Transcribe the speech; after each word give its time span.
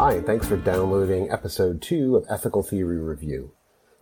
Hi, 0.00 0.14
and 0.14 0.24
thanks 0.24 0.48
for 0.48 0.56
downloading 0.56 1.30
episode 1.30 1.82
two 1.82 2.16
of 2.16 2.24
Ethical 2.30 2.62
Theory 2.62 2.96
Review. 2.96 3.52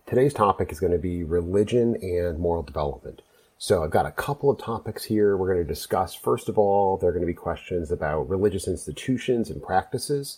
Today's 0.05 0.33
topic 0.33 0.71
is 0.71 0.79
going 0.79 0.93
to 0.93 0.97
be 0.97 1.25
religion 1.25 1.97
and 2.01 2.39
moral 2.39 2.63
development. 2.63 3.21
So 3.57 3.83
I've 3.83 3.91
got 3.91 4.05
a 4.05 4.11
couple 4.11 4.49
of 4.49 4.57
topics 4.57 5.03
here 5.03 5.35
we're 5.35 5.53
going 5.53 5.67
to 5.67 5.73
discuss. 5.73 6.15
First 6.15 6.47
of 6.47 6.57
all, 6.57 6.95
there 6.95 7.09
are 7.09 7.11
going 7.11 7.23
to 7.23 7.27
be 7.27 7.33
questions 7.33 7.91
about 7.91 8.29
religious 8.29 8.65
institutions 8.65 9.49
and 9.49 9.61
practices. 9.61 10.37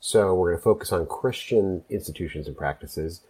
So 0.00 0.34
we're 0.34 0.50
going 0.50 0.58
to 0.58 0.64
focus 0.64 0.90
on 0.90 1.06
Christian 1.06 1.84
institutions 1.88 2.48
and 2.48 2.56
practices. 2.56 3.20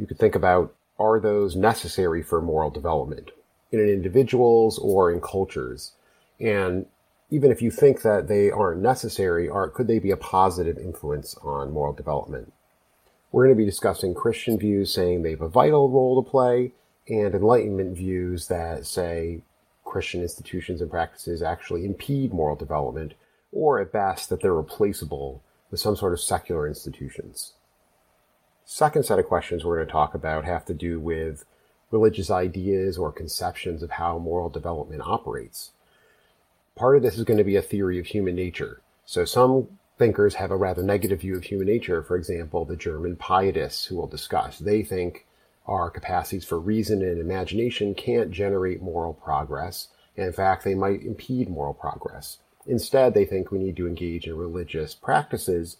You 0.00 0.08
could 0.08 0.18
think 0.18 0.34
about 0.34 0.74
are 0.98 1.20
those 1.20 1.54
necessary 1.54 2.24
for 2.24 2.42
moral 2.42 2.70
development 2.70 3.30
in 3.70 3.78
individuals 3.78 4.80
or 4.80 5.12
in 5.12 5.20
cultures? 5.20 5.92
And 6.40 6.86
even 7.30 7.52
if 7.52 7.62
you 7.62 7.70
think 7.70 8.02
that 8.02 8.28
they 8.28 8.50
aren't 8.50 8.82
necessary, 8.82 9.48
are, 9.48 9.68
could 9.68 9.86
they 9.86 9.98
be 9.98 10.10
a 10.10 10.16
positive 10.16 10.76
influence 10.78 11.36
on 11.42 11.72
moral 11.72 11.92
development? 11.92 12.52
We're 13.30 13.44
going 13.44 13.56
to 13.56 13.62
be 13.62 13.70
discussing 13.70 14.14
Christian 14.14 14.58
views 14.58 14.92
saying 14.92 15.22
they 15.22 15.30
have 15.30 15.40
a 15.40 15.48
vital 15.48 15.88
role 15.88 16.22
to 16.22 16.28
play 16.28 16.72
and 17.08 17.34
Enlightenment 17.34 17.96
views 17.96 18.48
that 18.48 18.84
say 18.84 19.42
Christian 19.84 20.22
institutions 20.22 20.80
and 20.80 20.90
practices 20.90 21.42
actually 21.42 21.84
impede 21.84 22.32
moral 22.32 22.56
development 22.56 23.14
or 23.52 23.80
at 23.80 23.92
best 23.92 24.28
that 24.28 24.40
they're 24.40 24.54
replaceable 24.54 25.42
with 25.70 25.80
some 25.80 25.96
sort 25.96 26.12
of 26.12 26.20
secular 26.20 26.66
institutions. 26.66 27.54
Second 28.64 29.04
set 29.04 29.18
of 29.18 29.26
questions 29.26 29.64
we're 29.64 29.76
going 29.76 29.86
to 29.86 29.92
talk 29.92 30.14
about 30.14 30.44
have 30.44 30.64
to 30.64 30.74
do 30.74 30.98
with 31.00 31.44
religious 31.90 32.30
ideas 32.30 32.98
or 32.98 33.10
conceptions 33.10 33.82
of 33.82 33.90
how 33.90 34.18
moral 34.18 34.48
development 34.48 35.02
operates 35.04 35.72
part 36.76 36.96
of 36.96 37.02
this 37.02 37.18
is 37.18 37.24
going 37.24 37.38
to 37.38 37.44
be 37.44 37.56
a 37.56 37.62
theory 37.62 37.98
of 37.98 38.06
human 38.06 38.34
nature. 38.34 38.80
So 39.04 39.24
some 39.24 39.68
thinkers 39.98 40.34
have 40.36 40.50
a 40.50 40.56
rather 40.56 40.82
negative 40.82 41.20
view 41.20 41.36
of 41.36 41.44
human 41.44 41.66
nature. 41.66 42.02
For 42.02 42.16
example, 42.16 42.64
the 42.64 42.76
German 42.76 43.16
pietists 43.16 43.84
who 43.86 43.96
we'll 43.96 44.06
discuss. 44.06 44.58
They 44.58 44.82
think 44.82 45.26
our 45.66 45.90
capacities 45.90 46.44
for 46.44 46.58
reason 46.58 47.02
and 47.02 47.20
imagination 47.20 47.94
can't 47.94 48.30
generate 48.30 48.82
moral 48.82 49.12
progress. 49.12 49.88
In 50.16 50.32
fact, 50.32 50.64
they 50.64 50.74
might 50.74 51.02
impede 51.02 51.48
moral 51.48 51.74
progress. 51.74 52.38
Instead, 52.66 53.14
they 53.14 53.24
think 53.24 53.50
we 53.50 53.58
need 53.58 53.76
to 53.76 53.86
engage 53.86 54.26
in 54.26 54.36
religious 54.36 54.94
practices 54.94 55.76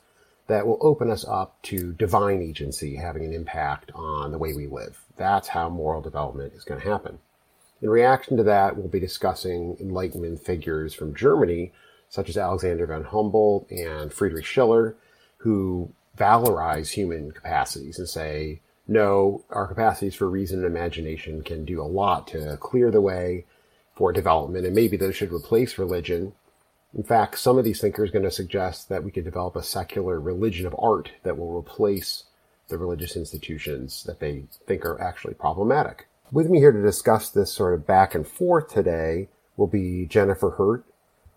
that 0.47 0.67
will 0.67 0.79
open 0.81 1.11
us 1.11 1.25
up 1.27 1.61
to 1.63 1.93
divine 1.93 2.43
agency 2.43 2.97
having 2.97 3.25
an 3.25 3.33
impact 3.33 3.91
on 3.95 4.33
the 4.33 4.39
way 4.39 4.53
we 4.53 4.67
live. 4.67 5.05
That's 5.17 5.49
how 5.49 5.69
moral 5.69 6.03
development 6.03 6.55
is 6.55 6.65
going 6.65 6.81
to 6.81 6.89
happen. 6.89 7.21
In 7.83 7.89
reaction 7.89 8.37
to 8.37 8.43
that, 8.43 8.77
we'll 8.77 8.89
be 8.89 9.01
discussing 9.01 9.77
Enlightenment 9.81 10.45
figures 10.45 10.95
from 10.95 11.15
Germany, 11.15 11.73
such 12.09 12.29
as 12.29 12.37
Alexander 12.37 12.87
von 12.87 13.05
Humboldt 13.05 13.71
and 13.71 14.13
Friedrich 14.13 14.45
Schiller, 14.45 14.97
who 15.39 15.91
valorize 16.19 16.91
human 16.91 17.33
capacities 17.33 17.99
and 17.99 18.09
say, 18.09 18.61
no, 18.87 19.45
our 19.51 19.67
capacities 19.67 20.15
for 20.15 20.29
reason 20.29 20.59
and 20.59 20.67
imagination 20.67 21.43
can 21.43 21.65
do 21.65 21.81
a 21.81 21.85
lot 21.85 22.27
to 22.29 22.57
clear 22.59 22.91
the 22.91 23.01
way 23.01 23.47
for 23.95 24.13
development, 24.13 24.67
and 24.67 24.75
maybe 24.75 24.97
those 24.97 25.17
should 25.17 25.33
replace 25.33 25.79
religion. 25.79 26.33
In 26.95 27.05
fact, 27.05 27.39
some 27.39 27.57
of 27.57 27.65
these 27.65 27.81
thinkers 27.81 28.11
are 28.11 28.13
going 28.13 28.25
to 28.25 28.31
suggest 28.31 28.89
that 28.89 29.05
we 29.05 29.13
could 29.13 29.25
develop 29.25 29.55
a 29.55 29.63
secular 29.63 30.21
religion 30.21 30.67
of 30.67 30.75
art 30.79 31.13
that 31.23 31.39
will 31.39 31.57
replace 31.57 32.25
the 32.69 32.79
religious 32.79 33.17
institutions 33.17 34.03
that 34.05 34.21
they 34.21 34.45
think 34.67 34.85
are 34.85 35.01
actually 35.01 35.35
problematic. 35.35 36.09
With 36.33 36.49
me 36.49 36.61
here 36.61 36.71
to 36.71 36.81
discuss 36.81 37.29
this 37.29 37.53
sort 37.53 37.75
of 37.75 37.89
back 37.89 38.15
and 38.15 38.25
forth 38.25 38.69
today 38.69 39.29
will 39.57 39.67
be 39.67 40.07
Jennifer 40.07 40.51
Herdt. 40.51 40.85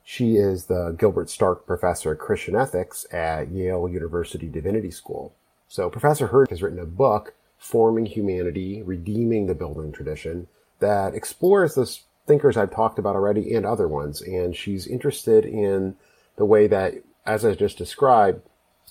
She 0.04 0.36
is 0.36 0.66
the 0.66 0.96
Gilbert 1.00 1.32
Stark 1.32 1.66
Professor 1.66 2.12
of 2.12 2.20
Christian 2.20 2.56
Ethics 2.56 3.08
at 3.12 3.50
Yale 3.50 3.90
University 3.90 4.48
Divinity 4.48 4.92
School. 4.92 5.34
So 5.68 5.90
Professor 5.90 6.28
Herdt 6.28 6.52
has 6.52 6.62
written 6.62 6.78
a 6.78 6.86
book, 6.86 7.34
Forming 7.58 8.06
Humanity, 8.06 8.84
Redeeming 8.84 9.48
the 9.48 9.56
Bildung 9.56 9.96
Tradition, 9.96 10.48
that 10.80 11.16
explores 11.16 11.74
the 11.74 11.92
thinkers 12.28 12.56
I've 12.56 12.70
talked 12.70 13.00
about 13.00 13.16
already 13.16 13.56
and 13.56 13.66
other 13.66 13.88
ones. 13.88 14.22
And 14.22 14.56
she's 14.56 14.86
interested 14.86 15.44
in 15.44 15.96
the 16.36 16.46
way 16.46 16.68
that, 16.68 16.94
as 17.26 17.44
I 17.44 17.56
just 17.56 17.80
described, 17.80 18.44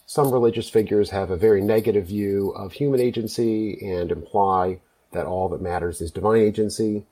some 0.05 0.33
religious 0.33 0.69
figures 0.69 1.11
have 1.11 1.31
a 1.31 1.37
very 1.37 1.63
negative 1.63 2.09
view 2.09 2.51
of 2.57 2.73
human 2.73 2.99
agency 2.99 3.79
and 3.89 4.11
imply 4.11 4.81
that 5.13 5.27
all 5.27 5.49
that 5.51 5.61
matters 5.61 6.01
is 6.01 6.11
divine 6.11 6.41
agency. 6.41 7.05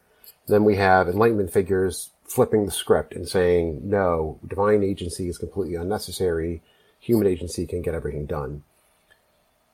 Then 0.47 0.65
we 0.65 0.77
have 0.77 1.09
Enlightenment 1.09 1.53
figures 1.53 2.11
flipping 2.25 2.65
the 2.65 2.73
script 2.73 3.15
and 3.15 3.29
saying, 3.29 3.81
no, 3.83 4.39
divine 4.47 4.83
agency 4.83 5.29
is 5.29 5.39
completely 5.39 5.75
unnecessary. 5.75 6.63
Human 7.01 7.27
agency 7.27 7.67
can 7.67 7.83
get 7.83 7.95
everything 7.95 8.27
done. 8.27 8.63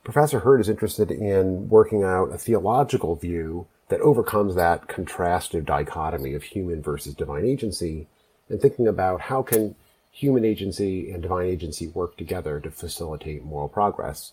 Professor 0.04 0.40
Herdt 0.40 0.60
is 0.60 0.68
interested 0.68 1.10
in 1.10 1.68
working 1.68 2.04
out 2.04 2.32
a 2.32 2.38
theological 2.38 3.16
view 3.16 3.66
that 3.88 4.00
overcomes 4.00 4.54
that 4.54 4.86
contrastive 4.86 5.64
dichotomy 5.64 6.34
of 6.34 6.44
human 6.44 6.80
versus 6.82 7.14
divine 7.14 7.44
agency 7.44 8.06
and 8.48 8.60
thinking 8.60 8.86
about 8.86 9.22
how 9.22 9.42
can 9.42 9.74
human 10.10 10.44
agency 10.44 11.10
and 11.10 11.22
divine 11.22 11.46
agency 11.46 11.88
work 11.88 12.16
together 12.16 12.60
to 12.60 12.70
facilitate 12.70 13.44
moral 13.44 13.68
progress. 13.68 14.32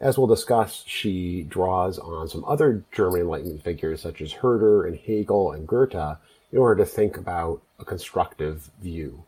As 0.00 0.18
we'll 0.18 0.26
discuss, 0.26 0.82
she 0.86 1.42
draws 1.42 1.98
on 1.98 2.28
some 2.28 2.44
other 2.46 2.84
German 2.92 3.22
Enlightenment 3.22 3.62
figures 3.62 4.02
such 4.02 4.20
as 4.20 4.32
Herder 4.32 4.84
and 4.84 4.98
Hegel 4.98 5.52
and 5.52 5.66
Goethe 5.66 6.18
in 6.52 6.58
order 6.58 6.84
to 6.84 6.90
think 6.90 7.16
about 7.16 7.62
a 7.78 7.84
constructive 7.84 8.70
view. 8.80 9.24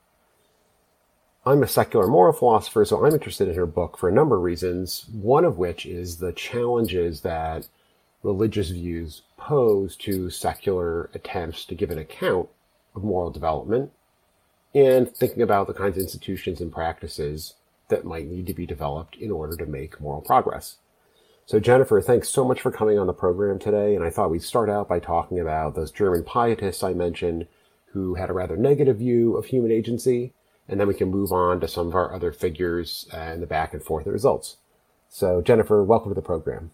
I'm 1.45 1.63
a 1.63 1.69
secular 1.69 2.09
moral 2.09 2.33
philosopher, 2.33 2.85
so 2.85 3.05
I'm 3.05 3.13
interested 3.13 3.49
in 3.49 3.55
her 3.55 3.67
book 3.67 3.97
for 3.97 4.09
a 4.09 4.13
number 4.13 4.37
of 4.37 4.43
reasons, 4.43 5.07
one 5.13 5.45
of 5.45 5.59
which 5.59 5.87
is 5.87 6.17
the 6.17 6.33
challenges 6.33 7.21
that 7.21 7.69
religious 8.25 8.71
views 8.71 9.23
pose 9.37 9.95
to 9.97 10.29
secular 10.31 11.09
attempts 11.15 11.65
to 11.67 11.77
give 11.77 11.93
an 11.93 11.99
account 11.99 12.49
of 12.97 13.05
moral 13.05 13.31
development, 13.31 13.93
and 14.75 15.15
thinking 15.15 15.43
about 15.43 15.69
the 15.69 15.75
kinds 15.75 15.97
of 15.97 16.03
institutions 16.03 16.61
and 16.61 16.73
practices 16.73 17.55
that 17.89 18.05
might 18.05 18.27
need 18.27 18.47
to 18.47 18.55
be 18.55 18.67
developed 18.67 19.17
in 19.17 19.31
order 19.31 19.57
to 19.57 19.67
make 19.67 20.01
moral 20.01 20.21
progress. 20.21 20.77
So 21.47 21.61
Jennifer, 21.61 22.01
thanks 22.01 22.29
so 22.29 22.45
much 22.45 22.61
for 22.61 22.73
coming 22.73 22.99
on 22.99 23.07
the 23.07 23.13
program 23.13 23.59
today. 23.59 23.95
And 23.95 24.05
I 24.05 24.11
thought 24.11 24.31
we'd 24.31 24.43
start 24.43 24.69
out 24.69 24.89
by 24.89 24.99
talking 24.99 25.39
about 25.39 25.75
those 25.77 25.93
German 25.93 26.25
pietists 26.25 26.83
I 26.83 26.93
mentioned 26.93 27.47
who 27.93 28.17
had 28.17 28.31
a 28.31 28.33
rather 28.33 28.57
negative 28.57 28.99
view 28.99 29.37
of 29.37 29.47
human 29.47 29.71
agency. 29.71 30.33
And 30.69 30.81
then 30.81 30.89
we 30.89 30.95
can 30.95 31.09
move 31.09 31.31
on 31.31 31.61
to 31.61 31.69
some 31.69 31.87
of 31.87 31.95
our 31.95 32.13
other 32.13 32.33
figures 32.33 33.07
uh, 33.13 33.19
and 33.19 33.43
the 33.43 33.47
back 33.47 33.73
and 33.73 33.83
forth 33.83 34.07
results. 34.07 34.57
So 35.09 35.41
Jennifer, 35.41 35.85
welcome 35.85 36.11
to 36.11 36.15
the 36.15 36.23
program. 36.23 36.73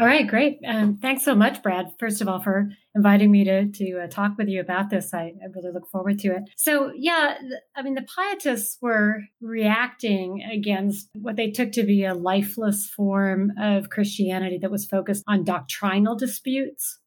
All 0.00 0.06
right, 0.06 0.26
great. 0.26 0.58
Um, 0.66 0.98
thanks 1.00 1.24
so 1.24 1.36
much, 1.36 1.62
Brad. 1.62 1.86
First 2.00 2.20
of 2.20 2.26
all, 2.26 2.42
for 2.42 2.68
inviting 2.96 3.30
me 3.30 3.44
to 3.44 3.70
to 3.70 4.00
uh, 4.00 4.06
talk 4.08 4.36
with 4.36 4.48
you 4.48 4.60
about 4.60 4.90
this. 4.90 5.14
I, 5.14 5.34
I, 5.42 5.46
really 5.54 5.72
look 5.72 5.88
forward 5.88 6.18
to 6.20 6.28
it. 6.28 6.42
So, 6.56 6.92
yeah, 6.96 7.36
I 7.76 7.82
mean, 7.82 7.94
the 7.94 8.06
Pietists 8.16 8.78
were 8.82 9.22
reacting 9.40 10.42
against 10.42 11.08
what 11.14 11.36
they 11.36 11.50
took 11.50 11.70
to 11.72 11.84
be 11.84 12.04
a 12.04 12.14
lifeless 12.14 12.88
form 12.88 13.52
of 13.60 13.90
Christianity 13.90 14.58
that 14.58 14.70
was 14.70 14.84
focused 14.84 15.22
on 15.28 15.44
doctrinal 15.44 16.16
disputes 16.16 16.98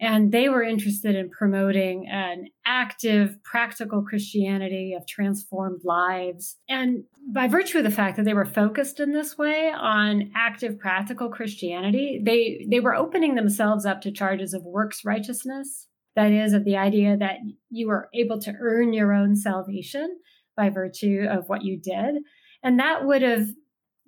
and 0.00 0.30
they 0.30 0.48
were 0.48 0.62
interested 0.62 1.16
in 1.16 1.28
promoting 1.28 2.06
an 2.08 2.46
active, 2.64 3.42
practical 3.42 4.02
Christianity 4.02 4.94
of 4.96 5.06
transformed 5.06 5.80
lives. 5.84 6.56
And 6.68 7.04
by 7.32 7.48
virtue 7.48 7.78
of 7.78 7.84
the 7.84 7.90
fact 7.90 8.16
that 8.16 8.24
they 8.24 8.34
were 8.34 8.44
focused 8.44 9.00
in 9.00 9.12
this 9.12 9.36
way 9.36 9.72
on 9.76 10.30
active, 10.36 10.78
practical 10.78 11.28
Christianity, 11.28 12.20
they, 12.22 12.66
they 12.70 12.80
were 12.80 12.94
opening 12.94 13.34
themselves 13.34 13.84
up 13.84 14.00
to 14.02 14.12
charges 14.12 14.54
of 14.54 14.62
works 14.64 15.04
righteousness. 15.04 15.88
That 16.14 16.32
is, 16.32 16.52
of 16.52 16.64
the 16.64 16.76
idea 16.76 17.16
that 17.16 17.36
you 17.70 17.86
were 17.88 18.08
able 18.12 18.40
to 18.40 18.54
earn 18.60 18.92
your 18.92 19.12
own 19.12 19.36
salvation 19.36 20.18
by 20.56 20.68
virtue 20.68 21.26
of 21.30 21.48
what 21.48 21.62
you 21.62 21.78
did. 21.78 22.22
And 22.62 22.78
that 22.80 23.04
would 23.04 23.22
have 23.22 23.46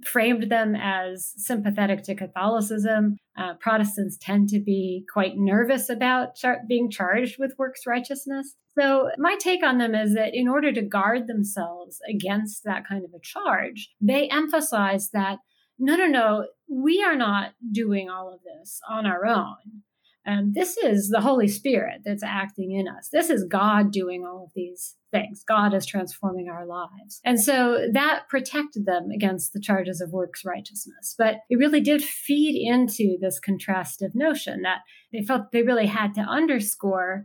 framed 0.05 0.51
them 0.51 0.75
as 0.75 1.33
sympathetic 1.37 2.03
to 2.05 2.15
Catholicism. 2.15 3.17
Uh, 3.37 3.55
Protestants 3.55 4.19
tend 4.21 4.49
to 4.51 4.61
be 4.61 5.05
quite 5.13 5.37
nervous 5.37 5.89
about 5.89 6.35
char- 6.35 6.63
being 6.69 6.91
charged 6.91 7.39
with 7.39 7.59
works 7.59 7.87
righteousness. 7.87 8.57
So, 8.79 9.11
my 9.19 9.37
take 9.39 9.65
on 9.65 9.79
them 9.79 9.95
is 9.95 10.15
that 10.15 10.35
in 10.35 10.49
order 10.49 10.73
to 10.73 10.83
guard 10.83 11.27
themselves 11.27 11.99
against 12.09 12.65
that 12.65 12.87
kind 12.87 13.05
of 13.05 13.13
a 13.15 13.21
charge, 13.21 13.91
they 14.01 14.29
emphasize 14.29 15.11
that 15.11 15.39
no, 15.79 15.97
no, 15.97 16.07
no, 16.07 16.47
we 16.69 17.03
are 17.03 17.17
not 17.17 17.53
doing 17.73 18.11
all 18.11 18.33
of 18.33 18.41
this 18.43 18.81
on 18.89 19.07
our 19.07 19.25
own. 19.27 19.83
Um, 20.27 20.53
this 20.55 20.77
is 20.77 21.09
the 21.09 21.23
Holy 21.23 21.49
Spirit 21.49 22.03
that's 22.05 22.23
acting 22.23 22.73
in 22.73 22.87
us. 22.87 23.09
This 23.11 23.31
is 23.31 23.45
God 23.45 23.91
doing 23.91 24.25
all 24.25 24.45
of 24.45 24.53
these 24.55 24.97
things. 25.11 25.43
God 25.47 25.73
is 25.73 25.87
transforming 25.87 26.49
our 26.49 26.67
lives. 26.67 27.21
And 27.25 27.41
so 27.41 27.87
that 27.93 28.25
protected 28.29 28.85
them 28.85 29.11
against 29.11 29.53
the 29.53 29.61
charges 29.61 30.01
of 30.01 30.13
works 30.13 30.45
righteousness. 30.45 31.15
But 31.17 31.37
it 31.49 31.57
really 31.57 31.81
did 31.81 32.03
feed 32.03 32.55
into 32.55 33.17
this 33.21 33.41
contrastive 33.41 34.15
notion 34.15 34.63
that 34.63 34.81
they 35.13 35.23
felt 35.23 35.53
they 35.53 35.63
really 35.63 35.87
had 35.87 36.15
to 36.15 36.21
underscore 36.21 37.25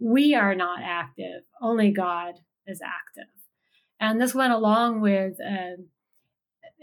we 0.00 0.34
are 0.34 0.54
not 0.54 0.80
active, 0.82 1.42
only 1.60 1.92
God 1.92 2.34
is 2.66 2.80
active. 2.82 3.30
And 4.00 4.20
this 4.20 4.34
went 4.34 4.52
along 4.52 5.00
with 5.00 5.34
a, 5.40 5.76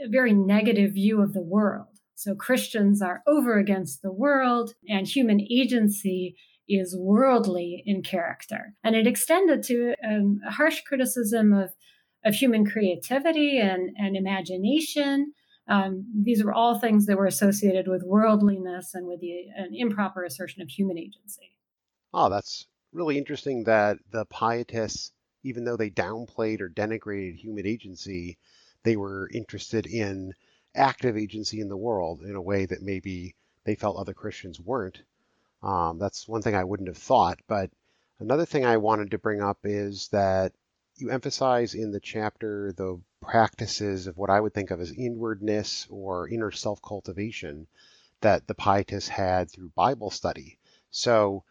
a 0.01 0.09
very 0.09 0.33
negative 0.33 0.94
view 0.94 1.21
of 1.21 1.33
the 1.33 1.41
world. 1.41 1.99
So 2.19 2.36
Christians 2.36 3.01
are 3.01 3.24
over 3.25 3.57
against 3.57 4.01
the 4.01 4.12
world, 4.12 4.74
and 4.89 5.07
human 5.07 5.39
agency 5.39 6.36
is 6.68 6.94
worldly 7.00 7.81
in 7.86 8.04
character. 8.04 8.74
And 8.83 8.94
it 8.94 9.07
extended 9.07 9.63
to 9.63 9.94
um, 10.06 10.42
a 10.45 10.51
harsh 10.51 10.81
criticism 10.81 11.54
of, 11.54 11.69
of 12.25 12.36
human 12.36 12.66
creativity 12.66 13.57
and, 13.57 13.92
and 13.98 14.18
imagination. 14.18 15.31
Um, 15.69 16.12
these 16.13 16.44
were 16.44 16.54
all 16.54 16.77
things 16.77 17.06
that 17.06 17.18
were 17.18 17.25
associated 17.25 17.88
with 17.88 18.04
worldliness 18.04 18.94
and 18.94 19.07
with 19.07 19.22
the, 19.22 19.45
an 19.56 19.69
improper 19.72 20.25
assertion 20.25 20.62
of 20.62 20.68
human 20.68 20.98
agency. 20.98 21.56
Oh, 22.13 22.30
that's 22.30 22.68
really 22.92 23.18
interesting 23.18 23.63
that 23.63 23.98
the 24.12 24.25
pietists, 24.25 25.13
even 25.45 25.63
though 25.63 25.77
they 25.77 25.89
downplayed 25.89 26.60
or 26.60 26.68
denigrated 26.68 27.38
human 27.38 27.65
agency, 27.65 28.38
they 28.83 28.98
were 28.98 29.30
interested 29.33 29.86
in 29.86 30.33
active 30.75 31.18
agency 31.18 31.60
in 31.62 31.69
the 31.69 31.77
world 31.77 32.21
in 32.21 32.36
a 32.36 32.42
way 32.42 32.66
that 32.66 32.81
maybe 32.81 33.36
they 33.63 33.75
felt 33.75 33.98
other 33.98 34.13
Christians 34.13 34.60
weren't. 34.60 35.01
Um, 35.62 36.00
that's 36.00 36.27
one 36.27 36.42
thing 36.42 36.56
I 36.56 36.63
wouldn't 36.63 36.89
have 36.89 36.98
thought. 36.98 37.39
But 37.48 37.71
another 38.19 38.45
thing 38.45 38.66
I 38.66 38.77
wanted 38.77 39.12
to 39.12 39.18
bring 39.18 39.42
up 39.42 39.60
is 39.63 40.07
that 40.10 40.54
you 40.95 41.10
emphasize 41.10 41.75
in 41.75 41.92
the 41.92 42.00
chapter 42.00 42.74
the 42.74 43.00
practices 43.21 44.07
of 44.07 44.18
what 44.18 44.30
I 44.30 44.39
would 44.39 44.54
think 44.54 44.71
of 44.71 44.80
as 44.81 44.92
inwardness 44.92 45.88
or 45.89 46.27
inner 46.30 46.51
self 46.51 46.81
cultivation 46.81 47.68
that 48.22 48.48
the 48.48 48.56
pietists 48.56 49.10
had 49.10 49.50
through 49.50 49.72
Bible 49.75 50.12
study. 50.12 50.60
So, 50.92 51.44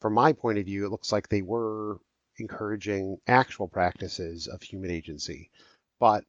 from 0.00 0.14
my 0.14 0.32
point 0.32 0.58
of 0.58 0.66
view, 0.66 0.84
it 0.84 0.90
looks 0.90 1.12
like 1.12 1.28
they 1.28 1.42
were 1.42 1.98
encouraging 2.38 3.18
actual 3.26 3.68
practices 3.68 4.46
of 4.46 4.62
human 4.62 4.90
agency. 4.90 5.50
But 5.98 6.24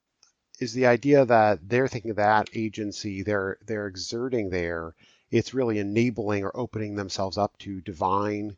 is 0.60 0.74
the 0.74 0.86
idea 0.86 1.26
that 1.26 1.60
they're 1.68 1.88
thinking 1.88 2.14
that 2.14 2.50
agency 2.54 3.24
they're 3.24 3.58
they're 3.66 3.88
exerting 3.88 4.50
there 4.50 4.94
it's 5.32 5.54
really 5.54 5.80
enabling 5.80 6.44
or 6.44 6.56
opening 6.56 6.96
themselves 6.96 7.38
up 7.38 7.58
to 7.60 7.82
divine 7.82 8.56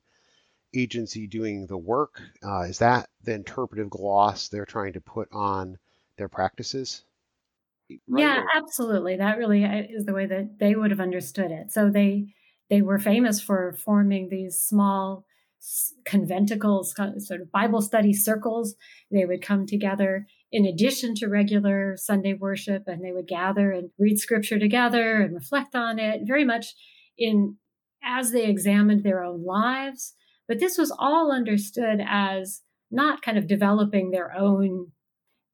agency 0.73 1.27
doing 1.27 1.65
the 1.67 1.77
work. 1.77 2.21
Uh, 2.43 2.61
is 2.61 2.79
that 2.79 3.09
the 3.23 3.33
interpretive 3.33 3.89
gloss 3.89 4.47
they're 4.47 4.65
trying 4.65 4.93
to 4.93 5.01
put 5.01 5.27
on 5.31 5.77
their 6.17 6.29
practices? 6.29 7.03
Right? 8.07 8.21
Yeah, 8.21 8.43
absolutely. 8.55 9.17
That 9.17 9.37
really 9.37 9.65
uh, 9.65 9.83
is 9.89 10.05
the 10.05 10.13
way 10.13 10.27
that 10.27 10.59
they 10.59 10.75
would 10.75 10.91
have 10.91 10.99
understood 10.99 11.51
it. 11.51 11.71
So 11.71 11.89
they 11.89 12.33
they 12.69 12.83
were 12.83 12.99
famous 12.99 13.41
for 13.41 13.73
forming 13.73 14.29
these 14.29 14.59
small 14.59 15.25
conventicles, 16.05 16.93
sort 17.17 17.41
of 17.41 17.51
Bible 17.51 17.81
study 17.81 18.13
circles. 18.13 18.75
They 19.11 19.25
would 19.25 19.41
come 19.41 19.65
together 19.65 20.27
in 20.51 20.65
addition 20.65 21.15
to 21.15 21.27
regular 21.27 21.95
Sunday 21.97 22.33
worship, 22.33 22.83
and 22.87 23.03
they 23.03 23.11
would 23.11 23.27
gather 23.27 23.71
and 23.71 23.91
read 23.99 24.17
scripture 24.17 24.59
together 24.59 25.21
and 25.21 25.33
reflect 25.33 25.75
on 25.75 25.99
it, 25.99 26.21
very 26.25 26.43
much 26.43 26.73
in 27.17 27.57
as 28.03 28.31
they 28.31 28.45
examined 28.45 29.03
their 29.03 29.23
own 29.23 29.43
lives. 29.43 30.13
But 30.47 30.59
this 30.59 30.77
was 30.77 30.91
all 30.97 31.31
understood 31.31 31.99
as 32.05 32.61
not 32.89 33.21
kind 33.21 33.37
of 33.37 33.47
developing 33.47 34.11
their 34.11 34.35
own 34.35 34.91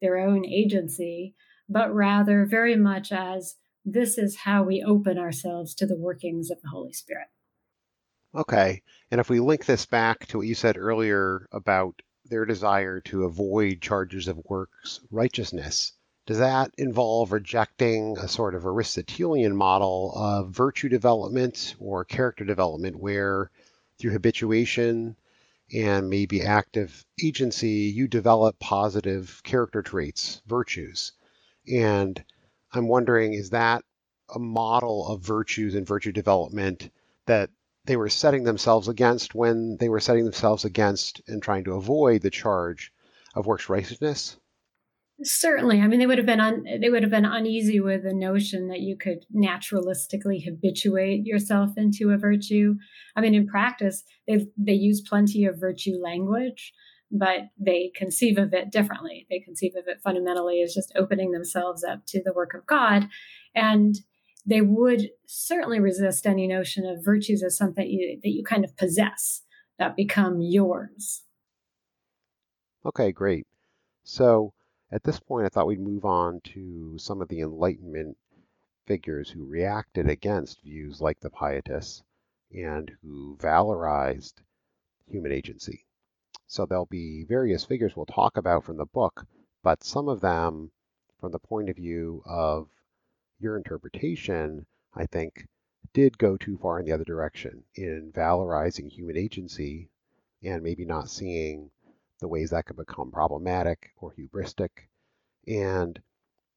their 0.01 0.17
own 0.17 0.45
agency, 0.45 1.35
but 1.67 1.93
rather 1.93 2.45
very 2.45 2.75
much 2.75 3.11
as 3.11 3.55
this 3.83 4.17
is 4.17 4.37
how 4.37 4.63
we 4.63 4.83
open 4.85 5.17
ourselves 5.17 5.73
to 5.75 5.85
the 5.85 5.97
workings 5.97 6.49
of 6.49 6.61
the 6.61 6.69
Holy 6.69 6.93
Spirit. 6.93 7.27
Okay. 8.35 8.81
And 9.11 9.21
if 9.21 9.29
we 9.29 9.39
link 9.39 9.65
this 9.65 9.85
back 9.85 10.25
to 10.27 10.37
what 10.37 10.47
you 10.47 10.55
said 10.55 10.77
earlier 10.77 11.47
about 11.51 12.01
their 12.29 12.45
desire 12.45 12.99
to 13.01 13.25
avoid 13.25 13.81
charges 13.81 14.27
of 14.27 14.41
works 14.45 14.99
righteousness. 15.11 15.93
Does 16.25 16.39
that 16.39 16.71
involve 16.77 17.31
rejecting 17.31 18.17
a 18.17 18.27
sort 18.27 18.55
of 18.55 18.65
Aristotelian 18.65 19.55
model 19.55 20.11
of 20.15 20.49
virtue 20.49 20.89
development 20.89 21.75
or 21.79 22.03
character 22.03 22.43
development 22.43 22.95
where 22.95 23.51
through 23.99 24.11
habituation 24.11 25.15
and 25.73 26.09
maybe 26.09 26.41
active 26.41 27.05
agency, 27.23 27.91
you 27.95 28.07
develop 28.07 28.57
positive 28.59 29.41
character 29.43 29.81
traits, 29.81 30.41
virtues? 30.47 31.11
And 31.71 32.23
I'm 32.73 32.87
wondering, 32.87 33.33
is 33.33 33.51
that 33.51 33.83
a 34.33 34.39
model 34.39 35.07
of 35.07 35.21
virtues 35.21 35.75
and 35.75 35.85
virtue 35.85 36.11
development 36.11 36.89
that 37.27 37.49
they 37.85 37.97
were 37.97 38.09
setting 38.09 38.43
themselves 38.43 38.87
against 38.87 39.35
when 39.35 39.77
they 39.77 39.89
were 39.89 39.99
setting 39.99 40.23
themselves 40.23 40.65
against 40.65 41.21
and 41.27 41.41
trying 41.41 41.63
to 41.65 41.73
avoid 41.73 42.21
the 42.21 42.29
charge 42.29 42.91
of 43.35 43.45
works 43.45 43.69
righteousness? 43.69 44.37
Certainly. 45.23 45.79
I 45.79 45.87
mean, 45.87 45.99
they 45.99 46.07
would 46.07 46.17
have 46.17 46.27
been 46.27 46.41
un, 46.41 46.65
they 46.81 46.89
would 46.89 47.03
have 47.03 47.11
been 47.11 47.25
uneasy 47.25 47.79
with 47.79 48.03
the 48.03 48.13
notion 48.13 48.67
that 48.67 48.81
you 48.81 48.97
could 48.97 49.25
naturalistically 49.33 50.43
habituate 50.43 51.25
yourself 51.25 51.71
into 51.77 52.09
a 52.09 52.17
virtue. 52.17 52.75
I 53.15 53.21
mean, 53.21 53.33
in 53.33 53.47
practice, 53.47 54.03
they 54.27 54.47
they 54.57 54.73
use 54.73 55.07
plenty 55.07 55.45
of 55.45 55.57
virtue 55.57 55.97
language, 56.03 56.73
but 57.11 57.47
they 57.57 57.93
conceive 57.95 58.37
of 58.37 58.53
it 58.53 58.71
differently. 58.71 59.25
They 59.29 59.39
conceive 59.39 59.75
of 59.77 59.85
it 59.87 60.01
fundamentally 60.03 60.61
as 60.61 60.73
just 60.73 60.91
opening 60.97 61.31
themselves 61.31 61.85
up 61.85 62.05
to 62.07 62.21
the 62.21 62.33
work 62.33 62.53
of 62.53 62.65
God, 62.65 63.07
and 63.55 63.95
they 64.45 64.61
would 64.61 65.09
certainly 65.25 65.79
resist 65.79 66.27
any 66.27 66.47
notion 66.47 66.85
of 66.85 67.03
virtues 67.03 67.43
as 67.43 67.57
something 67.57 67.87
you, 67.87 68.19
that 68.21 68.29
you 68.29 68.43
kind 68.43 68.63
of 68.63 68.77
possess 68.77 69.41
that 69.79 69.95
become 69.95 70.39
yours. 70.41 71.23
Okay, 72.85 73.11
great. 73.11 73.47
So 74.03 74.53
at 74.91 75.03
this 75.03 75.19
point, 75.19 75.45
I 75.45 75.49
thought 75.49 75.67
we'd 75.67 75.79
move 75.79 76.05
on 76.05 76.41
to 76.53 76.97
some 76.97 77.21
of 77.21 77.27
the 77.27 77.41
Enlightenment 77.41 78.17
figures 78.85 79.29
who 79.29 79.45
reacted 79.45 80.07
against 80.07 80.61
views 80.61 81.01
like 81.01 81.19
the 81.19 81.31
Pietists 81.31 82.03
and 82.51 82.91
who 83.01 83.35
valorized 83.41 84.35
human 85.07 85.31
agency. 85.31 85.85
So 86.47 86.65
there'll 86.65 86.85
be 86.85 87.25
various 87.27 87.65
figures 87.65 87.95
we'll 87.95 88.05
talk 88.05 88.37
about 88.37 88.63
from 88.63 88.77
the 88.77 88.85
book, 88.85 89.25
but 89.63 89.83
some 89.83 90.07
of 90.07 90.21
them 90.21 90.71
from 91.19 91.31
the 91.31 91.39
point 91.39 91.69
of 91.69 91.75
view 91.75 92.21
of 92.25 92.69
your 93.39 93.57
interpretation, 93.57 94.65
I 94.93 95.05
think, 95.05 95.47
did 95.93 96.17
go 96.17 96.37
too 96.37 96.57
far 96.57 96.79
in 96.79 96.85
the 96.85 96.91
other 96.91 97.03
direction 97.03 97.63
in 97.75 98.11
valorizing 98.13 98.89
human 98.89 99.17
agency 99.17 99.89
and 100.43 100.63
maybe 100.63 100.85
not 100.85 101.09
seeing 101.09 101.71
the 102.19 102.27
ways 102.27 102.49
that 102.51 102.65
could 102.65 102.77
become 102.77 103.11
problematic 103.11 103.91
or 103.97 104.13
hubristic. 104.13 104.69
And 105.47 105.99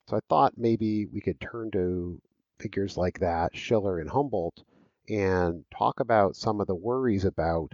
so 0.09 0.17
I 0.17 0.21
thought 0.29 0.57
maybe 0.57 1.07
we 1.07 1.21
could 1.21 1.41
turn 1.41 1.71
to 1.73 2.21
figures 2.59 2.97
like 2.97 3.21
that, 3.21 3.57
Schiller 3.57 3.99
and 3.99 4.11
Humboldt, 4.11 4.63
and 5.09 5.65
talk 5.71 6.01
about 6.01 6.37
some 6.37 6.61
of 6.61 6.67
the 6.67 6.75
worries 6.75 7.25
about 7.25 7.73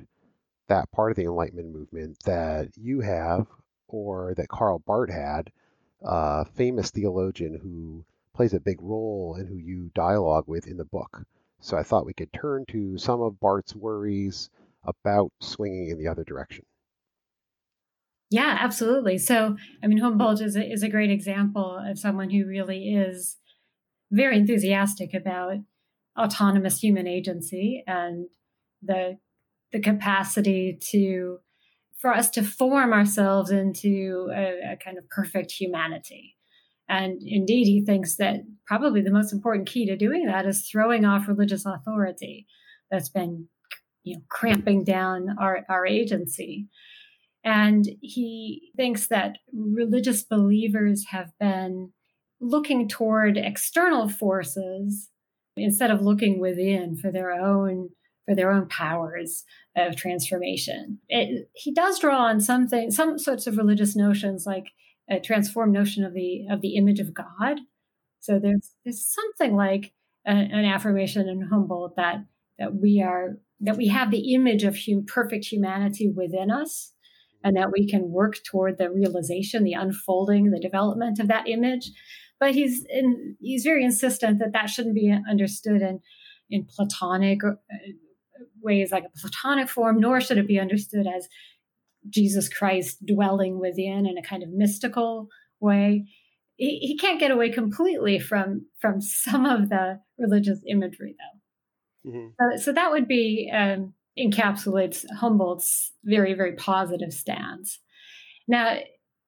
that 0.68 0.90
part 0.90 1.12
of 1.12 1.16
the 1.16 1.24
Enlightenment 1.24 1.72
movement 1.72 2.18
that 2.24 2.70
you 2.76 3.00
have 3.00 3.46
or 3.88 4.34
that 4.34 4.48
Karl 4.48 4.78
Barth 4.80 5.10
had, 5.10 5.52
a 6.02 6.44
famous 6.44 6.90
theologian 6.90 7.58
who 7.62 8.04
plays 8.34 8.52
a 8.52 8.60
big 8.60 8.80
role 8.82 9.36
in 9.38 9.46
who 9.46 9.56
you 9.56 9.90
dialogue 9.94 10.44
with 10.46 10.66
in 10.66 10.76
the 10.76 10.84
book. 10.84 11.24
So 11.60 11.76
I 11.76 11.82
thought 11.82 12.06
we 12.06 12.14
could 12.14 12.32
turn 12.32 12.64
to 12.68 12.98
some 12.98 13.22
of 13.22 13.40
Barth's 13.40 13.74
worries 13.74 14.50
about 14.84 15.32
swinging 15.40 15.88
in 15.88 15.98
the 15.98 16.08
other 16.08 16.24
direction. 16.24 16.64
Yeah, 18.30 18.58
absolutely. 18.60 19.18
So, 19.18 19.56
I 19.82 19.86
mean, 19.86 19.98
Humboldt 19.98 20.40
is 20.40 20.56
a, 20.56 20.64
is 20.64 20.82
a 20.82 20.88
great 20.88 21.10
example 21.10 21.78
of 21.78 21.98
someone 21.98 22.30
who 22.30 22.46
really 22.46 22.94
is 22.94 23.36
very 24.10 24.36
enthusiastic 24.36 25.14
about 25.14 25.58
autonomous 26.18 26.78
human 26.78 27.06
agency 27.06 27.82
and 27.86 28.26
the 28.82 29.18
the 29.72 29.80
capacity 29.80 30.78
to 30.90 31.38
for 31.96 32.14
us 32.14 32.30
to 32.30 32.42
form 32.42 32.92
ourselves 32.92 33.50
into 33.50 34.30
a, 34.32 34.72
a 34.72 34.76
kind 34.76 34.98
of 34.98 35.08
perfect 35.08 35.50
humanity 35.50 36.33
and 36.88 37.20
indeed, 37.24 37.64
he 37.64 37.84
thinks 37.84 38.16
that 38.16 38.40
probably 38.66 39.00
the 39.00 39.10
most 39.10 39.32
important 39.32 39.68
key 39.68 39.86
to 39.86 39.96
doing 39.96 40.26
that 40.26 40.46
is 40.46 40.68
throwing 40.68 41.04
off 41.04 41.28
religious 41.28 41.64
authority 41.66 42.46
that's 42.90 43.08
been, 43.08 43.48
you 44.02 44.16
know, 44.16 44.22
cramping 44.28 44.84
down 44.84 45.36
our, 45.40 45.64
our 45.68 45.86
agency. 45.86 46.68
And 47.44 47.86
he 48.00 48.70
thinks 48.76 49.08
that 49.08 49.36
religious 49.52 50.22
believers 50.22 51.06
have 51.10 51.30
been 51.38 51.92
looking 52.40 52.88
toward 52.88 53.36
external 53.36 54.08
forces 54.08 55.10
instead 55.56 55.90
of 55.90 56.02
looking 56.02 56.40
within 56.40 56.96
for 56.96 57.10
their 57.10 57.30
own 57.32 57.90
for 58.26 58.34
their 58.34 58.50
own 58.50 58.66
powers 58.68 59.44
of 59.76 59.96
transformation. 59.96 60.98
It, 61.10 61.50
he 61.52 61.74
does 61.74 61.98
draw 61.98 62.24
on 62.24 62.40
something, 62.40 62.90
some 62.90 63.18
sorts 63.18 63.46
of 63.46 63.58
religious 63.58 63.94
notions 63.94 64.46
like 64.46 64.64
a 65.10 65.20
transformed 65.20 65.72
notion 65.72 66.04
of 66.04 66.14
the 66.14 66.46
of 66.50 66.60
the 66.60 66.76
image 66.76 67.00
of 67.00 67.14
God. 67.14 67.60
So 68.20 68.38
there's 68.38 68.72
there's 68.84 69.04
something 69.04 69.54
like 69.54 69.92
an 70.24 70.64
affirmation 70.64 71.28
in 71.28 71.42
Humboldt 71.42 71.96
that 71.96 72.24
that 72.58 72.74
we 72.74 73.02
are 73.02 73.38
that 73.60 73.76
we 73.76 73.88
have 73.88 74.10
the 74.10 74.34
image 74.34 74.64
of 74.64 74.76
hum, 74.76 75.04
perfect 75.06 75.46
humanity 75.46 76.10
within 76.14 76.50
us, 76.50 76.92
and 77.42 77.56
that 77.56 77.72
we 77.72 77.86
can 77.88 78.10
work 78.10 78.36
toward 78.44 78.78
the 78.78 78.90
realization, 78.90 79.64
the 79.64 79.74
unfolding, 79.74 80.50
the 80.50 80.60
development 80.60 81.18
of 81.18 81.28
that 81.28 81.48
image. 81.48 81.90
But 82.40 82.54
he's 82.54 82.84
in, 82.88 83.36
he's 83.40 83.64
very 83.64 83.84
insistent 83.84 84.38
that 84.38 84.52
that 84.52 84.70
shouldn't 84.70 84.94
be 84.94 85.14
understood 85.28 85.82
in 85.82 86.00
in 86.50 86.66
Platonic 86.66 87.44
uh, 87.44 87.52
ways, 88.60 88.92
like 88.92 89.04
a 89.04 89.18
Platonic 89.20 89.68
form, 89.68 90.00
nor 90.00 90.20
should 90.20 90.38
it 90.38 90.48
be 90.48 90.58
understood 90.58 91.06
as 91.06 91.28
Jesus 92.08 92.48
Christ 92.48 93.04
dwelling 93.04 93.58
within 93.58 94.06
in 94.06 94.18
a 94.18 94.22
kind 94.22 94.42
of 94.42 94.50
mystical 94.50 95.28
way. 95.60 96.06
He, 96.56 96.78
he 96.78 96.96
can't 96.96 97.20
get 97.20 97.30
away 97.30 97.50
completely 97.50 98.18
from 98.18 98.66
from 98.80 99.00
some 99.00 99.46
of 99.46 99.68
the 99.68 100.00
religious 100.18 100.60
imagery, 100.68 101.16
though. 101.18 102.10
Mm-hmm. 102.10 102.56
So, 102.56 102.64
so, 102.64 102.72
that 102.72 102.90
would 102.90 103.08
be 103.08 103.50
um, 103.52 103.94
encapsulates 104.18 105.04
Humboldt's 105.18 105.92
very 106.04 106.34
very 106.34 106.54
positive 106.54 107.12
stance. 107.12 107.80
Now, 108.46 108.78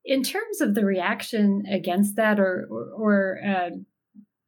in 0.04 0.23
terms 0.23 0.61
of 0.61 0.75
the 0.75 0.85
reaction 0.85 1.64
against 1.71 2.16
that, 2.16 2.38
or 2.38 2.68
or, 2.71 2.90
or 2.97 3.40
uh, 3.45 3.71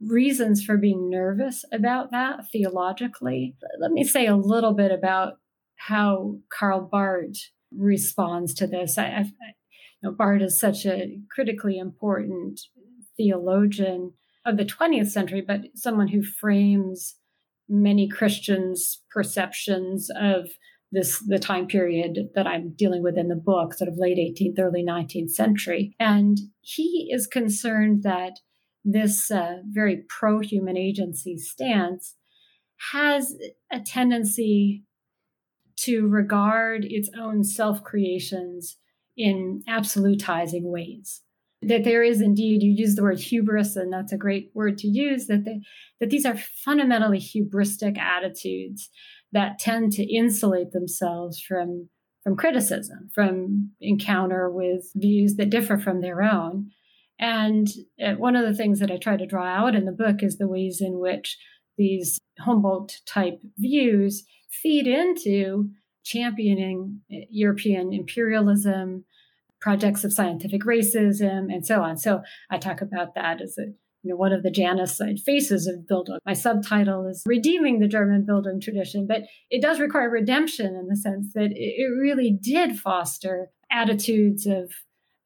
reasons 0.01 0.63
for 0.63 0.77
being 0.77 1.11
nervous 1.11 1.65
about 1.73 2.13
that 2.13 2.49
theologically, 2.53 3.57
let 3.81 3.91
me 3.91 4.05
say 4.05 4.27
a 4.27 4.37
little 4.37 4.75
bit 4.75 4.93
about 4.93 5.35
how 5.77 6.37
Karl 6.53 6.89
Barth 6.91 7.51
responds 7.77 8.55
to 8.55 8.67
this. 8.67 8.99
I, 8.99 9.05
I, 9.05 9.19
you 9.21 9.31
know, 10.03 10.13
Barth 10.13 10.43
is 10.43 10.59
such 10.59 10.87
a 10.87 11.19
critically 11.31 11.79
important 11.79 12.61
theologian 13.17 14.13
of 14.47 14.57
the 14.57 14.65
20th 14.65 15.09
century, 15.09 15.43
but 15.47 15.61
someone 15.75 16.09
who 16.09 16.23
frames 16.23 17.17
many 17.69 18.09
Christians' 18.09 19.03
perceptions 19.11 20.09
of 20.19 20.49
this 20.91 21.23
the 21.27 21.39
time 21.39 21.67
period 21.67 22.31
that 22.35 22.47
I'm 22.47 22.73
dealing 22.75 23.03
with 23.03 23.19
in 23.19 23.29
the 23.29 23.37
book, 23.37 23.75
sort 23.75 23.89
of 23.89 23.99
late 23.99 24.17
18th, 24.17 24.59
early 24.59 24.83
19th 24.83 25.31
century. 25.31 25.95
And 26.01 26.39
he 26.61 27.11
is 27.13 27.27
concerned 27.27 28.03
that 28.05 28.39
this 28.85 29.31
uh, 29.31 29.57
very 29.67 30.05
pro-human 30.09 30.79
agency 30.79 31.37
stance 31.37 32.15
has 32.93 33.35
a 33.71 33.81
tendency 33.81 34.85
to 35.79 36.09
regard 36.09 36.85
its 36.85 37.09
own 37.19 37.45
self 37.45 37.83
creations 37.85 38.77
in 39.17 39.63
absolutizing 39.69 40.65
ways. 40.65 41.23
That 41.63 41.85
there 41.85 42.05
is 42.05 42.21
indeed, 42.21 42.63
you 42.63 42.71
use 42.71 42.95
the 42.95 43.03
word 43.03 43.19
hubris, 43.19 43.75
and 43.75 43.93
that's 43.93 44.13
a 44.13 44.17
great 44.17 44.51
word 44.55 44.79
to 44.79 44.89
use, 44.89 45.27
that, 45.27 45.45
they, 45.45 45.61
that 46.01 46.11
these 46.11 46.25
are 46.25 46.39
fundamentally 46.65 47.19
hubristic 47.19 47.99
attitudes 47.99 48.91
that 49.33 49.59
tend 49.59 49.93
to 49.93 50.15
insulate 50.15 50.71
themselves 50.71 51.41
from, 51.41 51.89
from 52.23 52.37
criticism, 52.37 53.09
from 53.13 53.73
encounter 53.81 54.49
with 54.51 54.91
views 54.95 55.35
that 55.35 55.51
differ 55.51 55.79
from 55.79 56.01
their 56.01 56.23
own. 56.23 56.71
And 57.19 57.67
uh, 58.01 58.13
one 58.13 58.37
of 58.37 58.47
the 58.47 58.55
things 58.55 58.79
that 58.79 58.93
I 58.93 58.97
try 58.97 59.17
to 59.17 59.27
draw 59.27 59.45
out 59.45 59.75
in 59.75 59.85
the 59.85 59.93
book 59.93 60.23
is 60.23 60.39
the 60.39 60.47
ways 60.47 60.81
in 60.81 61.01
which 61.01 61.37
these 61.77 62.21
Humboldt 62.39 62.99
type 63.05 63.41
views 63.57 64.25
feed 64.49 64.87
into 64.87 65.71
championing 66.05 67.01
European 67.09 67.93
imperialism, 67.93 69.05
projects 69.61 70.05
of 70.05 70.13
scientific 70.13 70.63
racism, 70.63 71.53
and 71.53 71.67
so 71.67 71.83
on. 71.83 71.99
So 71.99 72.23
I 72.51 72.59
talk 72.59 72.81
about 72.81 73.15
that 73.15 73.41
as 73.41 73.59
a 73.59 73.73
you 74.03 74.11
know, 74.11 74.17
one 74.17 74.33
of 74.33 74.43
the 74.43 74.51
Janus 74.51 75.01
faces 75.25 75.67
of 75.67 75.81
Bildung. 75.91 76.19
My 76.25 76.33
subtitle 76.33 77.07
is 77.07 77.25
Redeeming 77.27 77.81
the 77.81 77.89
German 77.89 78.25
Bildung 78.25 78.63
Tradition, 78.63 79.07
but 79.07 79.23
it 79.51 79.61
does 79.61 79.81
require 79.81 80.09
redemption 80.09 80.77
in 80.77 80.87
the 80.87 80.97
sense 80.97 81.33
that 81.35 81.51
it 81.53 81.85
really 82.01 82.31
did 82.41 82.79
foster 82.79 83.51
attitudes 83.71 84.47
of, 84.47 84.73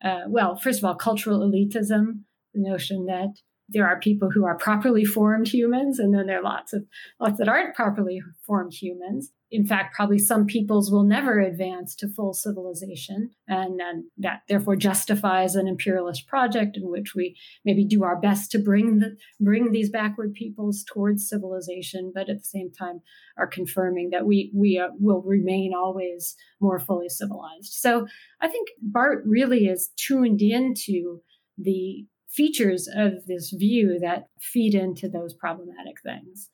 uh, 0.02 0.22
well, 0.26 0.56
first 0.56 0.78
of 0.78 0.84
all, 0.84 0.94
cultural 0.94 1.40
elitism, 1.40 2.22
the 2.54 2.60
notion 2.60 3.06
that 3.06 3.34
there 3.72 3.86
are 3.86 3.98
people 4.00 4.30
who 4.30 4.44
are 4.44 4.56
properly 4.56 5.04
formed 5.04 5.48
humans, 5.48 5.98
and 5.98 6.14
then 6.14 6.26
there 6.26 6.38
are 6.38 6.44
lots 6.44 6.72
of 6.72 6.84
lots 7.20 7.38
that 7.38 7.48
aren't 7.48 7.74
properly 7.74 8.20
formed 8.46 8.74
humans. 8.74 9.30
In 9.50 9.66
fact, 9.66 9.94
probably 9.94 10.18
some 10.18 10.46
peoples 10.46 10.90
will 10.90 11.02
never 11.04 11.38
advance 11.38 11.94
to 11.96 12.08
full 12.08 12.32
civilization, 12.32 13.30
and, 13.46 13.80
and 13.80 14.04
that 14.16 14.42
therefore 14.48 14.76
justifies 14.76 15.54
an 15.54 15.68
imperialist 15.68 16.26
project 16.26 16.76
in 16.76 16.90
which 16.90 17.14
we 17.14 17.36
maybe 17.64 17.84
do 17.84 18.02
our 18.02 18.18
best 18.18 18.50
to 18.52 18.58
bring 18.58 18.98
the 18.98 19.16
bring 19.40 19.72
these 19.72 19.90
backward 19.90 20.32
peoples 20.34 20.84
towards 20.90 21.28
civilization, 21.28 22.12
but 22.14 22.30
at 22.30 22.38
the 22.38 22.44
same 22.44 22.70
time 22.70 23.00
are 23.36 23.46
confirming 23.46 24.10
that 24.10 24.26
we 24.26 24.50
we 24.54 24.78
uh, 24.78 24.88
will 24.98 25.22
remain 25.22 25.72
always 25.76 26.36
more 26.60 26.78
fully 26.78 27.08
civilized. 27.08 27.72
So 27.72 28.06
I 28.40 28.48
think 28.48 28.68
Barth 28.80 29.22
really 29.26 29.66
is 29.66 29.90
tuned 29.96 30.40
into 30.40 31.20
the 31.58 32.06
features 32.34 32.88
of 32.94 33.26
this 33.26 33.50
view 33.50 33.98
that 34.00 34.28
feed 34.40 34.74
into 34.74 35.08
those 35.08 35.34
problematic 35.34 35.96
things. 36.02 36.48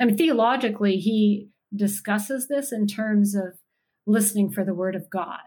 I 0.00 0.04
mean, 0.06 0.16
theologically, 0.16 0.96
he 0.96 1.48
discusses 1.74 2.48
this 2.48 2.72
in 2.72 2.86
terms 2.86 3.34
of 3.34 3.58
listening 4.06 4.50
for 4.50 4.64
the 4.64 4.74
word 4.74 4.94
of 4.94 5.10
God. 5.10 5.38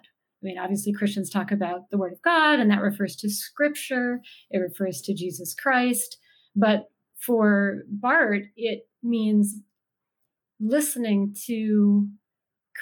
I 0.42 0.44
mean, 0.44 0.58
obviously, 0.60 0.94
Christians 0.94 1.30
talk 1.30 1.52
about 1.52 1.90
the 1.90 1.98
word 1.98 2.14
of 2.14 2.22
God, 2.22 2.60
and 2.60 2.70
that 2.70 2.82
refers 2.82 3.16
to 3.18 3.30
scripture, 3.30 4.22
it 4.52 4.60
refers 4.60 5.02
to 5.02 5.16
Jesus 5.16 5.56
Christ. 5.56 6.18
But 6.56 6.86
for 7.20 7.84
Barth, 7.90 8.44
it 8.56 8.88
means 9.02 9.56
listening 10.60 11.36
to 11.46 12.08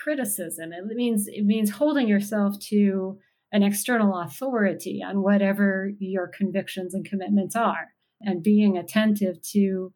criticism. 0.03 0.73
It 0.73 0.85
means 0.85 1.27
it 1.27 1.45
means 1.45 1.71
holding 1.71 2.07
yourself 2.07 2.59
to 2.69 3.17
an 3.51 3.63
external 3.63 4.19
authority 4.19 5.01
on 5.05 5.21
whatever 5.21 5.91
your 5.99 6.27
convictions 6.27 6.93
and 6.93 7.05
commitments 7.05 7.55
are, 7.55 7.93
and 8.21 8.43
being 8.43 8.77
attentive 8.77 9.41
to, 9.41 9.93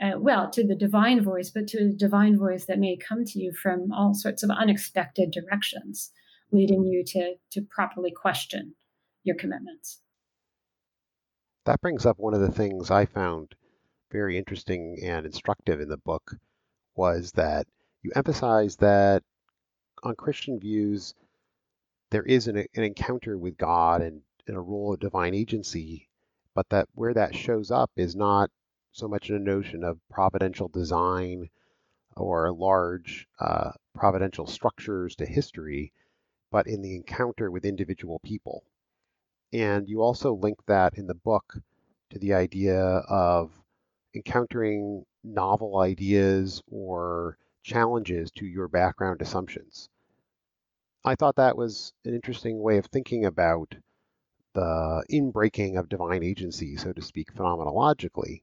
uh, 0.00 0.12
well, 0.18 0.50
to 0.50 0.66
the 0.66 0.74
divine 0.74 1.22
voice, 1.22 1.50
but 1.50 1.66
to 1.68 1.78
a 1.78 1.96
divine 1.96 2.38
voice 2.38 2.66
that 2.66 2.78
may 2.78 2.96
come 2.96 3.24
to 3.24 3.38
you 3.38 3.52
from 3.52 3.92
all 3.92 4.14
sorts 4.14 4.42
of 4.42 4.50
unexpected 4.50 5.30
directions, 5.30 6.10
leading 6.52 6.84
you 6.84 7.04
to 7.06 7.34
to 7.52 7.62
properly 7.62 8.10
question 8.10 8.74
your 9.22 9.36
commitments. 9.36 10.00
That 11.66 11.80
brings 11.80 12.06
up 12.06 12.18
one 12.18 12.34
of 12.34 12.40
the 12.40 12.50
things 12.50 12.90
I 12.90 13.04
found 13.04 13.54
very 14.10 14.36
interesting 14.36 14.98
and 15.04 15.24
instructive 15.26 15.80
in 15.80 15.88
the 15.88 15.98
book 15.98 16.34
was 16.96 17.32
that 17.32 17.66
you 18.02 18.10
emphasize 18.16 18.76
that 18.76 19.22
on 20.02 20.16
Christian 20.16 20.58
views, 20.58 21.14
there 22.10 22.22
is 22.24 22.48
an, 22.48 22.56
an 22.56 22.82
encounter 22.82 23.38
with 23.38 23.56
God 23.56 24.02
and, 24.02 24.22
and 24.46 24.56
a 24.56 24.60
role 24.60 24.94
of 24.94 25.00
divine 25.00 25.34
agency, 25.34 26.08
but 26.54 26.68
that 26.70 26.88
where 26.94 27.14
that 27.14 27.34
shows 27.34 27.70
up 27.70 27.90
is 27.96 28.16
not 28.16 28.50
so 28.92 29.06
much 29.06 29.30
in 29.30 29.36
a 29.36 29.40
notion 29.40 29.84
of 29.84 30.00
providential 30.10 30.68
design 30.68 31.48
or 32.16 32.52
large 32.52 33.28
uh, 33.38 33.70
providential 33.94 34.46
structures 34.46 35.14
to 35.16 35.26
history, 35.26 35.92
but 36.50 36.66
in 36.66 36.82
the 36.82 36.96
encounter 36.96 37.50
with 37.50 37.64
individual 37.64 38.18
people. 38.20 38.64
And 39.52 39.88
you 39.88 40.02
also 40.02 40.34
link 40.34 40.58
that 40.66 40.94
in 40.98 41.06
the 41.06 41.14
book 41.14 41.58
to 42.10 42.18
the 42.18 42.34
idea 42.34 42.80
of 42.80 43.52
encountering 44.14 45.04
novel 45.22 45.78
ideas 45.78 46.62
or 46.68 47.38
challenges 47.62 48.30
to 48.32 48.46
your 48.46 48.68
background 48.68 49.22
assumptions. 49.22 49.88
I 51.02 51.14
thought 51.14 51.36
that 51.36 51.56
was 51.56 51.94
an 52.04 52.14
interesting 52.14 52.60
way 52.60 52.76
of 52.76 52.84
thinking 52.86 53.24
about 53.24 53.74
the 54.52 55.02
inbreaking 55.10 55.78
of 55.78 55.88
divine 55.88 56.22
agency, 56.22 56.76
so 56.76 56.92
to 56.92 57.00
speak, 57.00 57.32
phenomenologically. 57.32 58.42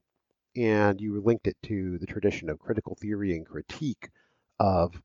And 0.56 1.00
you 1.00 1.20
linked 1.20 1.46
it 1.46 1.56
to 1.64 1.98
the 1.98 2.06
tradition 2.06 2.48
of 2.48 2.58
critical 2.58 2.96
theory 2.96 3.36
and 3.36 3.46
critique 3.46 4.10
of 4.58 5.00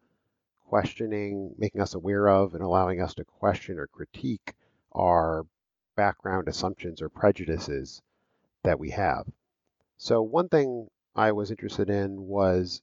questioning, 0.62 1.54
making 1.60 1.82
us 1.82 1.94
aware 1.94 2.28
of, 2.28 2.56
and 2.56 2.64
allowing 2.64 3.00
us 3.00 3.14
to 3.16 3.24
question 3.24 3.78
or 3.78 3.86
critique 3.86 4.56
our 4.92 5.46
background 5.96 6.48
assumptions 6.48 7.04
or 7.04 7.10
prejudices 7.10 8.02
that 8.64 8.80
we 8.80 8.90
have. 8.90 9.32
So, 9.98 10.24
one 10.24 10.50
thing 10.50 10.90
I 11.16 11.32
was 11.34 11.52
interested 11.52 11.92
in 11.92 12.26
was 12.26 12.82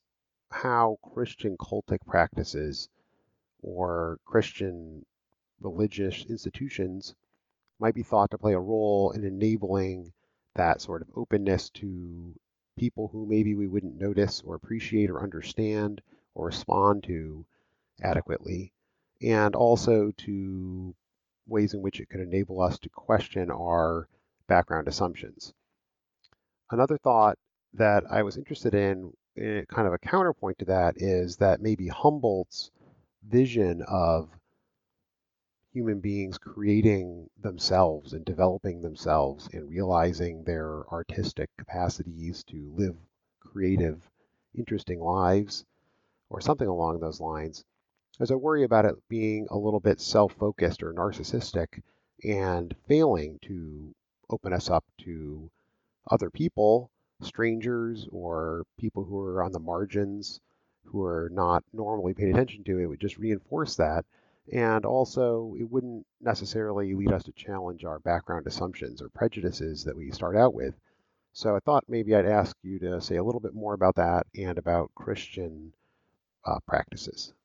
how 0.51 0.99
Christian 1.03 1.57
cultic 1.57 2.07
practices 2.07 2.89
or 3.63 4.19
Christian 4.25 5.05
religious 5.61 6.25
institutions 6.29 7.15
might 7.79 7.95
be 7.95 8.03
thought 8.03 8.31
to 8.31 8.39
play 8.39 8.55
a 8.55 8.59
role 8.59 9.13
in 9.13 9.25
enabling 9.25 10.13
that 10.55 10.81
sort 10.81 11.03
of 11.03 11.09
openness 11.17 11.71
to 11.71 12.35
people 12.79 13.09
who 13.09 13.27
maybe 13.27 13.55
we 13.55 13.67
wouldn't 13.67 14.01
notice 14.01 14.43
or 14.45 14.55
appreciate 14.55 15.11
or 15.11 15.23
understand 15.23 16.01
or 16.35 16.47
respond 16.47 17.05
to 17.05 17.45
adequately, 18.03 18.73
and 19.23 19.55
also 19.55 20.13
to 20.17 20.95
ways 21.47 21.75
in 21.75 21.83
which 21.83 22.01
it 22.01 22.09
could 22.09 22.21
enable 22.21 22.61
us 22.61 22.79
to 22.79 22.89
question 22.89 23.51
our 23.51 24.09
background 24.47 24.89
assumptions. 24.89 25.53
Another 26.71 26.97
thought 26.97 27.37
that 27.75 28.05
I 28.11 28.23
was 28.23 28.37
interested 28.37 28.75
in, 28.75 29.13
in 29.37 29.67
kind 29.69 29.87
of 29.87 29.95
a 29.95 29.99
counterpoint 29.99 30.59
to 30.61 30.65
that, 30.67 30.95
is 30.97 31.37
that 31.37 31.61
maybe 31.61 31.89
Humboldt's 31.89 32.71
vision 33.23 33.83
of 33.83 34.29
human 35.73 36.01
beings 36.01 36.39
creating 36.39 37.31
themselves 37.41 38.13
and 38.13 38.25
developing 38.25 38.81
themselves 38.81 39.49
and 39.53 39.69
realizing 39.69 40.43
their 40.43 40.89
artistic 40.93 41.49
capacities 41.57 42.43
to 42.45 42.73
live 42.77 42.97
creative, 43.41 44.11
interesting 44.55 45.01
lives, 45.01 45.65
or 46.29 46.41
something 46.41 46.69
along 46.69 46.99
those 47.01 47.21
lines. 47.21 47.65
There's 48.19 48.31
a 48.31 48.39
worry 48.39 48.65
about 48.65 48.85
it 48.85 48.97
being 49.09 49.47
a 49.51 49.59
little 49.59 49.81
bit 49.81 50.01
self 50.01 50.33
focused 50.35 50.83
or 50.83 50.93
narcissistic 50.93 51.83
and 52.25 52.75
failing 52.87 53.39
to 53.43 53.95
open 54.29 54.53
us 54.53 54.71
up 54.71 54.85
to 54.99 55.51
other 56.11 56.31
people, 56.31 56.91
strangers, 57.23 58.09
or 58.13 58.65
people 58.79 59.05
who 59.05 59.19
are 59.21 59.43
on 59.43 59.53
the 59.53 59.61
margins 59.61 60.41
who 60.91 61.05
are 61.05 61.31
not 61.33 61.65
normally 61.73 62.15
paid 62.15 62.31
attention 62.31 62.65
to. 62.65 62.79
It 62.79 62.87
would 62.87 63.01
just 63.01 63.19
reinforce 63.19 63.77
that. 63.77 64.05
And 64.53 64.85
also, 64.85 65.55
it 65.59 65.71
wouldn't 65.71 66.07
necessarily 66.21 66.95
lead 66.95 67.13
us 67.13 67.23
to 67.25 67.33
challenge 67.33 67.85
our 67.85 68.01
background 68.01 68.47
assumptions 68.47 69.01
or 69.01 69.09
prejudices 69.11 69.85
that 69.85 69.97
we 69.97 70.11
start 70.11 70.37
out 70.37 70.55
with. 70.55 70.75
So 71.33 71.55
I 71.55 71.61
thought 71.61 71.85
maybe 71.89 72.15
I'd 72.15 72.27
ask 72.27 72.57
you 72.63 72.79
to 72.81 73.01
say 73.01 73.17
a 73.17 73.23
little 73.23 73.41
bit 73.41 73.55
more 73.55 73.75
about 73.75 73.95
that 73.97 74.27
and 74.37 74.59
about 74.59 74.91
Christian 74.95 75.73
uh, 76.45 76.59
practices. 76.67 77.33
Yeah. 77.33 77.37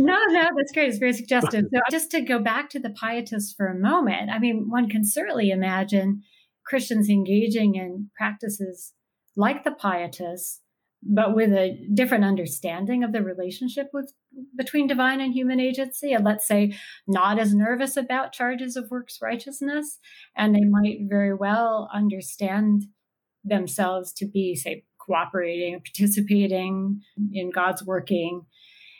No, 0.00 0.18
no, 0.28 0.48
that's 0.56 0.72
great. 0.72 0.88
It's 0.88 0.96
very 0.96 1.12
suggestive. 1.12 1.66
so 1.70 1.80
just 1.90 2.10
to 2.12 2.22
go 2.22 2.38
back 2.38 2.70
to 2.70 2.80
the 2.80 2.88
pietists 2.88 3.52
for 3.52 3.66
a 3.66 3.78
moment, 3.78 4.30
I 4.30 4.38
mean, 4.38 4.70
one 4.70 4.88
can 4.88 5.04
certainly 5.04 5.50
imagine 5.50 6.22
Christians 6.64 7.10
engaging 7.10 7.74
in 7.74 8.08
practices 8.16 8.94
like 9.36 9.64
the 9.64 9.72
pietists, 9.72 10.60
but 11.06 11.34
with 11.34 11.52
a 11.52 11.78
different 11.92 12.24
understanding 12.24 13.04
of 13.04 13.12
the 13.12 13.22
relationship 13.22 13.88
with 13.92 14.12
between 14.56 14.86
divine 14.86 15.20
and 15.20 15.34
human 15.34 15.60
agency, 15.60 16.12
and 16.12 16.24
let's 16.24 16.46
say 16.46 16.74
not 17.06 17.38
as 17.38 17.54
nervous 17.54 17.96
about 17.96 18.32
charges 18.32 18.76
of 18.76 18.90
works 18.90 19.18
righteousness, 19.22 19.98
and 20.36 20.54
they 20.54 20.64
might 20.64 20.98
very 21.02 21.34
well 21.34 21.90
understand 21.92 22.84
themselves 23.44 24.12
to 24.14 24.26
be, 24.26 24.56
say, 24.56 24.84
cooperating, 24.98 25.78
participating 25.80 27.02
in 27.32 27.50
God's 27.50 27.84
working. 27.84 28.46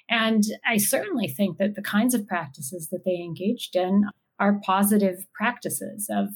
And 0.09 0.43
I 0.67 0.77
certainly 0.77 1.29
think 1.29 1.57
that 1.59 1.75
the 1.75 1.83
kinds 1.83 2.15
of 2.15 2.27
practices 2.27 2.89
that 2.91 3.05
they 3.05 3.17
engaged 3.17 3.75
in 3.75 4.05
are 4.39 4.61
positive 4.65 5.27
practices 5.33 6.11
of, 6.11 6.29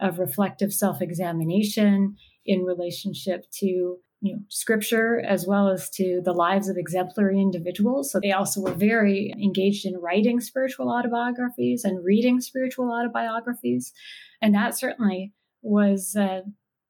of 0.00 0.18
reflective 0.18 0.74
self 0.74 1.00
examination 1.00 2.16
in 2.44 2.64
relationship 2.64 3.46
to 3.60 3.96
you 4.24 4.34
know, 4.34 4.42
scripture 4.48 5.20
as 5.20 5.46
well 5.46 5.68
as 5.68 5.90
to 5.90 6.22
the 6.24 6.32
lives 6.32 6.70
of 6.70 6.78
exemplary 6.78 7.38
individuals. 7.38 8.10
So 8.10 8.20
they 8.20 8.32
also 8.32 8.62
were 8.62 8.72
very 8.72 9.32
engaged 9.32 9.84
in 9.84 9.98
writing 9.98 10.40
spiritual 10.40 10.90
autobiographies 10.90 11.84
and 11.84 12.02
reading 12.02 12.40
spiritual 12.40 12.90
autobiographies. 12.90 13.92
And 14.40 14.54
that 14.54 14.78
certainly 14.78 15.34
was 15.60 16.16
uh, 16.16 16.40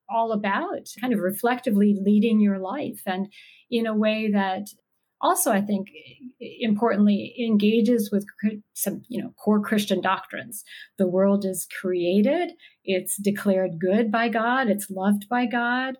all 0.08 0.30
about 0.30 0.86
kind 1.00 1.12
of 1.12 1.18
reflectively 1.18 1.98
leading 2.00 2.38
your 2.38 2.60
life 2.60 3.02
and 3.04 3.26
in 3.68 3.86
a 3.86 3.96
way 3.96 4.30
that 4.30 4.68
also 5.20 5.50
i 5.50 5.60
think 5.60 5.88
importantly 6.40 7.34
engages 7.38 8.10
with 8.12 8.26
some 8.74 9.02
you 9.08 9.22
know 9.22 9.32
core 9.42 9.60
christian 9.60 10.00
doctrines 10.00 10.62
the 10.98 11.06
world 11.06 11.44
is 11.44 11.66
created 11.80 12.52
it's 12.84 13.16
declared 13.16 13.78
good 13.80 14.12
by 14.12 14.28
god 14.28 14.68
it's 14.68 14.90
loved 14.90 15.26
by 15.28 15.46
god 15.46 15.96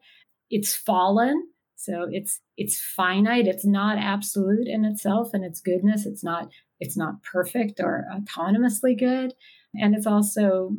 it's 0.50 0.74
fallen 0.74 1.48
so 1.76 2.06
it's 2.10 2.40
it's 2.56 2.80
finite 2.80 3.46
it's 3.46 3.66
not 3.66 3.98
absolute 3.98 4.66
in 4.66 4.84
itself 4.84 5.30
and 5.32 5.44
its 5.44 5.60
goodness 5.60 6.06
it's 6.06 6.24
not 6.24 6.48
it's 6.80 6.96
not 6.96 7.22
perfect 7.22 7.80
or 7.80 8.04
autonomously 8.12 8.98
good 8.98 9.34
and 9.74 9.94
it's 9.94 10.06
also 10.06 10.76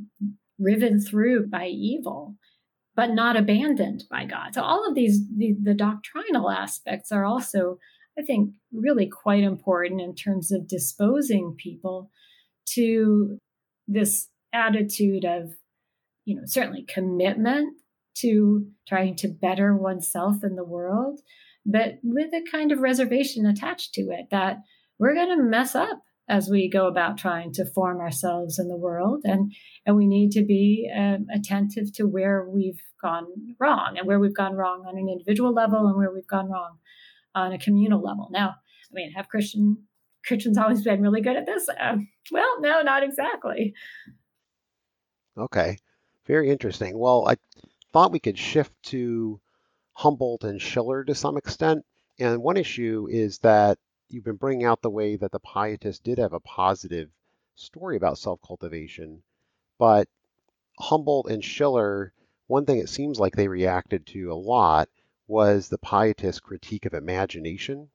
riven 0.60 1.00
through 1.00 1.48
by 1.48 1.68
evil 1.68 2.36
but 2.96 3.12
not 3.12 3.36
abandoned 3.36 4.06
by 4.10 4.26
God. 4.26 4.56
So 4.56 4.62
all 4.62 4.88
of 4.88 4.96
these, 4.96 5.20
the, 5.36 5.56
the, 5.62 5.74
doctrinal 5.74 6.50
aspects 6.50 7.12
are 7.12 7.26
also, 7.26 7.78
I 8.18 8.22
think, 8.22 8.52
really 8.72 9.08
quite 9.08 9.44
important 9.44 10.02
in 10.02 10.16
terms 10.16 10.52
of 10.52 10.68
disposing 10.68 11.56
people 11.58 12.10
to 12.70 13.38
this 13.88 14.30
attitude 14.54 15.26
of, 15.26 15.52
you 16.24 16.36
know, 16.36 16.44
certainly 16.46 16.84
commitment 16.88 17.76
to 18.16 18.68
trying 18.88 19.16
to 19.18 19.28
better 19.28 19.76
oneself 19.76 20.38
in 20.44 20.56
the 20.56 20.64
world, 20.64 21.22
but 21.66 22.00
with 22.04 22.34
a 22.34 22.46
kind 22.50 22.72
of 22.72 22.80
reservation 22.80 23.46
attached 23.46 23.94
to 23.94 24.02
it 24.12 24.28
that 24.32 24.58
we're 25.00 25.16
going 25.16 25.36
to 25.36 25.44
mess 25.44 25.76
up 25.76 26.02
as 26.28 26.50
we 26.50 26.70
go 26.70 26.88
about 26.88 27.18
trying 27.18 27.52
to 27.54 27.66
form 27.66 28.00
ourselves 28.00 28.58
in 28.58 28.68
the 28.68 28.78
world 28.78 29.22
and 29.26 29.54
and 29.86 29.96
we 29.96 30.08
need 30.08 30.32
to 30.32 30.44
be 30.44 30.90
um, 30.96 31.28
attentive 31.34 31.94
to 31.94 32.04
where 32.04 32.48
we've 32.50 32.82
gone 33.02 33.26
wrong 33.60 33.96
and 33.98 34.08
where 34.08 34.20
we've 34.20 34.36
gone 34.36 34.56
wrong 34.56 34.86
on 34.88 34.98
an 34.98 35.08
individual 35.08 35.54
level 35.54 35.88
and 35.88 35.96
where 35.96 36.12
we've 36.12 36.28
gone 36.28 36.50
wrong 36.50 36.78
on 37.36 37.52
a 37.52 37.60
communal 37.60 38.02
level. 38.02 38.30
Now 38.32 38.50
i 38.50 38.94
mean 38.94 39.12
have 39.12 39.28
christian 39.30 39.78
christians 40.26 40.58
always 40.58 40.82
been 40.82 41.02
really 41.02 41.22
good 41.22 41.38
at 41.38 41.46
this? 41.46 41.68
Uh, 41.70 41.98
well 42.32 42.62
no 42.62 42.82
not 42.82 43.04
exactly. 43.04 43.74
Okay. 45.38 45.78
Very 46.26 46.50
interesting. 46.50 46.98
Well 46.98 47.28
i 47.28 47.36
thought 47.96 48.12
we 48.12 48.20
could 48.20 48.38
shift 48.38 48.74
to 48.84 49.40
humboldt 49.94 50.44
and 50.44 50.62
schiller 50.62 51.06
to 51.06 51.16
some 51.16 51.38
extent 51.38 51.86
and 52.20 52.44
one 52.44 52.58
issue 52.58 53.08
is 53.10 53.40
that 53.40 53.80
you've 54.10 54.26
been 54.26 54.36
bringing 54.36 54.66
out 54.66 54.82
the 54.82 54.90
way 54.90 55.16
that 55.16 55.32
the 55.32 55.40
pietists 55.40 56.04
did 56.04 56.18
have 56.18 56.34
a 56.34 56.40
positive 56.42 57.10
story 57.56 57.96
about 57.96 58.18
self-cultivation, 58.18 59.24
but 59.78 60.10
Humboldt 60.78 61.32
and 61.32 61.42
Schiller, 61.42 62.12
one 62.48 62.66
thing 62.66 62.80
it 62.80 62.90
seems 62.90 63.18
like 63.18 63.34
they 63.34 63.48
reacted 63.48 64.06
to 64.08 64.30
a 64.30 64.36
lot 64.36 64.90
was 65.26 65.70
the 65.70 65.78
pietist 65.78 66.44
critique 66.44 66.86
of 66.86 66.94
imagination. 66.94 67.90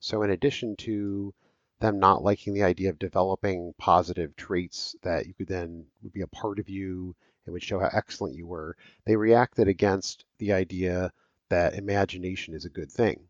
So 0.00 0.22
in 0.22 0.28
addition 0.28 0.76
to 0.80 1.32
them 1.80 1.98
not 1.98 2.22
liking 2.22 2.52
the 2.52 2.62
idea 2.62 2.90
of 2.90 2.98
developing 2.98 3.72
positive 3.78 4.36
traits 4.36 4.94
that 5.00 5.26
you 5.26 5.32
could 5.32 5.48
then 5.48 5.86
would 6.02 6.12
be 6.12 6.20
a 6.20 6.26
part 6.26 6.58
of 6.58 6.68
you 6.68 7.16
and 7.46 7.52
would 7.52 7.62
show 7.62 7.78
how 7.78 7.90
excellent 7.92 8.36
you 8.36 8.46
were, 8.46 8.76
they 9.04 9.16
reacted 9.16 9.68
against 9.68 10.24
the 10.38 10.52
idea 10.52 11.12
that 11.48 11.74
imagination 11.74 12.52
is 12.54 12.64
a 12.64 12.70
good 12.70 12.90
thing. 12.90 13.28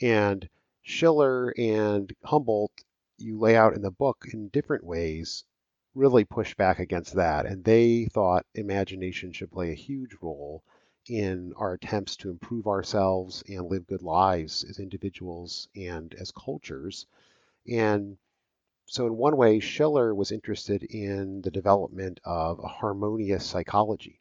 And 0.00 0.48
Schiller 0.82 1.52
and 1.58 2.14
Humboldt, 2.24 2.72
you 3.18 3.38
lay 3.38 3.56
out 3.56 3.74
in 3.74 3.82
the 3.82 3.90
book 3.90 4.26
in 4.32 4.48
different 4.48 4.84
ways, 4.84 5.44
really 5.94 6.24
push 6.24 6.54
back 6.54 6.78
against 6.78 7.14
that. 7.14 7.44
And 7.44 7.62
they 7.64 8.06
thought 8.06 8.46
imagination 8.54 9.32
should 9.32 9.50
play 9.50 9.70
a 9.70 9.74
huge 9.74 10.16
role 10.22 10.62
in 11.08 11.52
our 11.56 11.74
attempts 11.74 12.16
to 12.16 12.30
improve 12.30 12.66
ourselves 12.66 13.42
and 13.48 13.66
live 13.66 13.86
good 13.86 14.02
lives 14.02 14.64
as 14.64 14.78
individuals 14.78 15.68
and 15.74 16.14
as 16.14 16.30
cultures. 16.30 17.06
And 17.68 18.16
so, 18.90 19.06
in 19.06 19.16
one 19.16 19.38
way, 19.38 19.58
Schiller 19.58 20.14
was 20.14 20.32
interested 20.32 20.82
in 20.82 21.40
the 21.40 21.50
development 21.50 22.20
of 22.24 22.58
a 22.58 22.68
harmonious 22.68 23.46
psychology. 23.46 24.20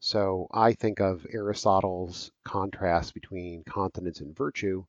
So, 0.00 0.48
I 0.52 0.72
think 0.72 1.00
of 1.00 1.26
Aristotle's 1.30 2.32
contrast 2.44 3.14
between 3.14 3.64
continence 3.64 4.20
and 4.20 4.34
virtue 4.36 4.86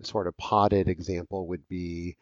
A 0.00 0.04
sort 0.06 0.26
of 0.26 0.36
potted 0.38 0.88
example 0.88 1.46
would 1.48 1.68
be 1.68 2.16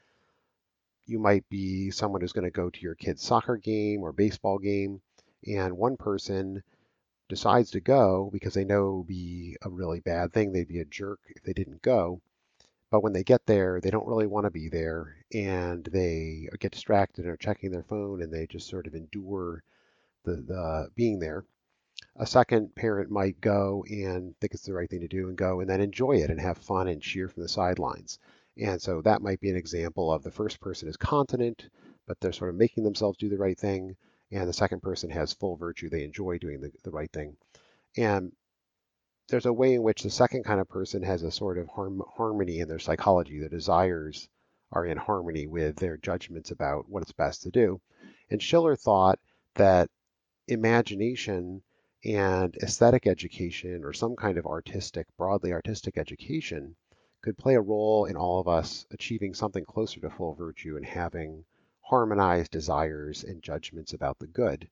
you 1.07 1.19
might 1.19 1.49
be 1.49 1.91
someone 1.91 2.21
who's 2.21 2.33
going 2.33 2.45
to 2.45 2.51
go 2.51 2.69
to 2.69 2.81
your 2.81 2.95
kid's 2.95 3.23
soccer 3.23 3.57
game 3.57 4.03
or 4.03 4.13
baseball 4.13 4.59
game, 4.59 5.01
and 5.47 5.77
one 5.79 5.97
person 5.97 6.63
decides 7.29 7.71
to 7.73 7.81
go 7.81 8.31
because 8.33 8.55
they 8.55 8.65
know 8.65 8.89
it 8.89 8.97
would 8.99 9.07
be 9.07 9.57
a 9.63 9.71
really 9.71 10.01
bad 10.01 10.33
thing. 10.33 10.53
They'd 10.53 10.69
be 10.69 10.81
a 10.81 10.85
jerk 10.85 11.21
if 11.29 11.43
they 11.45 11.53
didn't 11.55 11.83
go. 11.83 12.21
But 12.95 13.03
when 13.03 13.13
they 13.13 13.25
get 13.25 13.45
there, 13.47 13.81
they 13.81 13.91
don't 13.91 14.07
really 14.07 14.29
want 14.29 14.47
to 14.47 14.53
be 14.53 14.69
there, 14.69 15.17
and 15.35 15.85
they 15.85 16.49
uh, 16.53 16.57
get 16.61 16.71
distracted 16.71 17.25
and 17.25 17.35
are 17.35 17.37
checking 17.37 17.73
their 17.73 17.83
phone, 17.83 18.23
and 18.23 18.33
they 18.33 18.47
just 18.47 18.69
sort 18.69 18.87
of 18.87 18.95
endure 18.95 19.65
the, 20.23 20.37
the 20.37 20.91
being 20.95 21.19
there 21.19 21.45
a 22.15 22.25
second 22.25 22.73
parent 22.77 23.11
might 23.11 23.41
go 23.41 23.85
and 23.91 24.39
think 24.39 24.55
it's 24.55 24.63
the 24.63 24.73
right 24.73 24.89
thing 24.89 25.01
to 25.01 25.09
do 25.09 25.27
and 25.27 25.37
go 25.37 25.59
and 25.59 25.69
then 25.69 25.81
enjoy 25.81 26.13
it 26.13 26.31
and 26.31 26.41
have 26.41 26.57
fun 26.59 26.87
and 26.87 27.03
cheer 27.03 27.29
from 27.29 27.43
the 27.43 27.49
sidelines. 27.49 28.21
And 28.57 28.81
so 28.81 29.03
that 29.03 29.23
might 29.23 29.41
be 29.41 29.51
an 29.51 29.57
example 29.57 30.13
of 30.13 30.23
the 30.23 30.31
first 30.31 30.61
person 30.61 30.89
is 30.89 30.97
continent, 30.97 31.69
but 32.07 32.21
they're 32.21 32.33
sort 32.33 32.51
of 32.51 32.57
making 32.57 32.85
themselves 32.85 33.19
do 33.19 33.29
the 33.29 33.37
right 33.37 33.59
thing. 33.59 33.97
And 34.31 34.49
the 34.49 34.53
second 34.53 34.83
person 34.83 35.11
has 35.11 35.33
full 35.33 35.57
virtue. 35.57 35.89
They 35.89 36.05
enjoy 36.05 36.39
doing 36.39 36.61
the, 36.61 36.71
the 36.85 36.93
right 36.93 37.11
thing. 37.11 37.37
And 37.97 38.31
there's 39.29 39.47
a 39.47 39.53
way 39.53 39.75
in 39.75 39.83
which 39.83 40.03
the 40.03 40.11
second 40.11 40.45
kind 40.45 40.61
of 40.61 40.69
person 40.69 41.03
has 41.03 41.23
a 41.23 41.31
sort 41.31 41.59
of 41.59 41.69
harm, 41.69 42.03
harmony 42.17 42.61
in 42.61 42.69
their 42.69 42.79
psychology. 42.79 43.39
Their 43.39 43.49
desires 43.49 44.29
are 44.73 44.85
in 44.85 44.99
harmony 44.99 45.47
with 45.47 45.77
their 45.77 45.97
judgments 45.97 46.51
about 46.51 46.89
what 46.89 47.03
it's 47.03 47.13
best 47.13 47.43
to 47.43 47.51
do. 47.51 47.81
And 48.31 48.43
Schiller 48.43 48.77
thought 48.77 49.19
that 49.55 49.89
imagination 50.49 51.63
and 52.05 52.55
aesthetic 52.63 53.07
education 53.07 53.83
or 53.83 53.93
some 53.93 54.15
kind 54.17 54.37
of 54.37 54.47
artistic, 54.47 55.07
broadly 55.17 55.53
artistic 55.53 55.97
education 55.97 56.77
could 57.23 57.39
play 57.39 57.55
a 57.55 57.61
role 57.61 58.05
in 58.05 58.17
all 58.17 58.41
of 58.41 58.49
us 58.49 58.85
achieving 58.91 59.33
something 59.33 59.65
closer 59.65 60.01
to 60.01 60.11
full 60.11 60.35
virtue 60.35 60.77
and 60.77 60.85
having 60.85 61.45
harmonized 61.81 62.51
desires 62.51 63.25
and 63.25 63.43
judgments 63.43 63.95
about 63.95 64.19
the 64.19 64.27
good. 64.27 64.69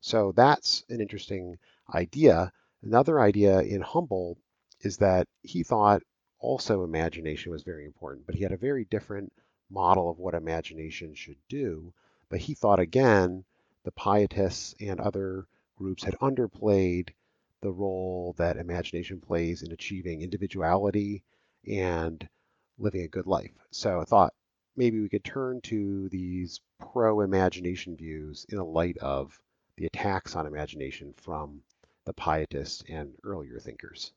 So 0.00 0.32
that's 0.32 0.84
an 0.90 1.00
interesting 1.00 1.58
idea. 1.94 2.52
Another 2.82 3.20
idea 3.20 3.60
in 3.60 3.82
Humboldt 3.82 4.38
is 4.80 4.96
that 4.98 5.28
he 5.42 5.62
thought 5.62 6.02
also 6.38 6.82
imagination 6.82 7.52
was 7.52 7.62
very 7.62 7.84
important, 7.84 8.24
but 8.24 8.34
he 8.34 8.42
had 8.42 8.52
a 8.52 8.56
very 8.56 8.86
different 8.86 9.32
model 9.68 10.08
of 10.08 10.18
what 10.18 10.34
imagination 10.34 11.14
should 11.14 11.36
do. 11.48 11.92
But 12.30 12.40
he 12.40 12.54
thought 12.54 12.80
again, 12.80 13.44
the 13.84 13.92
pietists 13.92 14.74
and 14.80 14.98
other 14.98 15.46
groups 15.76 16.04
had 16.04 16.16
underplayed 16.20 17.10
the 17.60 17.70
role 17.70 18.34
that 18.38 18.56
imagination 18.56 19.20
plays 19.20 19.62
in 19.62 19.72
achieving 19.72 20.22
individuality 20.22 21.22
and 21.66 22.26
living 22.78 23.02
a 23.02 23.08
good 23.08 23.26
life. 23.26 23.52
So 23.70 24.00
I 24.00 24.04
thought 24.04 24.34
maybe 24.74 25.00
we 25.00 25.10
could 25.10 25.24
turn 25.24 25.60
to 25.62 26.08
these 26.08 26.60
pro 26.78 27.20
imagination 27.20 27.96
views 27.96 28.46
in 28.48 28.56
the 28.56 28.64
light 28.64 28.96
of 28.98 29.38
the 29.76 29.86
attacks 29.86 30.34
on 30.34 30.46
imagination 30.46 31.12
from 31.12 31.62
the 32.10 32.22
pietists 32.22 32.82
and 32.88 33.12
earlier 33.22 33.60
thinkers. 33.60 34.12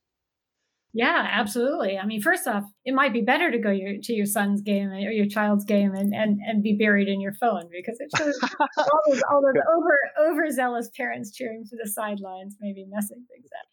Yeah, 0.96 1.28
absolutely. 1.32 1.98
I 1.98 2.06
mean, 2.06 2.22
first 2.22 2.48
off, 2.48 2.64
it 2.86 2.94
might 2.94 3.14
be 3.14 3.22
better 3.22 3.52
to 3.52 3.58
go 3.58 3.72
your, 3.72 3.96
to 4.02 4.14
your 4.14 4.28
son's 4.28 4.62
game 4.62 4.90
or 4.90 5.12
your 5.12 5.28
child's 5.28 5.66
game 5.66 5.94
and, 5.94 6.14
and, 6.14 6.40
and 6.46 6.62
be 6.62 6.76
buried 6.76 7.08
in 7.08 7.20
your 7.20 7.34
phone 7.34 7.70
because 7.72 8.00
it 8.00 8.10
shows 8.16 8.40
all 8.60 9.00
those, 9.08 9.22
all 9.32 9.42
those 9.42 9.62
over 9.76 10.32
overzealous 10.32 10.90
parents 10.96 11.32
cheering 11.32 11.66
for 11.66 11.78
the 11.84 11.90
sidelines, 11.90 12.58
maybe 12.60 12.86
messing 12.88 13.26
things 13.32 13.50
up. 13.60 13.68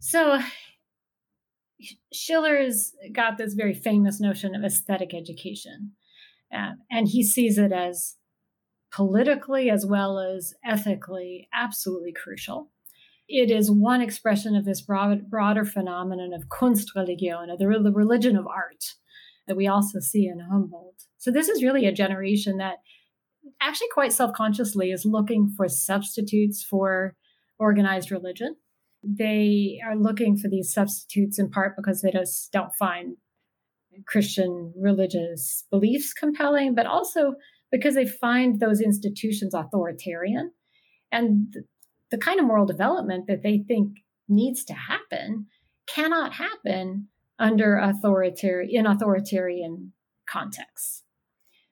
So 0.00 0.40
Schiller's 2.12 2.92
got 3.12 3.38
this 3.38 3.54
very 3.54 3.74
famous 3.74 4.20
notion 4.20 4.54
of 4.54 4.64
aesthetic 4.64 5.14
education, 5.14 5.92
uh, 6.52 6.72
and 6.90 7.06
he 7.08 7.22
sees 7.22 7.58
it 7.58 7.72
as 7.72 8.16
politically 8.92 9.70
as 9.70 9.86
well 9.86 10.18
as 10.18 10.54
ethically 10.64 11.48
absolutely 11.54 12.12
crucial 12.12 12.70
it 13.28 13.50
is 13.50 13.70
one 13.70 14.00
expression 14.00 14.54
of 14.54 14.64
this 14.64 14.80
broad, 14.80 15.28
broader 15.28 15.64
phenomenon 15.64 16.32
of 16.32 16.48
Kunstreligion, 16.48 17.46
the, 17.58 17.80
the 17.82 17.92
religion 17.92 18.36
of 18.36 18.46
art, 18.46 18.84
that 19.46 19.56
we 19.56 19.66
also 19.66 20.00
see 20.00 20.26
in 20.26 20.40
Humboldt. 20.40 21.02
So 21.18 21.30
this 21.30 21.48
is 21.48 21.62
really 21.62 21.86
a 21.86 21.92
generation 21.92 22.58
that 22.58 22.76
actually 23.60 23.88
quite 23.92 24.12
self-consciously 24.12 24.90
is 24.90 25.04
looking 25.04 25.52
for 25.56 25.68
substitutes 25.68 26.64
for 26.64 27.14
organized 27.58 28.10
religion. 28.10 28.56
They 29.02 29.78
are 29.86 29.96
looking 29.96 30.36
for 30.36 30.48
these 30.48 30.72
substitutes 30.72 31.38
in 31.38 31.50
part 31.50 31.76
because 31.76 32.02
they 32.02 32.10
just 32.10 32.50
don't 32.52 32.74
find 32.78 33.16
Christian 34.06 34.72
religious 34.76 35.64
beliefs 35.70 36.12
compelling, 36.12 36.74
but 36.74 36.86
also 36.86 37.34
because 37.70 37.94
they 37.94 38.06
find 38.06 38.60
those 38.60 38.80
institutions 38.80 39.54
authoritarian. 39.54 40.52
And 41.12 41.54
the 42.10 42.18
kind 42.18 42.40
of 42.40 42.46
moral 42.46 42.66
development 42.66 43.26
that 43.26 43.42
they 43.42 43.58
think 43.58 43.98
needs 44.28 44.64
to 44.64 44.74
happen 44.74 45.46
cannot 45.86 46.34
happen 46.34 47.08
under 47.38 47.76
authoritarian 47.76 48.70
in 48.70 48.86
authoritarian 48.86 49.92
contexts. 50.28 51.02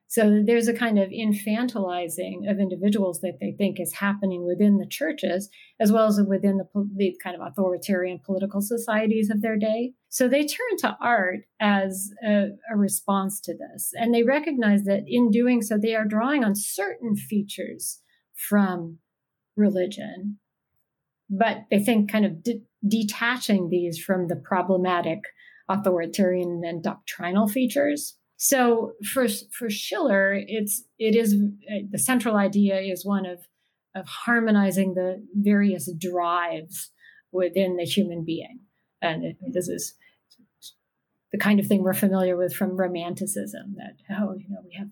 So 0.07 0.41
there's 0.45 0.69
a 0.69 0.73
kind 0.73 0.97
of 0.97 1.09
infantilizing 1.09 2.49
of 2.49 2.57
individuals 2.59 3.19
that 3.19 3.39
they 3.41 3.51
think 3.57 3.81
is 3.81 3.95
happening 3.95 4.45
within 4.47 4.77
the 4.77 4.87
churches, 4.87 5.49
as 5.77 5.91
well 5.91 6.07
as 6.07 6.21
within 6.25 6.57
the, 6.57 6.65
the, 6.95 7.17
kind 7.21 7.35
of 7.35 7.45
authoritarian 7.45 8.21
political 8.25 8.61
societies 8.61 9.29
of 9.29 9.41
their 9.41 9.57
day. 9.57 9.91
So 10.07 10.29
they 10.29 10.45
turn 10.45 10.77
to 10.79 10.95
art 11.01 11.41
as 11.59 12.11
a, 12.25 12.51
a 12.71 12.77
response 12.77 13.41
to 13.41 13.57
this. 13.57 13.91
And 13.93 14.13
they 14.13 14.23
recognize 14.23 14.83
that 14.83 15.03
in 15.05 15.31
doing 15.31 15.61
so, 15.61 15.77
they 15.77 15.95
are 15.95 16.05
drawing 16.05 16.45
on 16.45 16.55
certain 16.55 17.17
features 17.17 17.99
from 18.33 18.99
religion, 19.55 20.37
but 21.29 21.65
they 21.69 21.79
think 21.79 22.11
kind 22.11 22.25
of 22.25 22.43
de- 22.43 22.63
detaching 22.87 23.69
these 23.69 23.99
from 23.99 24.27
the 24.27 24.35
problematic 24.35 25.19
authoritarian 25.69 26.61
and 26.63 26.83
doctrinal 26.83 27.47
features. 27.47 28.17
So 28.37 28.93
for 29.13 29.27
for 29.57 29.69
Schiller, 29.69 30.33
it's 30.35 30.83
it 30.99 31.15
is 31.15 31.33
uh, 31.33 31.85
the 31.89 31.99
central 31.99 32.35
idea 32.35 32.79
is 32.79 33.05
one 33.05 33.25
of 33.25 33.47
of 33.95 34.07
harmonizing 34.07 34.93
the 34.93 35.25
various 35.33 35.89
drives 35.97 36.91
within 37.31 37.77
the 37.77 37.85
human 37.85 38.25
being, 38.25 38.59
and 39.01 39.35
this 39.51 39.67
is 39.67 39.95
the 41.31 41.37
kind 41.37 41.59
of 41.59 41.67
thing 41.67 41.81
we're 41.81 41.93
familiar 41.93 42.37
with 42.37 42.53
from 42.53 42.77
romanticism. 42.77 43.75
That 43.77 43.95
oh, 44.19 44.35
you 44.37 44.49
know, 44.49 44.61
we 44.65 44.75
have 44.77 44.89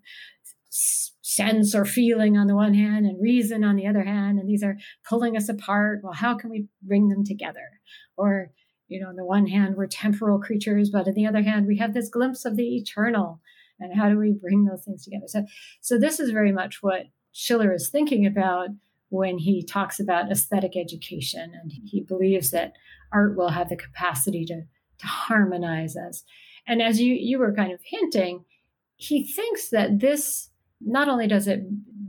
sense 0.73 1.75
or 1.75 1.85
feeling 1.85 2.35
on 2.35 2.47
the 2.47 2.55
one 2.55 2.73
hand 2.73 3.05
and 3.05 3.21
reason 3.21 3.63
on 3.63 3.75
the 3.75 3.85
other 3.85 4.03
hand 4.03 4.39
and 4.39 4.49
these 4.49 4.63
are 4.63 4.77
pulling 5.07 5.37
us 5.37 5.47
apart. 5.47 5.99
Well 6.03 6.13
how 6.13 6.35
can 6.35 6.49
we 6.49 6.67
bring 6.81 7.09
them 7.09 7.23
together? 7.23 7.79
Or 8.17 8.51
you 8.87 8.99
know 8.99 9.09
on 9.09 9.15
the 9.15 9.25
one 9.25 9.47
hand 9.47 9.75
we're 9.75 9.87
temporal 9.87 10.39
creatures 10.39 10.89
but 10.89 11.07
on 11.07 11.13
the 11.13 11.27
other 11.27 11.43
hand 11.43 11.67
we 11.67 11.77
have 11.77 11.93
this 11.93 12.09
glimpse 12.09 12.43
of 12.43 12.57
the 12.57 12.75
eternal. 12.75 13.39
And 13.79 13.95
how 13.95 14.09
do 14.09 14.17
we 14.17 14.33
bring 14.33 14.65
those 14.65 14.83
things 14.83 15.03
together? 15.03 15.27
So 15.27 15.45
so 15.81 15.99
this 15.99 16.19
is 16.19 16.31
very 16.31 16.51
much 16.51 16.81
what 16.81 17.03
schiller 17.33 17.73
is 17.73 17.89
thinking 17.89 18.25
about 18.25 18.69
when 19.09 19.37
he 19.37 19.63
talks 19.63 19.99
about 19.99 20.31
aesthetic 20.31 20.75
education 20.75 21.51
and 21.53 21.71
he 21.85 22.01
believes 22.01 22.49
that 22.49 22.73
art 23.11 23.37
will 23.37 23.49
have 23.49 23.69
the 23.69 23.75
capacity 23.75 24.43
to 24.45 24.63
to 24.99 25.07
harmonize 25.07 25.95
us. 25.95 26.23
And 26.65 26.81
as 26.81 26.99
you 26.99 27.13
you 27.13 27.37
were 27.37 27.53
kind 27.53 27.71
of 27.71 27.79
hinting 27.83 28.45
he 28.95 29.25
thinks 29.25 29.69
that 29.69 29.99
this 29.99 30.49
not 30.85 31.07
only 31.09 31.27
does 31.27 31.47
it 31.47 31.63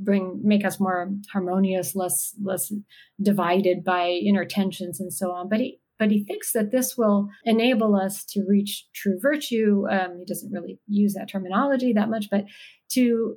bring 0.05 0.41
make 0.45 0.65
us 0.65 0.79
more 0.79 1.11
harmonious, 1.33 1.95
less 1.95 2.35
less 2.43 2.73
divided 3.21 3.85
by 3.85 4.09
inner 4.09 4.45
tensions 4.45 5.01
and 5.01 5.13
so 5.13 5.33
on, 5.33 5.49
but 5.49 5.61
he 5.61 5.81
but 5.99 6.11
he 6.11 6.25
thinks 6.25 6.53
that 6.53 6.73
this 6.73 6.97
will 6.97 7.29
enable 7.45 7.95
us 7.95 8.25
to 8.25 8.45
reach 8.47 8.87
true 8.95 9.19
virtue. 9.21 9.85
Um, 9.89 10.19
he 10.19 10.25
doesn't 10.25 10.53
really 10.53 10.79
use 10.89 11.15
that 11.15 11.29
terminology 11.29 11.93
that 11.93 12.11
much, 12.11 12.29
but 12.31 12.45
to 12.91 13.37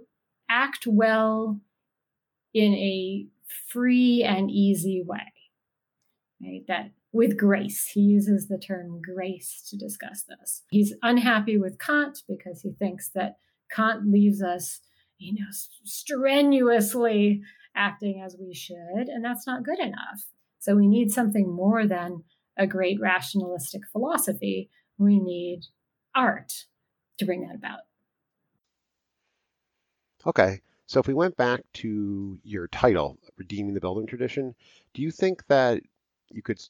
act 0.49 0.87
well 0.87 1.59
in 2.53 2.73
a 2.73 3.27
free 3.71 4.23
and 4.23 4.49
easy 4.49 5.03
way. 5.05 5.33
Right? 6.41 6.63
That 6.67 6.91
with 7.11 7.37
grace. 7.37 7.89
He 7.93 8.01
uses 8.01 8.47
the 8.47 8.57
term 8.57 9.01
grace 9.01 9.65
to 9.69 9.77
discuss 9.77 10.23
this. 10.23 10.63
He's 10.69 10.93
unhappy 11.01 11.57
with 11.57 11.79
Kant 11.79 12.19
because 12.27 12.61
he 12.61 12.73
thinks 12.77 13.09
that 13.15 13.37
Kant 13.71 14.11
leaves 14.11 14.41
us 14.41 14.79
you 15.17 15.33
know, 15.33 15.47
strenuously 15.83 17.41
acting 17.75 18.21
as 18.25 18.35
we 18.39 18.53
should, 18.53 19.07
and 19.07 19.23
that's 19.23 19.47
not 19.47 19.63
good 19.63 19.79
enough. 19.79 20.25
So 20.59 20.75
we 20.75 20.87
need 20.87 21.11
something 21.11 21.51
more 21.51 21.87
than 21.87 22.23
a 22.57 22.67
great 22.67 22.99
rationalistic 22.99 23.81
philosophy. 23.91 24.69
We 24.97 25.19
need 25.19 25.61
art 26.15 26.51
to 27.19 27.25
bring 27.25 27.47
that 27.47 27.55
about. 27.55 27.79
Okay. 30.25 30.61
So 30.87 30.99
if 30.99 31.07
we 31.07 31.13
went 31.13 31.35
back 31.35 31.61
to 31.73 32.39
your 32.43 32.67
title, 32.69 33.17
Redeeming 33.37 33.73
the 33.73 33.81
Bildung 33.81 34.07
Tradition, 34.07 34.55
do 34.93 35.01
you 35.01 35.11
think 35.11 35.45
that 35.47 35.81
you 36.29 36.41
could 36.41 36.61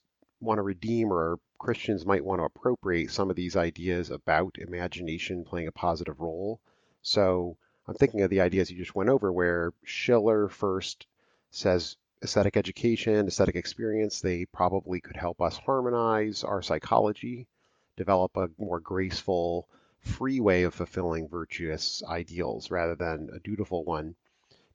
want 0.42 0.58
to 0.58 0.64
redeem 0.64 1.14
or 1.14 1.40
Christians 1.60 2.06
might 2.06 2.26
want 2.26 2.40
to 2.40 2.46
appropriate 2.46 3.12
some 3.12 3.30
of 3.30 3.36
these 3.36 3.56
ideas 3.56 4.10
about 4.10 4.58
imagination 4.58 5.44
playing 5.44 5.68
a 5.68 5.72
positive 5.72 6.20
role? 6.20 6.60
So 7.02 7.58
I'm 7.88 7.96
thinking 7.96 8.22
of 8.22 8.30
the 8.30 8.42
ideas 8.42 8.70
you 8.70 8.78
just 8.78 8.96
went 8.96 9.10
over, 9.10 9.32
where 9.32 9.72
Schiller 9.84 10.50
first 10.50 11.08
says 11.52 11.96
aesthetic 12.22 12.58
education, 12.58 13.28
aesthetic 13.28 13.56
experience, 13.56 14.20
they 14.20 14.46
probably 14.46 15.00
could 15.00 15.16
help 15.16 15.42
us 15.42 15.58
harmonize 15.58 16.44
our 16.44 16.62
psychology, 16.62 17.48
develop 17.96 18.36
a 18.36 18.50
more 18.58 18.82
graceful, 18.82 19.70
free 20.02 20.40
way 20.40 20.64
of 20.64 20.74
fulfilling 20.74 21.30
virtuous 21.30 22.04
ideals 22.04 22.72
rather 22.72 22.96
than 22.96 23.30
a 23.34 23.40
dutiful 23.40 23.86
one. 23.86 24.16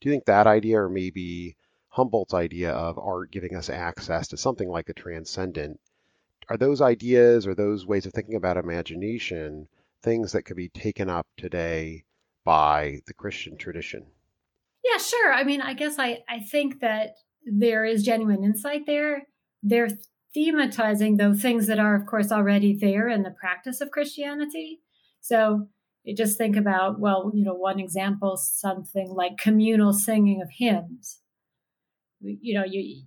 Do 0.01 0.09
you 0.09 0.13
think 0.13 0.25
that 0.25 0.47
idea, 0.47 0.81
or 0.81 0.89
maybe 0.89 1.57
Humboldt's 1.89 2.33
idea 2.33 2.73
of 2.73 2.99
art 2.99 3.31
giving 3.31 3.55
us 3.55 3.69
access 3.69 4.29
to 4.29 4.39
something 4.39 4.69
like 4.69 4.89
a 4.89 4.95
transcendent, 4.95 5.79
are 6.49 6.57
those 6.57 6.81
ideas 6.81 7.47
or 7.47 7.55
those 7.55 7.85
ways 7.85 8.07
of 8.07 8.15
thinking 8.15 8.37
about 8.37 8.57
imagination 8.57 9.69
things 10.01 10.33
that 10.33 10.45
could 10.45 10.57
be 10.57 10.69
taken 10.69 11.11
up 11.11 11.27
today 11.37 12.05
by 12.45 13.01
the 13.07 13.15
Christian 13.15 13.57
tradition. 13.57 14.07
Yeah, 14.85 14.99
sure. 14.99 15.33
I 15.33 15.45
mean, 15.45 15.61
I 15.61 15.75
guess 15.75 15.99
I, 15.99 16.21
I 16.29 16.41
think 16.41 16.81
that 16.81 17.15
there 17.45 17.85
is 17.85 18.03
genuine 18.03 18.45
insight 18.45 18.87
there. 18.87 19.23
They're 19.63 19.89
thematizing 20.37 21.19
those 21.19 21.41
things 21.41 21.67
that 21.67 21.79
are, 21.79 21.95
of 21.95 22.07
course, 22.07 22.33
already 22.33 22.77
there 22.77 23.09
in 23.09 23.23
the 23.23 23.31
practice 23.31 23.81
of 23.81 23.91
Christianity. 23.91 24.81
So 25.21 25.69
you 26.05 26.17
just 26.17 26.37
think 26.37 26.57
about, 26.57 26.99
well, 26.99 27.31
you 27.33 27.45
know, 27.45 27.55
one 27.55 27.79
example, 27.79 28.37
something 28.37 29.13
like 29.15 29.39
communal 29.39 29.93
singing 29.93 30.43
of 30.43 30.51
hymns. 30.51 31.21
You 32.21 32.59
know, 32.59 32.65
you 32.65 33.05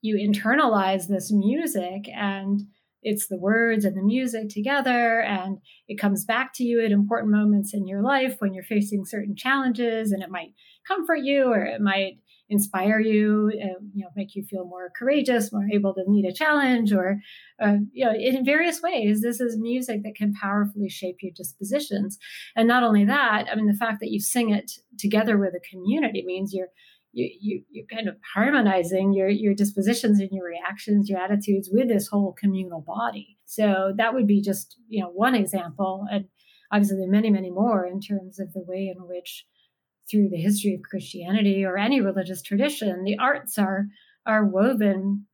you 0.00 0.16
internalize 0.16 1.08
this 1.08 1.32
music 1.32 2.08
and 2.14 2.60
it's 3.04 3.28
the 3.28 3.38
words 3.38 3.84
and 3.84 3.96
the 3.96 4.02
music 4.02 4.48
together 4.48 5.20
and 5.20 5.58
it 5.86 6.00
comes 6.00 6.24
back 6.24 6.52
to 6.54 6.64
you 6.64 6.84
at 6.84 6.90
important 6.90 7.30
moments 7.30 7.72
in 7.72 7.86
your 7.86 8.02
life 8.02 8.36
when 8.40 8.52
you're 8.52 8.64
facing 8.64 9.04
certain 9.04 9.36
challenges 9.36 10.10
and 10.10 10.22
it 10.22 10.30
might 10.30 10.52
comfort 10.88 11.20
you 11.22 11.44
or 11.44 11.62
it 11.62 11.80
might 11.80 12.18
inspire 12.50 13.00
you 13.00 13.50
uh, 13.54 13.80
you 13.94 14.04
know 14.04 14.10
make 14.16 14.34
you 14.34 14.44
feel 14.44 14.66
more 14.66 14.90
courageous 14.98 15.52
more 15.52 15.66
able 15.72 15.94
to 15.94 16.04
meet 16.06 16.26
a 16.26 16.32
challenge 16.32 16.92
or 16.92 17.18
uh, 17.62 17.76
you 17.92 18.04
know 18.04 18.12
in 18.12 18.44
various 18.44 18.82
ways. 18.82 19.22
This 19.22 19.40
is 19.40 19.58
music 19.58 20.02
that 20.02 20.14
can 20.14 20.34
powerfully 20.34 20.88
shape 20.88 21.16
your 21.22 21.32
dispositions. 21.34 22.18
And 22.54 22.68
not 22.68 22.82
only 22.82 23.04
that 23.04 23.46
i 23.50 23.54
mean 23.54 23.66
the 23.66 23.74
fact 23.74 24.00
that 24.00 24.10
you 24.10 24.20
sing 24.20 24.50
it 24.50 24.72
together 24.98 25.38
with 25.38 25.54
a 25.54 25.68
community 25.70 26.22
means 26.24 26.52
you're 26.52 26.68
you, 27.14 27.30
you 27.40 27.64
you're 27.70 27.86
kind 27.86 28.08
of 28.08 28.16
harmonizing 28.34 29.12
your 29.12 29.28
your 29.28 29.54
dispositions 29.54 30.20
and 30.20 30.30
your 30.32 30.44
reactions 30.44 31.08
your 31.08 31.20
attitudes 31.20 31.70
with 31.72 31.88
this 31.88 32.08
whole 32.08 32.34
communal 32.38 32.80
body. 32.80 33.38
So 33.44 33.92
that 33.96 34.14
would 34.14 34.26
be 34.26 34.42
just 34.42 34.76
you 34.88 35.02
know 35.02 35.10
one 35.10 35.34
example 35.34 36.06
and 36.10 36.26
obviously 36.72 36.98
there 36.98 37.08
are 37.08 37.10
many 37.10 37.30
many 37.30 37.50
more 37.50 37.86
in 37.86 38.00
terms 38.00 38.38
of 38.38 38.52
the 38.52 38.64
way 38.66 38.92
in 38.94 39.06
which 39.06 39.46
through 40.10 40.28
the 40.28 40.36
history 40.36 40.74
of 40.74 40.82
christianity 40.82 41.64
or 41.64 41.78
any 41.78 42.00
religious 42.00 42.42
tradition 42.42 43.04
the 43.04 43.16
arts 43.18 43.56
are 43.58 43.86
are 44.26 44.44
woven 44.44 45.26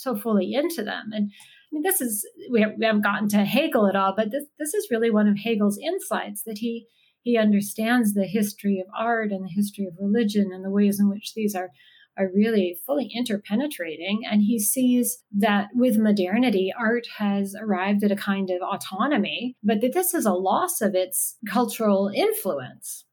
so 0.00 0.16
fully 0.16 0.54
into 0.54 0.82
them. 0.82 1.10
And 1.12 1.30
I 1.30 1.68
mean, 1.72 1.82
this 1.82 2.00
is 2.00 2.26
we 2.50 2.62
haven't 2.62 3.02
gotten 3.02 3.28
to 3.28 3.44
Hegel 3.44 3.86
at 3.86 3.96
all, 3.96 4.14
but 4.16 4.30
this 4.30 4.44
this 4.58 4.74
is 4.74 4.88
really 4.90 5.10
one 5.10 5.28
of 5.28 5.36
Hegel's 5.38 5.78
insights 5.78 6.42
that 6.46 6.58
he 6.58 6.86
he 7.22 7.36
understands 7.36 8.14
the 8.14 8.26
history 8.26 8.80
of 8.80 8.86
art 8.96 9.30
and 9.30 9.44
the 9.44 9.52
history 9.54 9.86
of 9.86 9.94
religion 9.98 10.50
and 10.52 10.64
the 10.64 10.70
ways 10.70 10.98
in 10.98 11.08
which 11.08 11.34
these 11.34 11.54
are 11.54 11.70
are 12.18 12.30
really 12.34 12.76
fully 12.86 13.10
interpenetrating. 13.14 14.22
And 14.30 14.42
he 14.42 14.58
sees 14.58 15.22
that 15.38 15.68
with 15.74 15.96
modernity, 15.96 16.72
art 16.78 17.06
has 17.16 17.54
arrived 17.58 18.02
at 18.04 18.12
a 18.12 18.16
kind 18.16 18.50
of 18.50 18.60
autonomy, 18.62 19.56
but 19.62 19.80
that 19.80 19.94
this 19.94 20.12
is 20.12 20.26
a 20.26 20.32
loss 20.32 20.80
of 20.80 20.94
its 20.94 21.36
cultural 21.48 22.10
influence. 22.14 23.04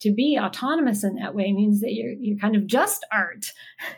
To 0.00 0.12
be 0.12 0.38
autonomous 0.40 1.04
in 1.04 1.16
that 1.16 1.34
way 1.34 1.52
means 1.52 1.80
that 1.80 1.92
you're, 1.92 2.14
you're 2.18 2.38
kind 2.38 2.56
of 2.56 2.66
just 2.66 3.06
art. 3.12 3.46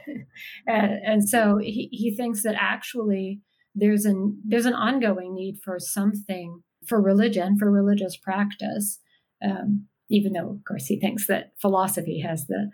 and, 0.67 0.93
and 1.07 1.29
so 1.29 1.59
he, 1.59 1.89
he 1.93 2.15
thinks 2.15 2.43
that 2.43 2.57
actually 2.59 3.41
there's 3.75 4.05
an, 4.05 4.41
there's 4.45 4.67
an 4.67 4.75
ongoing 4.75 5.35
need 5.35 5.61
for 5.65 5.79
something 5.79 6.63
for 6.87 7.01
religion, 7.01 7.57
for 7.57 7.71
religious 7.71 8.17
practice 8.17 8.99
um, 9.45 9.87
even 10.09 10.33
though, 10.33 10.51
of 10.51 10.65
course, 10.67 10.87
he 10.87 10.99
thinks 10.99 11.27
that 11.27 11.53
philosophy 11.61 12.21
has 12.21 12.47
the 12.47 12.71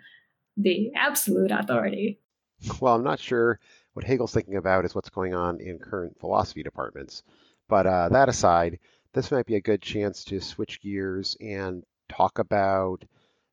the 0.57 0.91
absolute 0.95 1.51
authority. 1.51 2.19
Well, 2.81 2.95
I'm 2.95 3.03
not 3.03 3.19
sure 3.19 3.59
what 3.93 4.05
Hegel's 4.05 4.33
thinking 4.33 4.57
about 4.57 4.83
is 4.83 4.93
what's 4.93 5.09
going 5.09 5.33
on 5.33 5.61
in 5.61 5.79
current 5.79 6.19
philosophy 6.19 6.63
departments. 6.63 7.23
But 7.69 7.87
uh, 7.87 8.09
that 8.09 8.27
aside, 8.29 8.79
this 9.13 9.31
might 9.31 9.45
be 9.45 9.55
a 9.55 9.61
good 9.61 9.81
chance 9.81 10.25
to 10.25 10.41
switch 10.41 10.81
gears 10.81 11.37
and 11.39 11.83
talk 12.09 12.39
about 12.39 13.05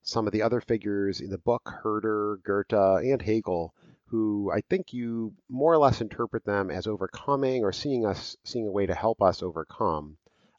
some 0.03 0.27
of 0.27 0.33
the 0.33 0.43
other 0.43 0.61
figures 0.61 1.21
in 1.21 1.31
the 1.31 1.39
book, 1.39 1.69
Herder, 1.83 2.41
Goethe, 2.45 2.73
and 3.05 3.21
Hegel, 3.21 3.75
who 4.07 4.51
I 4.53 4.61
think 4.69 4.93
you 4.93 5.35
more 5.49 5.73
or 5.73 5.79
less 5.79 6.01
interpret 6.01 6.45
them 6.45 6.71
as 6.71 6.87
overcoming 6.87 7.65
or 7.65 7.73
seeing 7.73 8.07
us 8.07 8.37
seeing 8.45 8.69
a 8.69 8.73
way 8.73 8.87
to 8.87 8.95
help 8.95 9.21
us 9.21 9.43
overcome 9.43 10.17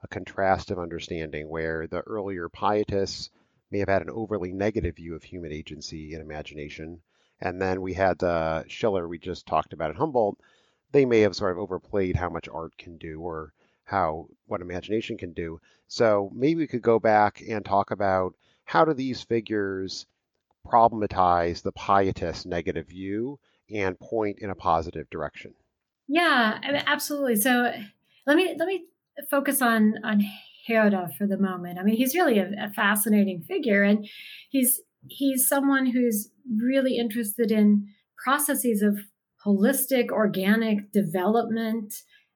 a 0.07 0.13
contrast 0.13 0.71
of 0.71 0.79
understanding 0.79 1.49
where 1.49 1.85
the 1.87 1.99
earlier 2.01 2.47
pietists 2.49 3.29
may 3.71 3.79
have 3.79 3.89
had 3.89 4.01
an 4.01 4.09
overly 4.09 4.53
negative 4.53 4.95
view 4.95 5.15
of 5.15 5.23
human 5.23 5.51
agency 5.51 6.13
and 6.13 6.23
imagination. 6.23 7.01
And 7.41 7.61
then 7.61 7.81
we 7.81 7.93
had 7.93 8.23
uh, 8.23 8.63
Schiller, 8.67 9.07
we 9.07 9.19
just 9.19 9.45
talked 9.45 9.73
about 9.73 9.89
at 9.89 9.97
Humboldt. 9.97 10.39
They 10.93 11.05
may 11.05 11.19
have 11.21 11.35
sort 11.35 11.51
of 11.51 11.59
overplayed 11.59 12.15
how 12.15 12.29
much 12.29 12.47
art 12.47 12.77
can 12.77 12.97
do 12.97 13.19
or 13.19 13.53
how 13.83 14.27
what 14.45 14.61
imagination 14.61 15.17
can 15.17 15.33
do. 15.33 15.59
So 15.87 16.31
maybe 16.33 16.61
we 16.61 16.67
could 16.67 16.81
go 16.81 16.99
back 16.99 17.43
and 17.47 17.63
talk 17.63 17.91
about 17.91 18.33
how 18.63 18.85
do 18.85 18.93
these 18.93 19.21
figures 19.21 20.05
problematize 20.65 21.61
the 21.61 21.71
pietist 21.73 22.45
negative 22.45 22.87
view 22.87 23.39
and 23.69 23.99
point 23.99 24.39
in 24.39 24.49
a 24.49 24.55
positive 24.55 25.09
direction. 25.09 25.53
Yeah, 26.07 26.59
absolutely. 26.87 27.35
So 27.35 27.73
let 28.25 28.37
me 28.37 28.55
let 28.57 28.67
me 28.67 28.85
focus 29.29 29.61
on 29.61 29.95
on 30.03 30.21
Herder 30.67 31.07
for 31.17 31.27
the 31.27 31.37
moment. 31.37 31.79
I 31.79 31.83
mean, 31.83 31.95
he's 31.95 32.15
really 32.15 32.39
a, 32.39 32.49
a 32.59 32.69
fascinating 32.73 33.41
figure, 33.41 33.83
and 33.83 34.07
he's 34.49 34.81
he's 35.07 35.47
someone 35.47 35.87
who's 35.87 36.29
really 36.59 36.97
interested 36.97 37.51
in 37.51 37.87
processes 38.23 38.81
of 38.81 38.97
holistic 39.45 40.09
organic 40.09 40.91
development, 40.91 41.93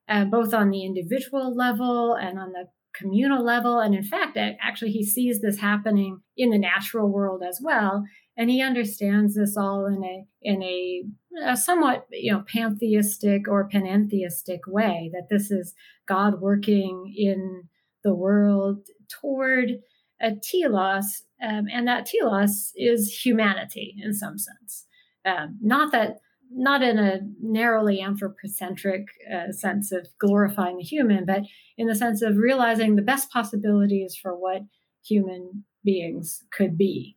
uh, 0.08 0.26
both 0.26 0.54
on 0.54 0.70
the 0.70 0.86
individual 0.86 1.56
level 1.56 2.15
and 2.15 2.39
on 2.39 2.52
the 2.52 2.65
communal 2.94 3.44
level. 3.44 3.80
And 3.80 3.96
in 3.96 4.04
fact, 4.04 4.38
actually, 4.38 4.91
he 4.91 5.06
sees 5.06 5.41
this 5.41 5.60
happening 5.60 6.22
in 6.38 6.52
the 6.52 6.60
natural 6.60 7.12
world 7.12 7.41
as 7.44 7.60
well 7.62 8.04
and 8.38 8.50
he 8.50 8.62
understands 8.62 9.36
this 9.36 9.58
all 9.58 9.86
in 9.86 10.04
a 10.04 10.26
in 10.41 10.63
a, 10.63 11.04
a, 11.46 11.56
somewhat 11.56 12.08
you 12.12 12.32
know 12.32 12.44
pantheistic 12.48 13.48
or 13.48 13.70
panentheistic 13.70 14.60
way 14.67 15.10
that 15.13 15.28
this 15.30 15.52
is 15.52 15.74
god 16.08 16.41
working 16.41 17.13
in 17.15 17.63
the 18.04 18.13
world 18.13 18.88
toward 19.10 19.80
a 20.22 20.32
telos 20.36 21.24
um, 21.41 21.65
and 21.72 21.88
that 21.88 22.06
telos 22.06 22.72
is 22.76 23.26
humanity 23.26 23.96
in 24.02 24.13
some 24.13 24.38
sense. 24.38 24.86
Um, 25.26 25.58
not 25.62 25.91
that 25.91 26.17
not 26.54 26.84
in 26.84 27.00
a 27.00 27.20
narrowly 27.41 28.02
anthropocentric 28.02 29.08
uh, 29.34 29.54
sense 29.54 29.94
of 29.94 30.08
glorifying 30.20 30.78
the 30.78 30.84
human 30.84 31.26
but 31.26 31.44
in 31.78 31.88
the 31.88 31.96
sense 31.96 32.22
of 32.22 32.38
realizing 32.38 32.96
the 32.96 33.02
best 33.02 33.32
possibilities 33.32 34.17
for 34.22 34.38
what 34.38 34.62
human 35.04 35.63
beings 35.84 36.44
could 36.52 36.78
be 36.78 37.15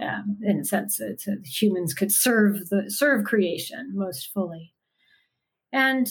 um, 0.00 0.38
in 0.42 0.60
a 0.60 0.64
sense 0.64 0.98
that 0.98 1.22
uh, 1.28 1.36
humans 1.44 1.94
could 1.94 2.12
serve 2.12 2.68
the 2.68 2.84
serve 2.88 3.24
creation 3.24 3.92
most 3.94 4.30
fully. 4.32 4.74
And 5.72 6.08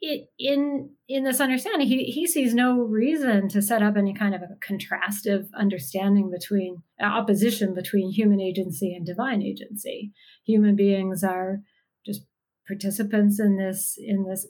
it 0.00 0.28
in 0.38 0.90
in 1.08 1.24
this 1.24 1.40
understanding 1.40 1.88
he, 1.88 2.04
he 2.04 2.26
sees 2.26 2.54
no 2.54 2.78
reason 2.78 3.48
to 3.48 3.60
set 3.60 3.82
up 3.82 3.96
any 3.96 4.14
kind 4.14 4.34
of 4.34 4.42
a 4.42 4.56
contrastive 4.64 5.48
understanding 5.54 6.30
between 6.30 6.82
uh, 7.02 7.06
opposition 7.06 7.74
between 7.74 8.12
human 8.12 8.40
agency 8.40 8.94
and 8.94 9.04
divine 9.04 9.42
agency. 9.42 10.12
Human 10.44 10.76
beings 10.76 11.24
are 11.24 11.62
just 12.06 12.22
participants 12.66 13.40
in 13.40 13.56
this 13.56 13.98
in 13.98 14.24
this 14.24 14.46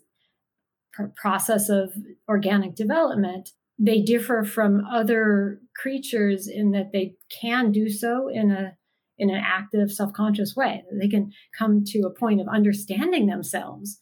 pr- 0.93 1.13
process 1.17 1.69
of 1.69 1.95
organic 2.29 2.75
development. 2.75 3.51
They 3.79 4.03
differ 4.03 4.45
from 4.45 4.85
other 4.85 5.61
creatures 5.79 6.49
in 6.49 6.73
that 6.73 6.91
they 6.93 7.14
can 7.41 7.73
do 7.73 7.88
so 7.88 8.29
in 8.29 8.51
a 8.51 8.77
in 9.21 9.31
an 9.31 9.43
active 9.45 9.91
self-conscious 9.91 10.55
way 10.55 10.83
they 10.93 11.09
can 11.09 11.31
come 11.57 11.83
to 11.85 12.01
a 12.01 12.19
point 12.19 12.41
of 12.41 12.49
understanding 12.49 13.27
themselves 13.27 13.99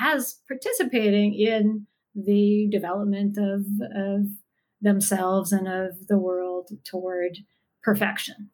as 0.00 0.40
participating 0.46 1.34
in 1.34 1.86
the 2.14 2.68
development 2.70 3.36
of, 3.38 3.64
of 3.94 4.26
themselves 4.80 5.52
and 5.52 5.66
of 5.66 6.06
the 6.08 6.18
world 6.18 6.70
toward 6.84 7.38
perfection 7.82 8.50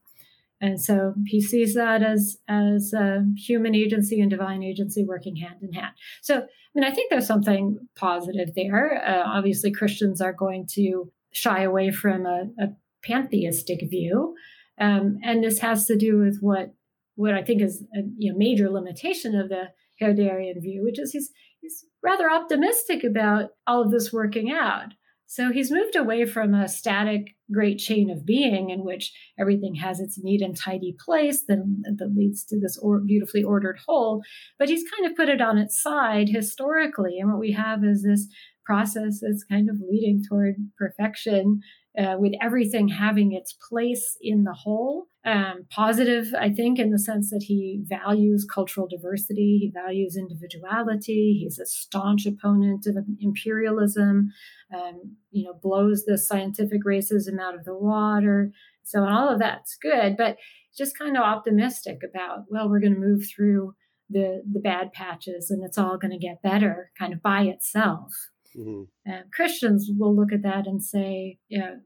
and 0.61 0.81
so 0.81 1.15
he 1.27 1.41
sees 1.41 1.75
that 1.75 2.03
as 2.03 2.39
as 2.49 2.95
human 3.37 3.75
agency 3.75 4.21
and 4.21 4.31
divine 4.31 4.63
agency 4.63 5.05
working 5.05 5.37
hand 5.37 5.57
in 5.63 5.73
hand. 5.73 5.95
So 6.23 6.37
I 6.37 6.47
mean, 6.75 6.85
I 6.85 6.95
think 6.95 7.11
there's 7.11 7.27
something 7.27 7.79
positive 7.95 8.55
there. 8.55 9.03
Uh, 9.07 9.23
obviously, 9.27 9.71
Christians 9.71 10.21
are 10.21 10.33
going 10.33 10.67
to 10.73 11.13
shy 11.33 11.63
away 11.63 11.91
from 11.91 12.27
a, 12.27 12.45
a 12.59 12.67
pantheistic 13.05 13.81
view, 13.89 14.35
um, 14.81 15.19
and 15.23 15.43
this 15.43 15.59
has 15.61 15.87
to 15.87 15.97
do 15.97 16.19
with 16.19 16.39
what 16.41 16.75
what 17.15 17.35
I 17.35 17.43
think 17.43 17.63
is 17.63 17.83
a 17.95 18.01
you 18.19 18.33
know, 18.33 18.39
major 18.39 18.69
limitation 18.69 19.35
of 19.35 19.49
the 19.49 19.71
Herderian 20.01 20.61
view, 20.61 20.83
which 20.85 20.99
is 20.99 21.13
he's 21.13 21.31
he's 21.61 21.85
rather 22.03 22.31
optimistic 22.31 23.05
about 23.05 23.51
all 23.67 23.83
of 23.83 23.91
this 23.91 24.13
working 24.13 24.51
out. 24.51 24.93
So 25.29 25.51
he's 25.51 25.73
moved 25.73 25.97
away 25.97 26.25
from 26.25 26.55
a 26.55 26.69
static 26.69 27.35
great 27.53 27.79
chain 27.79 28.11
of 28.11 28.25
being 28.25 28.71
in 28.71 28.85
which 28.85 29.13
everything 29.39 29.75
has 29.75 29.99
its 29.99 30.19
neat 30.23 30.41
and 30.41 30.57
tidy 30.57 30.97
place 31.05 31.43
that, 31.49 31.59
that 31.99 32.15
leads 32.15 32.45
to 32.45 32.61
this 32.61 32.79
or, 32.81 33.01
beautifully 33.01 33.43
ordered 33.43 33.81
whole, 33.87 34.23
but 34.57 34.69
he's 34.69 34.89
kind 34.89 35.11
of 35.11 35.17
put 35.17 35.29
it 35.29 35.41
on 35.41 35.59
its 35.59 35.81
side 35.83 36.29
historically. 36.29 37.19
And 37.19 37.31
what 37.31 37.41
we 37.41 37.53
have 37.53 37.83
is 37.83 38.05
this 38.05 38.29
process 38.67 39.21
that's 39.23 39.45
kind 39.45 39.71
of 39.71 39.77
leading 39.89 40.23
toward 40.29 40.57
perfection 40.77 41.61
uh, 41.99 42.17
with 42.19 42.33
everything 42.43 42.89
having 42.89 43.33
its 43.33 43.55
place 43.69 44.17
in 44.21 44.45
the 44.45 44.53
whole. 44.53 45.07
Um, 45.25 45.67
positive, 45.71 46.27
I 46.39 46.51
think, 46.51 46.79
in 46.79 46.91
the 46.91 46.99
sense 46.99 47.31
that 47.31 47.45
he 47.47 47.83
values 47.85 48.47
cultural 48.53 48.87
diversity, 48.87 49.59
he 49.61 49.73
values 49.75 50.17
individuality. 50.17 51.39
He's 51.41 51.59
a 51.59 51.67
staunch 51.67 52.27
opponent 52.27 52.87
of 52.87 52.97
imperialism. 53.21 54.31
Um, 54.75 55.17
you 55.31 55.45
know, 55.45 55.55
blows 55.61 56.05
the 56.05 56.19
scientific 56.19 56.85
racism 56.87 57.41
out 57.41 57.55
of 57.55 57.65
the 57.65 57.77
water. 57.77 58.53
So, 58.85 59.05
all 59.05 59.29
of 59.29 59.41
that's 59.41 59.77
good, 59.81 60.17
but 60.17 60.37
just 60.77 60.99
kind 60.99 61.17
of 61.17 61.23
optimistic 61.23 62.01
about 62.09 62.45
well, 62.49 62.69
we're 62.69 62.81
going 62.81 62.95
to 62.95 63.01
move 63.01 63.25
through 63.35 63.75
the 64.11 64.43
the 64.51 64.61
bad 64.61 64.93
patches 64.93 65.51
and 65.51 65.65
it's 65.65 65.79
all 65.79 65.99
going 65.99 66.13
to 66.13 66.19
get 66.19 66.43
better 66.43 66.93
kind 66.99 67.13
of 67.13 67.23
by 67.23 67.43
itself. 67.43 68.13
Mm-hmm. 68.59 69.13
Christians 69.33 69.91
will 69.99 70.17
look 70.17 70.33
at 70.33 70.43
that 70.43 70.67
and 70.67 70.83
say, 70.83 71.39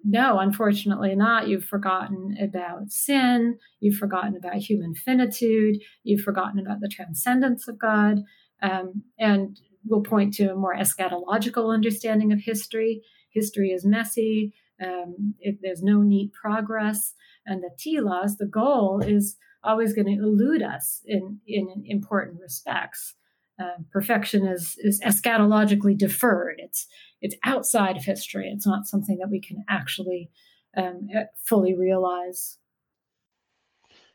no, 0.04 0.38
unfortunately 0.38 1.14
not. 1.16 1.48
You've 1.48 1.64
forgotten 1.64 2.36
about 2.40 2.90
sin. 2.90 3.58
You've 3.80 3.98
forgotten 3.98 4.36
about 4.36 4.56
human 4.56 4.94
finitude. 4.94 5.78
You've 6.04 6.22
forgotten 6.22 6.60
about 6.60 6.80
the 6.80 6.88
transcendence 6.88 7.66
of 7.66 7.78
God. 7.78 8.20
Um, 8.62 9.02
and 9.18 9.58
we'll 9.84 10.02
point 10.02 10.34
to 10.34 10.52
a 10.52 10.56
more 10.56 10.76
eschatological 10.76 11.72
understanding 11.72 12.32
of 12.32 12.40
history. 12.44 13.02
History 13.32 13.70
is 13.70 13.84
messy. 13.84 14.52
Um, 14.82 15.34
if 15.40 15.56
there's 15.60 15.82
no 15.82 16.00
neat 16.02 16.32
progress, 16.32 17.14
and 17.46 17.62
the 17.62 17.70
telos, 17.78 18.36
the 18.36 18.46
goal 18.46 19.02
is 19.04 19.36
always 19.62 19.92
going 19.92 20.06
to 20.06 20.22
elude 20.22 20.62
us 20.62 21.02
in, 21.04 21.40
in 21.46 21.82
important 21.86 22.40
respects. 22.40 23.14
Uh, 23.60 23.82
perfection 23.92 24.46
is, 24.46 24.76
is 24.78 25.00
eschatologically 25.02 25.96
deferred. 25.96 26.56
It's 26.58 26.86
it's 27.20 27.36
outside 27.44 27.96
of 27.98 28.04
history. 28.04 28.50
It's 28.50 28.66
not 28.66 28.86
something 28.86 29.18
that 29.18 29.30
we 29.30 29.40
can 29.40 29.64
actually 29.68 30.30
um, 30.74 31.08
uh, 31.14 31.24
fully 31.44 31.74
realize. 31.74 32.56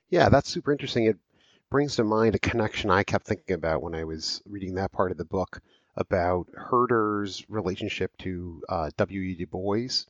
Yeah, 0.09 0.29
that's 0.29 0.49
super 0.49 0.71
interesting. 0.71 1.05
It 1.05 1.17
brings 1.69 1.95
to 1.97 2.03
mind 2.03 2.35
a 2.35 2.39
connection 2.39 2.89
I 2.89 3.03
kept 3.03 3.27
thinking 3.27 3.55
about 3.55 3.83
when 3.83 3.93
I 3.93 4.03
was 4.03 4.41
reading 4.45 4.75
that 4.75 4.91
part 4.91 5.11
of 5.11 5.17
the 5.17 5.25
book 5.25 5.61
about 5.95 6.47
Herder's 6.55 7.45
relationship 7.47 8.17
to 8.19 8.61
uh, 8.67 8.89
W.E. 8.97 9.35
Du 9.35 9.45
Bois. 9.45 10.05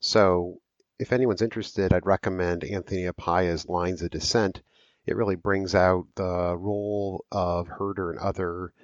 So, 0.00 0.60
if 0.98 1.12
anyone's 1.12 1.42
interested, 1.42 1.92
I'd 1.92 2.06
recommend 2.06 2.64
Anthony 2.64 3.06
Appiah's 3.06 3.68
Lines 3.68 4.02
of 4.02 4.10
Descent 4.10 4.62
it 5.08 5.16
really 5.16 5.36
brings 5.36 5.74
out 5.74 6.06
the 6.16 6.54
role 6.54 7.24
of 7.32 7.66
Herder 7.66 8.10
and 8.10 8.18
other 8.18 8.74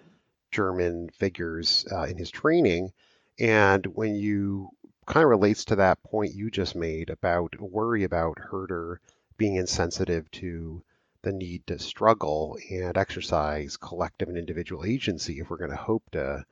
German 0.51 1.11
figures 1.11 1.85
uh, 1.93 2.05
in 2.05 2.17
his 2.17 2.31
training. 2.31 2.93
And 3.39 3.85
when 3.85 4.15
you 4.15 4.71
kind 5.07 5.23
of 5.23 5.29
relates 5.29 5.67
to 5.67 5.77
that 5.77 6.03
point 6.03 6.35
you 6.35 6.51
just 6.51 6.75
made 6.75 7.11
about 7.11 7.61
worry 7.61 8.05
about 8.05 8.39
Herder 8.39 9.03
being 9.37 9.57
insensitive 9.57 10.31
to 10.31 10.83
the 11.21 11.33
need 11.33 11.67
to 11.67 11.79
struggle 11.79 12.57
and 12.71 12.97
exercise 12.97 13.77
collective 13.77 14.29
and 14.29 14.39
individual 14.39 14.83
agency 14.85 15.41
if 15.41 15.51
we're 15.51 15.59
going 15.59 15.71
to 15.71 15.77
hope 15.77 16.09
to 16.13 16.43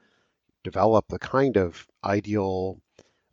develop 0.64 1.08
the 1.08 1.18
kind 1.18 1.56
of 1.56 1.86
ideal 2.04 2.78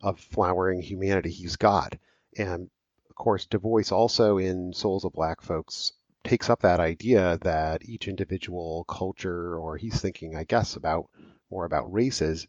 of 0.00 0.18
flowering 0.18 0.80
humanity 0.80 1.30
he's 1.30 1.56
got. 1.56 1.98
And 2.38 2.70
of 3.10 3.14
course, 3.14 3.44
Du 3.44 3.58
Bois 3.58 3.92
also 3.92 4.38
in 4.38 4.72
Souls 4.72 5.04
of 5.04 5.12
Black 5.12 5.42
Folks 5.42 5.92
takes 6.24 6.50
up 6.50 6.60
that 6.60 6.80
idea 6.80 7.38
that 7.42 7.84
each 7.84 8.08
individual 8.08 8.84
culture, 8.84 9.56
or 9.58 9.76
he's 9.76 10.00
thinking, 10.00 10.36
I 10.36 10.44
guess, 10.44 10.76
about 10.76 11.08
more 11.50 11.64
about 11.64 11.92
races, 11.92 12.46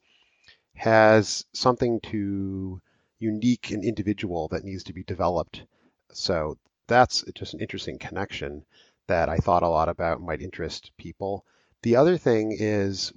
has 0.76 1.46
something 1.54 2.00
to 2.02 2.82
unique 3.20 3.72
and 3.72 3.84
individual 3.84 4.48
that 4.50 4.64
needs 4.64 4.84
to 4.84 4.94
be 4.94 5.04
developed. 5.04 5.64
So 6.12 6.58
that's 6.88 7.24
just 7.36 7.54
an 7.54 7.60
interesting 7.60 7.98
connection 8.00 8.66
that 9.08 9.30
I 9.30 9.38
thought 9.38 9.64
a 9.64 9.70
lot 9.70 9.90
about 9.90 10.22
might 10.22 10.42
interest 10.42 10.92
people. 10.98 11.46
The 11.84 11.96
other 11.96 12.18
thing 12.18 12.56
is 12.58 13.14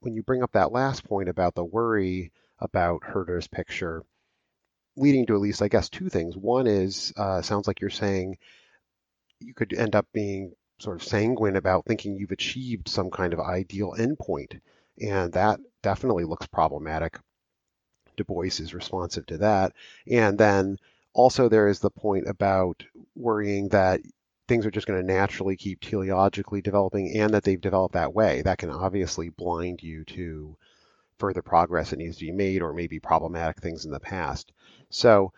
when 0.00 0.14
you 0.14 0.22
bring 0.22 0.42
up 0.42 0.52
that 0.52 0.72
last 0.72 1.04
point 1.04 1.28
about 1.28 1.54
the 1.54 1.64
worry 1.64 2.32
about 2.58 3.04
Herder's 3.04 3.48
picture, 3.48 4.04
leading 4.96 5.26
to 5.26 5.34
at 5.34 5.40
least, 5.40 5.62
I 5.62 5.68
guess, 5.68 5.88
two 5.88 6.08
things. 6.08 6.36
One 6.36 6.66
is, 6.66 7.12
uh, 7.16 7.42
sounds 7.42 7.66
like 7.66 7.80
you're 7.80 7.90
saying 7.90 8.38
you 9.40 9.54
could 9.54 9.72
end 9.72 9.96
up 9.96 10.06
being 10.12 10.52
sort 10.78 10.96
of 10.96 11.06
sanguine 11.06 11.56
about 11.56 11.84
thinking 11.84 12.16
you've 12.16 12.30
achieved 12.30 12.88
some 12.88 13.10
kind 13.10 13.32
of 13.32 13.40
ideal 13.40 13.94
endpoint. 13.98 14.60
And 15.00 15.32
that 15.32 15.60
definitely 15.82 16.24
looks 16.24 16.46
problematic. 16.46 17.18
Du 18.16 18.24
Bois 18.24 18.44
is 18.44 18.74
responsive 18.74 19.26
to 19.26 19.38
that. 19.38 19.72
And 20.10 20.38
then 20.38 20.78
also 21.12 21.48
there 21.48 21.68
is 21.68 21.80
the 21.80 21.90
point 21.90 22.28
about 22.28 22.84
worrying 23.14 23.68
that 23.68 24.00
things 24.48 24.66
are 24.66 24.70
just 24.70 24.86
going 24.86 25.00
to 25.00 25.06
naturally 25.06 25.56
keep 25.56 25.80
teleologically 25.80 26.62
developing 26.62 27.16
and 27.16 27.32
that 27.34 27.44
they've 27.44 27.60
developed 27.60 27.94
that 27.94 28.14
way. 28.14 28.42
That 28.42 28.58
can 28.58 28.70
obviously 28.70 29.28
blind 29.28 29.82
you 29.82 30.04
to 30.04 30.56
further 31.18 31.42
progress 31.42 31.90
that 31.90 31.98
needs 31.98 32.16
to 32.16 32.24
be 32.26 32.32
made 32.32 32.62
or 32.62 32.72
maybe 32.72 32.98
problematic 32.98 33.60
things 33.60 33.84
in 33.84 33.90
the 33.90 34.00
past. 34.00 34.52
So 34.88 35.32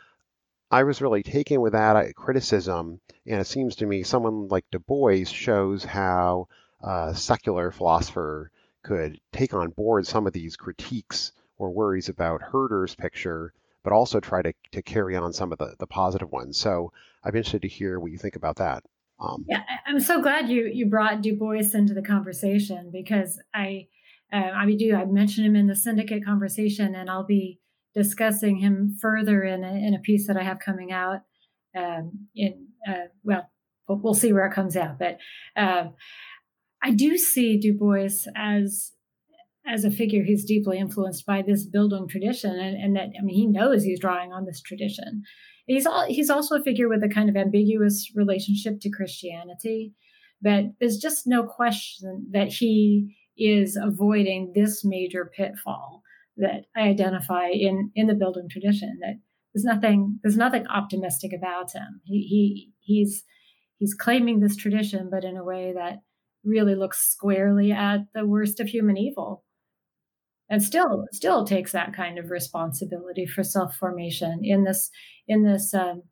I 0.73 0.85
was 0.85 1.03
really 1.03 1.23
taken 1.23 1.61
with 1.61 1.75
that 1.75 1.97
uh, 1.97 2.13
criticism, 2.17 2.99
and 3.27 3.41
it 3.41 3.47
seems 3.47 3.77
to 3.77 3.87
me 3.87 4.03
someone 4.03 4.49
like 4.49 4.65
Du 4.71 4.79
Bois 4.79 5.25
shows 5.25 5.85
how 5.85 6.49
a 6.83 7.15
secular 7.15 7.71
philosopher 7.71 8.51
could 8.83 9.21
take 9.33 9.53
on 9.53 9.69
board 9.69 10.07
some 10.07 10.27
of 10.27 10.33
these 10.33 10.57
critiques 10.57 11.33
or 11.59 11.71
worries 11.71 12.09
about 12.09 12.41
Herder's 12.41 12.95
picture, 12.95 13.53
but 13.85 13.93
also 13.93 14.19
try 14.19 14.41
to, 14.41 14.55
to 14.73 14.81
carry 14.81 15.15
on 15.15 15.35
some 15.35 15.53
of 15.53 15.59
the, 15.59 15.75
the 15.79 15.87
positive 15.87 16.33
ones. 16.33 16.57
So 16.57 16.91
I'm 17.23 17.37
interested 17.37 17.63
to 17.63 17.69
hear 17.69 18.01
what 18.01 18.11
you 18.11 18.17
think 18.17 18.37
about 18.37 18.57
that. 18.57 18.83
Um, 19.21 19.45
yeah, 19.47 19.63
I'm 19.87 20.01
so 20.01 20.23
glad 20.23 20.49
you 20.49 20.65
you 20.73 20.87
brought 20.87 21.21
Du 21.21 21.37
Bois 21.37 21.75
into 21.75 21.93
the 21.93 22.03
conversation 22.03 22.91
because 22.91 23.39
I, 23.53 23.89
uh, 24.33 24.51
I 24.55 24.75
do 24.75 24.97
I 24.97 25.05
mentioned 25.05 25.47
him 25.47 25.55
in 25.55 25.67
the 25.67 25.77
syndicate 25.77 26.25
conversation, 26.25 26.95
and 26.95 27.11
I'll 27.11 27.27
be 27.27 27.61
discussing 27.95 28.59
him 28.59 28.97
further 29.01 29.43
in 29.43 29.65
a, 29.65 29.73
in 29.73 29.95
a 29.95 30.01
piece 30.01 30.27
that 30.27 30.37
I 30.37 30.43
have 30.43 30.59
coming 30.59 30.93
out. 30.93 31.21
Um, 31.77 32.29
in 32.35 32.69
uh, 32.89 33.07
well, 33.23 33.51
we'll 33.89 34.15
see 34.15 34.33
where 34.33 34.47
it 34.47 34.55
comes 34.55 34.77
out, 34.77 34.99
but 34.99 35.19
uh, 35.57 35.87
I 36.83 36.91
do 36.91 37.17
see 37.17 37.59
Du 37.59 37.73
Bois 37.73 38.11
as 38.37 38.93
as 39.67 39.85
a 39.85 39.91
figure 39.91 40.25
who's 40.25 40.45
deeply 40.45 40.79
influenced 40.79 41.25
by 41.25 41.41
this 41.41 41.69
Bildung 41.69 42.09
tradition, 42.09 42.59
and, 42.59 42.77
and 42.77 42.97
that 42.97 43.11
I 43.19 43.23
mean 43.23 43.37
he 43.37 43.47
knows 43.47 43.85
he's 43.85 44.01
drawing 44.01 44.33
on 44.33 44.45
this 44.45 44.61
tradition. 44.61 45.23
He's 45.67 45.87
all, 45.87 46.07
he's 46.07 46.29
also 46.29 46.57
a 46.57 46.63
figure 46.63 46.89
with 46.89 47.05
a 47.05 47.09
kind 47.09 47.29
of 47.29 47.37
ambiguous 47.37 48.11
relationship 48.15 48.81
to 48.81 48.91
Christianity, 48.91 49.95
but 50.43 50.65
there's 50.81 50.99
just 50.99 51.27
no 51.27 51.45
question 51.45 52.27
that 52.33 52.49
he 52.49 53.17
is 53.39 53.79
avoiding 53.81 54.53
this 54.55 54.85
major 54.85 55.31
pitfall 55.35 56.02
that 56.37 56.65
I 56.77 56.83
identify 56.83 57.49
in 57.49 57.91
in 57.95 58.07
the 58.07 58.15
Bildung 58.15 58.51
tradition. 58.51 58.99
That 59.01 59.19
there's 59.55 59.65
nothing 59.65 60.19
there's 60.23 60.37
nothing 60.37 60.67
optimistic 60.67 61.33
about 61.33 61.73
him. 61.73 62.01
He 62.05 62.23
he 62.23 62.73
he's 62.81 63.25
he's 63.79 63.95
claiming 63.95 64.41
this 64.41 64.57
tradition, 64.57 65.09
but 65.11 65.25
in 65.25 65.37
a 65.37 65.45
way 65.45 65.73
that 65.75 65.99
really 66.45 66.75
looks 66.75 67.09
squarely 67.09 67.73
at 67.73 68.01
the 68.15 68.27
worst 68.27 68.61
of 68.61 68.69
human 68.69 68.97
evil 68.97 69.45
and 70.53 70.63
still 70.63 71.07
still 71.13 71.45
takes 71.45 71.73
that 71.73 71.95
kind 71.95 72.19
of 72.19 72.31
responsibility 72.31 73.27
for 73.27 73.43
self 73.43 73.75
formation 73.77 74.41
in 74.43 74.65
this 74.65 74.91
in 75.27 75.45
this 75.45 75.73
um, 75.73 76.03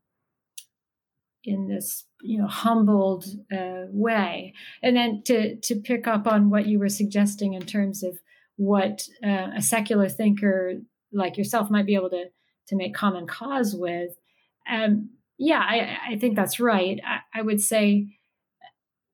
in 1.45 1.69
this 1.69 2.07
you 2.23 2.39
know 2.39 2.47
humbled 2.47 3.27
uh, 3.53 3.85
way 3.89 4.55
and 4.83 4.97
then 4.97 5.23
to 5.25 5.57
to 5.57 5.77
pick 5.77 6.07
up 6.07 6.27
on 6.27 6.51
what 6.51 6.67
you 6.67 6.79
were 6.79 6.89
suggesting 6.89 7.55
in 7.55 7.63
terms 7.63 8.03
of 8.03 8.19
what 8.61 9.09
uh, 9.25 9.49
a 9.57 9.63
secular 9.63 10.07
thinker 10.07 10.75
like 11.15 11.39
yourself 11.39 11.71
might 11.71 11.87
be 11.87 11.95
able 11.95 12.11
to 12.11 12.27
to 12.69 12.77
make 12.77 12.95
common 12.95 13.27
cause 13.27 13.75
with. 13.75 14.11
Um, 14.71 15.13
yeah, 15.39 15.65
I, 15.67 16.13
I, 16.13 16.19
think 16.19 16.37
that's 16.37 16.61
right. 16.61 17.01
I, 17.05 17.39
I 17.41 17.43
would 17.43 17.63
say 17.63 18.19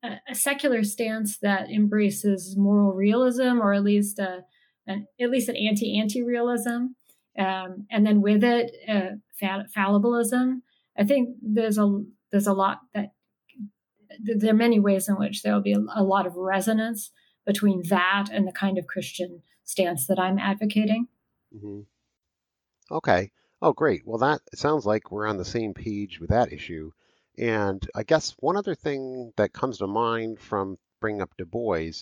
a, 0.03 0.17
a, 0.29 0.35
secular 0.35 0.83
stance 0.83 1.39
that 1.39 1.71
embraces 1.71 2.57
moral 2.57 2.93
realism, 2.93 3.61
or 3.63 3.73
at 3.73 3.85
least 3.85 4.19
a, 4.19 4.41
an 4.89 5.07
at 5.21 5.31
least 5.31 5.49
an 5.49 5.55
anti 5.55 5.97
anti 5.97 6.25
realism, 6.25 6.89
um, 7.39 7.87
and 7.89 8.05
then 8.05 8.21
with 8.21 8.43
it 8.43 8.73
uh, 8.89 9.15
fall- 9.39 9.67
fallibilism. 9.75 10.63
I 10.99 11.05
think 11.05 11.37
there's 11.41 11.79
a 11.79 12.03
there's 12.33 12.49
a 12.49 12.53
lot 12.53 12.81
that 12.95 13.13
there 14.19 14.51
are 14.51 14.55
many 14.55 14.81
ways 14.81 15.09
in 15.09 15.15
which 15.15 15.43
there 15.43 15.55
will 15.55 15.63
be 15.63 15.75
a, 15.75 15.85
a 15.95 16.03
lot 16.03 16.27
of 16.27 16.35
resonance 16.35 17.13
between 17.47 17.83
that 17.89 18.27
and 18.31 18.47
the 18.47 18.53
kind 18.53 18.77
of 18.77 18.87
Christian 18.87 19.43
stance 19.65 20.07
that 20.07 20.19
I'm 20.19 20.39
advocating. 20.39 21.09
Mm-hmm. 21.55 21.81
Okay. 22.91 23.31
Oh, 23.63 23.73
great. 23.73 24.03
Well, 24.05 24.19
that 24.19 24.41
sounds 24.55 24.85
like 24.85 25.11
we're 25.11 25.27
on 25.27 25.39
the 25.39 25.45
same 25.45 25.73
page 25.73 26.21
with 26.21 26.31
that 26.31 26.53
issue. 26.53 26.91
And 27.39 27.87
I 27.95 28.03
guess 28.03 28.35
one 28.39 28.57
other 28.57 28.75
thing 28.75 29.33
that 29.37 29.53
comes 29.53 29.79
to 29.79 29.87
mind 29.87 30.41
from 30.41 30.79
bringing 31.01 31.23
up 31.23 31.37
Du 31.37 31.47
Bois 31.47 31.93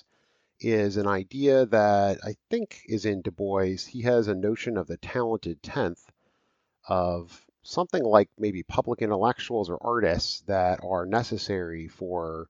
is 0.60 0.96
an 0.96 1.06
idea 1.06 1.66
that 1.66 2.18
I 2.24 2.36
think 2.50 2.80
is 2.86 3.04
in 3.04 3.22
Du 3.22 3.30
Bois. 3.30 3.76
He 3.88 4.02
has 4.02 4.28
a 4.28 4.34
notion 4.34 4.76
of 4.76 4.86
the 4.86 4.96
talented 4.96 5.62
tenth 5.62 6.04
of 6.88 7.44
something 7.62 8.02
like 8.02 8.28
maybe 8.38 8.62
public 8.62 9.02
intellectuals 9.02 9.70
or 9.70 9.78
artists 9.80 10.42
that 10.46 10.80
are 10.84 11.06
necessary 11.06 11.88
for 11.88 12.48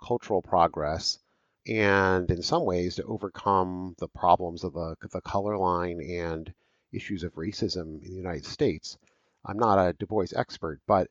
cultural 0.00 0.42
progress 0.42 1.18
and 1.66 2.30
in 2.30 2.42
some 2.42 2.64
ways 2.64 2.96
to 2.96 3.04
overcome 3.04 3.94
the 3.98 4.08
problems 4.08 4.64
of 4.64 4.74
the, 4.74 4.96
the 5.10 5.20
color 5.20 5.56
line 5.56 6.00
and 6.00 6.52
issues 6.92 7.22
of 7.22 7.34
racism 7.34 8.02
in 8.02 8.10
the 8.10 8.16
United 8.16 8.44
States. 8.44 8.98
I'm 9.44 9.58
not 9.58 9.78
a 9.78 9.92
Du 9.92 10.06
Bois 10.06 10.26
expert, 10.34 10.80
but 10.86 11.08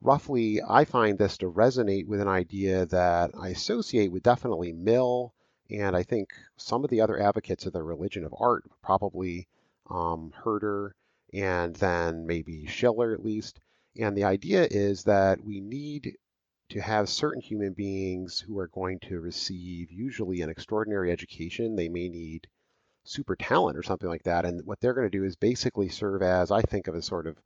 roughly, 0.00 0.60
I 0.66 0.84
find 0.84 1.18
this 1.18 1.38
to 1.38 1.50
resonate 1.50 2.06
with 2.06 2.20
an 2.20 2.28
idea 2.28 2.86
that 2.86 3.32
I 3.38 3.48
associate 3.48 4.10
with 4.12 4.22
definitely 4.22 4.72
Mill, 4.72 5.32
and 5.70 5.96
I 5.96 6.02
think 6.02 6.30
some 6.56 6.84
of 6.84 6.90
the 6.90 7.00
other 7.00 7.20
advocates 7.20 7.66
of 7.66 7.72
the 7.72 7.82
religion 7.82 8.24
of 8.24 8.34
art, 8.38 8.64
probably 8.82 9.46
um, 9.90 10.32
Herder, 10.44 10.94
and 11.32 11.74
then 11.76 12.26
maybe 12.26 12.66
Schiller 12.66 13.12
at 13.12 13.24
least. 13.24 13.60
And 14.00 14.16
the 14.16 14.24
idea 14.24 14.66
is 14.70 15.04
that 15.04 15.44
we 15.44 15.60
need 15.60 16.16
to 16.70 16.80
have 16.80 17.08
certain 17.08 17.40
human 17.40 17.72
beings 17.72 18.38
who 18.38 18.58
are 18.58 18.68
going 18.68 18.98
to 19.00 19.20
receive 19.20 19.90
usually 19.90 20.42
an 20.42 20.50
extraordinary 20.50 21.10
education. 21.10 21.76
They 21.76 21.88
may 21.88 22.08
need 22.08 22.46
super 23.04 23.36
talent 23.36 23.78
or 23.78 23.82
something 23.82 24.08
like 24.08 24.24
that. 24.24 24.44
And 24.44 24.64
what 24.66 24.80
they're 24.80 24.94
going 24.94 25.10
to 25.10 25.18
do 25.18 25.24
is 25.24 25.36
basically 25.36 25.88
serve 25.88 26.22
as, 26.22 26.50
I 26.50 26.60
think 26.62 26.86
of 26.86 26.94
as 26.94 27.06
sort 27.06 27.26
of 27.26 27.40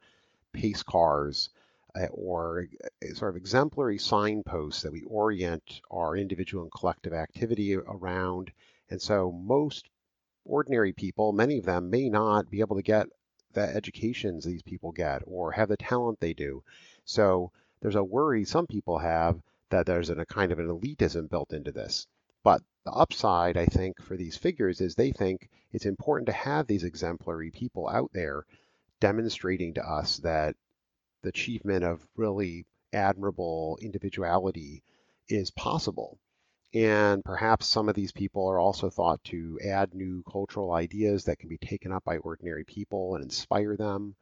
pace 0.52 0.82
cars 0.82 1.50
uh, 1.94 2.06
or 2.10 2.66
sort 3.14 3.30
of 3.30 3.36
exemplary 3.36 3.98
signposts 3.98 4.82
that 4.82 4.92
we 4.92 5.02
orient 5.02 5.80
our 5.90 6.16
individual 6.16 6.64
and 6.64 6.72
collective 6.72 7.12
activity 7.12 7.76
around. 7.76 8.50
And 8.90 9.00
so 9.00 9.30
most 9.30 9.88
ordinary 10.44 10.92
people, 10.92 11.32
many 11.32 11.58
of 11.58 11.64
them 11.64 11.90
may 11.90 12.08
not 12.08 12.50
be 12.50 12.60
able 12.60 12.76
to 12.76 12.82
get 12.82 13.06
the 13.52 13.62
educations 13.62 14.44
these 14.44 14.62
people 14.62 14.92
get 14.92 15.22
or 15.26 15.52
have 15.52 15.68
the 15.68 15.76
talent 15.76 16.18
they 16.18 16.32
do. 16.32 16.62
So 17.04 17.52
there's 17.82 17.96
a 17.96 18.02
worry 18.02 18.44
some 18.44 18.66
people 18.66 18.98
have 18.98 19.42
that 19.70 19.86
there's 19.86 20.08
a 20.08 20.24
kind 20.26 20.52
of 20.52 20.58
an 20.58 20.68
elitism 20.68 21.28
built 21.28 21.52
into 21.52 21.72
this. 21.72 22.06
But 22.44 22.62
the 22.84 22.92
upside, 22.92 23.56
I 23.56 23.66
think, 23.66 24.00
for 24.00 24.16
these 24.16 24.36
figures 24.36 24.80
is 24.80 24.94
they 24.94 25.12
think 25.12 25.48
it's 25.72 25.86
important 25.86 26.26
to 26.26 26.32
have 26.32 26.66
these 26.66 26.84
exemplary 26.84 27.50
people 27.50 27.88
out 27.88 28.10
there 28.12 28.44
demonstrating 29.00 29.74
to 29.74 29.82
us 29.82 30.18
that 30.18 30.54
the 31.22 31.30
achievement 31.30 31.84
of 31.84 32.06
really 32.16 32.66
admirable 32.92 33.78
individuality 33.80 34.82
is 35.28 35.50
possible. 35.50 36.18
And 36.74 37.24
perhaps 37.24 37.66
some 37.66 37.88
of 37.88 37.94
these 37.94 38.12
people 38.12 38.46
are 38.48 38.58
also 38.58 38.90
thought 38.90 39.22
to 39.24 39.58
add 39.64 39.94
new 39.94 40.22
cultural 40.30 40.72
ideas 40.72 41.24
that 41.24 41.38
can 41.38 41.48
be 41.48 41.58
taken 41.58 41.92
up 41.92 42.04
by 42.04 42.18
ordinary 42.18 42.64
people 42.64 43.14
and 43.14 43.24
inspire 43.24 43.76
them. 43.76 44.14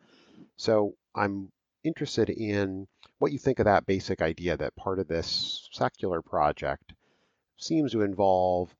So 0.57 0.95
I'm 1.15 1.53
interested 1.85 2.29
in 2.29 2.87
what 3.21 3.33
you 3.33 3.39
think 3.39 3.59
of 3.59 3.67
that 3.67 3.85
basic 3.85 4.23
idea 4.23 4.57
that 4.57 4.75
part 4.77 4.99
of 4.99 5.07
this 5.07 5.69
secular 5.73 6.23
project 6.23 6.95
seems 7.59 7.93
to 7.93 8.01
involve 8.01 8.75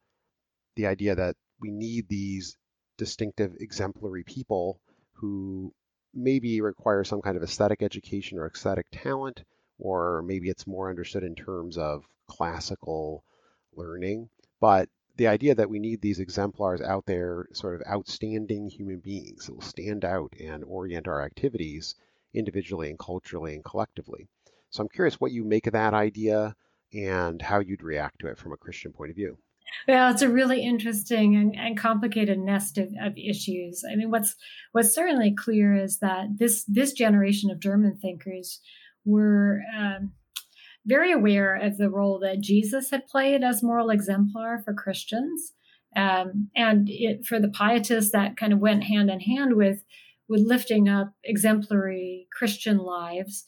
the 0.77 0.87
idea 0.87 1.15
that 1.15 1.37
we 1.61 1.71
need 1.71 2.09
these 2.09 2.57
distinctive, 2.97 3.55
exemplary 3.61 4.25
people 4.25 4.81
who 5.13 5.75
maybe 6.15 6.63
require 6.63 7.05
some 7.05 7.21
kind 7.21 7.37
of 7.37 7.43
aesthetic 7.43 7.83
education 7.83 8.39
or 8.39 8.47
aesthetic 8.47 8.87
talent, 8.91 9.45
or 9.79 10.23
maybe 10.23 10.49
it's 10.49 10.67
more 10.67 10.89
understood 10.89 11.23
in 11.23 11.35
terms 11.35 11.77
of 11.77 12.09
classical 12.27 13.23
learning. 13.75 14.31
But 14.59 14.89
the 15.17 15.27
idea 15.27 15.55
that 15.57 15.69
we 15.69 15.79
need 15.79 16.01
these 16.01 16.19
exemplars 16.19 16.81
out 16.81 17.05
there, 17.05 17.47
sort 17.53 17.75
of 17.75 17.87
outstanding 17.87 18.71
human 18.71 19.01
beings 19.01 19.47
that 19.47 19.55
will 19.55 19.61
stand 19.61 20.03
out 20.03 20.33
and 20.41 20.65
orient 20.65 21.09
our 21.09 21.21
activities 21.21 21.95
individually 22.35 22.91
and 22.91 22.99
culturally 22.99 23.55
and 23.55 23.65
collectively. 23.65 24.29
So 24.71 24.83
I'm 24.83 24.89
curious 24.89 25.21
what 25.21 25.33
you 25.33 25.45
make 25.45 25.67
of 25.67 25.73
that 25.73 25.95
idea 25.95 26.55
and 26.93 27.41
how 27.43 27.61
you'd 27.61 27.83
react 27.83 28.21
to 28.21 28.29
it 28.29 28.39
from 28.39 28.53
a 28.53 28.57
Christian 28.57 28.93
point 28.93 29.11
of 29.11 29.17
view. 29.17 29.39
Well, 29.87 30.11
it's 30.11 30.23
a 30.23 30.29
really 30.29 30.63
interesting 30.65 31.37
and, 31.37 31.55
and 31.57 31.79
complicated 31.79 32.39
nest 32.39 32.79
of, 32.79 32.89
of, 33.01 33.17
issues. 33.17 33.83
I 33.91 33.97
mean, 33.97 34.11
what's 34.11 34.35
what's 34.73 34.95
certainly 34.95 35.35
clear 35.35 35.75
is 35.75 35.99
that 35.99 36.39
this 36.39 36.65
this 36.65 36.93
generation 36.93 37.51
of 37.51 37.61
German 37.61 37.97
thinkers 37.97 38.61
were 39.05 39.61
um, 39.77 40.13
very 40.87 41.13
aware 41.13 41.55
of 41.55 41.79
the 41.79 41.91
role 41.91 42.19
that 42.21 42.41
Jesus 42.41 42.91
had 42.91 43.07
played 43.07 43.45
as 43.45 43.63
moral 43.63 43.91
exemplar 43.91 44.61
for 44.65 44.75
Christians, 44.75 45.53
um, 45.97 46.51
and 46.57 46.89
it, 46.91 47.25
for 47.25 47.39
the 47.39 47.49
pietists 47.51 48.13
that 48.13 48.37
kind 48.37 48.53
of 48.53 48.59
went 48.59 48.85
hand 48.85 49.09
in 49.09 49.21
hand 49.21 49.55
with 49.55 49.85
with 50.31 50.47
lifting 50.47 50.89
up 50.89 51.13
exemplary 51.25 52.29
Christian 52.33 52.79
lives. 52.79 53.47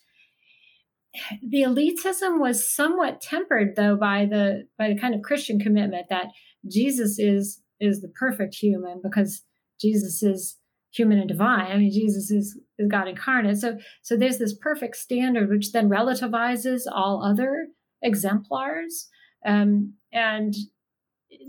The 1.46 1.62
elitism 1.62 2.40
was 2.40 2.68
somewhat 2.68 3.20
tempered 3.20 3.76
though 3.76 3.96
by 3.96 4.26
the 4.26 4.66
by 4.76 4.88
the 4.88 4.98
kind 4.98 5.14
of 5.14 5.20
christian 5.20 5.58
commitment 5.60 6.06
that 6.08 6.28
jesus 6.66 7.18
is 7.18 7.60
is 7.80 8.00
the 8.00 8.08
perfect 8.08 8.54
human 8.54 9.02
because 9.04 9.42
jesus 9.78 10.22
is 10.22 10.56
human 10.90 11.18
and 11.18 11.28
divine. 11.28 11.70
I 11.70 11.76
mean 11.76 11.92
jesus 11.92 12.30
is, 12.30 12.58
is 12.78 12.88
god 12.90 13.08
incarnate. 13.08 13.58
So 13.58 13.78
so 14.02 14.16
there's 14.16 14.38
this 14.38 14.54
perfect 14.54 14.96
standard 14.96 15.48
which 15.48 15.72
then 15.72 15.88
relativizes 15.88 16.82
all 16.90 17.22
other 17.22 17.68
exemplars. 18.02 19.08
Um, 19.44 19.94
and 20.12 20.54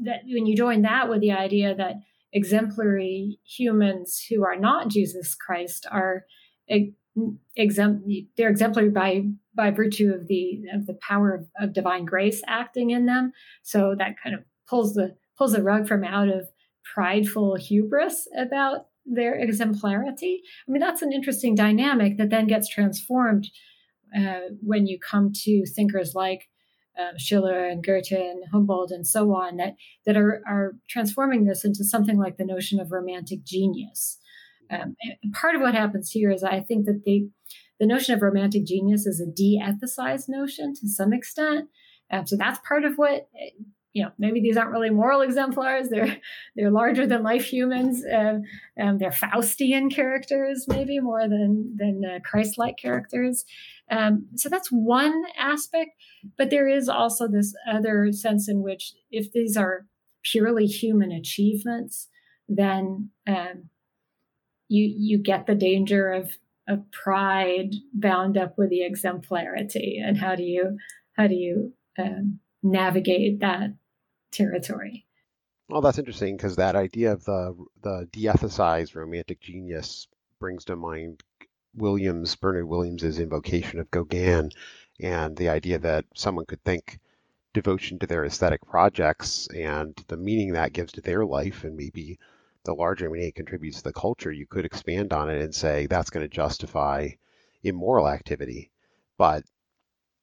that 0.03 0.21
when 0.25 0.45
you 0.45 0.55
join 0.55 0.81
that 0.83 1.09
with 1.09 1.21
the 1.21 1.31
idea 1.31 1.75
that 1.75 1.95
exemplary 2.33 3.39
humans 3.45 4.25
who 4.29 4.43
are 4.43 4.57
not 4.57 4.89
jesus 4.89 5.35
christ 5.35 5.85
are 5.91 6.25
exempt 7.55 8.09
they're 8.37 8.49
exemplary 8.49 8.89
by 8.89 9.23
by 9.55 9.69
virtue 9.71 10.11
of 10.13 10.27
the 10.27 10.63
of 10.73 10.87
the 10.87 10.95
power 10.95 11.33
of, 11.33 11.47
of, 11.59 11.73
divine 11.73 12.05
grace 12.05 12.41
acting 12.47 12.89
in 12.89 13.05
them. 13.05 13.31
So 13.61 13.95
that 13.97 14.15
kind 14.21 14.35
of 14.35 14.41
pulls 14.67 14.93
the 14.93 15.15
pulls 15.37 15.53
the 15.53 15.61
rug 15.61 15.87
from 15.87 16.03
out 16.03 16.29
of 16.29 16.49
prideful 16.93 17.55
hubris 17.55 18.27
about 18.37 18.87
their 19.05 19.35
exemplarity. 19.35 20.41
I 20.67 20.71
mean 20.71 20.81
that's 20.81 21.01
an 21.01 21.13
interesting 21.13 21.55
dynamic 21.55 22.17
that 22.17 22.29
then 22.29 22.47
gets 22.47 22.67
transformed 22.67 23.47
uh, 24.17 24.49
when 24.61 24.87
you 24.87 24.97
come 24.99 25.31
to 25.43 25.65
thinkers 25.65 26.13
like 26.15 26.49
uh, 26.99 27.17
Schiller 27.17 27.65
and 27.65 27.83
Goethe 27.83 28.11
and 28.11 28.43
Humboldt 28.51 28.91
and 28.91 29.07
so 29.07 29.33
on 29.33 29.57
that 29.57 29.75
that 30.05 30.17
are 30.17 30.41
are 30.47 30.75
transforming 30.89 31.45
this 31.45 31.65
into 31.65 31.83
something 31.83 32.17
like 32.17 32.37
the 32.37 32.45
notion 32.45 32.79
of 32.79 32.91
romantic 32.91 33.43
genius 33.43 34.19
um, 34.73 34.95
part 35.33 35.55
of 35.55 35.61
what 35.61 35.75
happens 35.75 36.11
here 36.11 36.31
is 36.31 36.43
I 36.43 36.59
think 36.59 36.85
that 36.85 37.03
the 37.05 37.29
the 37.79 37.87
notion 37.87 38.13
of 38.13 38.21
romantic 38.21 38.65
genius 38.65 39.05
is 39.05 39.19
a 39.19 39.25
de-ethicized 39.25 40.29
notion 40.29 40.73
to 40.75 40.87
some 40.87 41.11
extent. 41.11 41.69
Um, 42.11 42.25
so 42.25 42.37
that's 42.37 42.59
part 42.65 42.85
of 42.85 42.95
what 42.95 43.27
you 43.93 44.03
know. 44.03 44.11
Maybe 44.17 44.41
these 44.41 44.57
aren't 44.57 44.71
really 44.71 44.89
moral 44.89 45.21
exemplars. 45.21 45.89
They're 45.89 46.17
they're 46.55 46.71
larger 46.71 47.07
than 47.07 47.23
life 47.23 47.45
humans. 47.45 48.03
Uh, 48.05 48.39
um, 48.79 48.97
they're 48.97 49.11
Faustian 49.11 49.93
characters, 49.93 50.65
maybe 50.67 50.99
more 50.99 51.21
than 51.21 51.75
than 51.77 52.03
uh, 52.03 52.19
Christ-like 52.19 52.77
characters. 52.77 53.45
Um, 53.89 54.27
so 54.35 54.49
that's 54.49 54.69
one 54.69 55.23
aspect. 55.37 55.91
But 56.37 56.49
there 56.49 56.67
is 56.67 56.89
also 56.89 57.27
this 57.27 57.53
other 57.71 58.11
sense 58.11 58.49
in 58.49 58.61
which, 58.61 58.93
if 59.11 59.31
these 59.31 59.55
are 59.55 59.85
purely 60.23 60.65
human 60.65 61.11
achievements, 61.11 62.09
then 62.47 63.09
um, 63.27 63.69
you 64.67 64.93
you 64.97 65.17
get 65.17 65.45
the 65.45 65.55
danger 65.55 66.11
of 66.11 66.31
of 66.67 66.89
pride 66.91 67.75
bound 67.93 68.37
up 68.37 68.57
with 68.57 68.69
the 68.69 68.85
exemplarity 68.85 70.01
and 70.03 70.17
how 70.17 70.35
do 70.35 70.43
you 70.43 70.77
how 71.17 71.27
do 71.27 71.35
you 71.35 71.73
um, 71.99 72.39
navigate 72.63 73.41
that 73.41 73.71
territory 74.33 75.05
well 75.69 75.81
that's 75.81 75.99
interesting 75.99 76.35
because 76.35 76.55
that 76.55 76.75
idea 76.75 77.11
of 77.11 77.23
the 77.25 77.55
the 77.81 78.07
de-ethicized 78.11 78.95
romantic 78.95 79.39
genius 79.39 80.07
brings 80.39 80.65
to 80.65 80.75
mind 80.75 81.23
williams 81.75 82.35
bernard 82.35 82.67
williams's 82.67 83.19
invocation 83.19 83.79
of 83.79 83.89
gauguin 83.91 84.49
and 84.99 85.35
the 85.37 85.49
idea 85.49 85.79
that 85.79 86.05
someone 86.13 86.45
could 86.45 86.63
think 86.63 86.99
devotion 87.53 87.99
to 87.99 88.07
their 88.07 88.25
aesthetic 88.25 88.61
projects 88.65 89.47
and 89.55 89.95
the 90.07 90.17
meaning 90.17 90.53
that 90.53 90.73
gives 90.73 90.91
to 90.91 91.01
their 91.01 91.25
life 91.25 91.63
and 91.63 91.77
maybe 91.77 92.17
the 92.65 92.73
larger 92.73 93.09
meaning 93.09 93.27
it 93.29 93.35
contributes 93.35 93.77
to 93.77 93.83
the 93.83 93.93
culture, 93.93 94.31
you 94.31 94.45
could 94.45 94.65
expand 94.65 95.13
on 95.13 95.29
it 95.29 95.41
and 95.41 95.53
say 95.53 95.85
that's 95.85 96.09
going 96.09 96.23
to 96.27 96.33
justify 96.33 97.09
immoral 97.63 98.07
activity. 98.07 98.71
But 99.17 99.43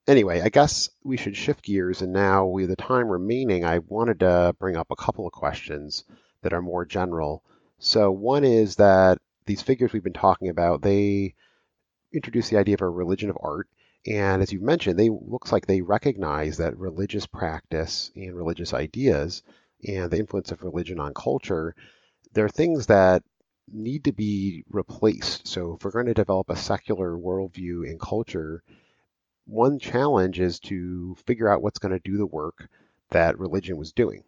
anyway, 0.06 0.40
I 0.40 0.48
guess 0.48 0.90
we 1.04 1.16
should 1.16 1.36
shift 1.36 1.64
gears. 1.64 2.02
And 2.02 2.12
now, 2.12 2.46
with 2.46 2.68
the 2.68 2.76
time 2.76 3.08
remaining, 3.08 3.64
I 3.64 3.78
wanted 3.80 4.20
to 4.20 4.54
bring 4.58 4.76
up 4.76 4.90
a 4.90 4.96
couple 4.96 5.26
of 5.26 5.32
questions 5.32 6.04
that 6.42 6.52
are 6.52 6.62
more 6.62 6.84
general. 6.84 7.42
So, 7.78 8.10
one 8.10 8.44
is 8.44 8.76
that 8.76 9.18
these 9.46 9.62
figures 9.62 9.92
we've 9.92 10.04
been 10.04 10.12
talking 10.12 10.48
about, 10.48 10.82
they 10.82 11.34
introduce 12.12 12.48
the 12.48 12.58
idea 12.58 12.74
of 12.74 12.82
a 12.82 12.88
religion 12.88 13.30
of 13.30 13.38
art. 13.40 13.68
And 14.06 14.42
as 14.42 14.52
you 14.52 14.60
mentioned, 14.60 14.98
they 14.98 15.10
looks 15.10 15.52
like 15.52 15.66
they 15.66 15.82
recognize 15.82 16.56
that 16.56 16.78
religious 16.78 17.26
practice 17.26 18.10
and 18.16 18.34
religious 18.34 18.72
ideas 18.72 19.42
and 19.86 20.10
the 20.10 20.18
influence 20.18 20.52
of 20.52 20.62
religion 20.62 20.98
on 20.98 21.12
culture 21.14 21.74
there 22.32 22.44
are 22.44 22.50
things 22.50 22.86
that 22.86 23.22
need 23.72 24.04
to 24.04 24.12
be 24.12 24.64
replaced. 24.70 25.46
So 25.46 25.74
if 25.74 25.84
we're 25.84 25.90
going 25.90 26.06
to 26.06 26.14
develop 26.14 26.50
a 26.50 26.56
secular 26.56 27.16
worldview 27.16 27.88
and 27.88 28.00
culture, 28.00 28.62
one 29.46 29.78
challenge 29.78 30.40
is 30.40 30.60
to 30.60 31.16
figure 31.26 31.48
out 31.48 31.62
what's 31.62 31.78
going 31.78 31.92
to 31.92 32.10
do 32.10 32.16
the 32.16 32.26
work 32.26 32.68
that 33.10 33.38
religion 33.38 33.76
was 33.76 33.92
doing. 33.92 34.22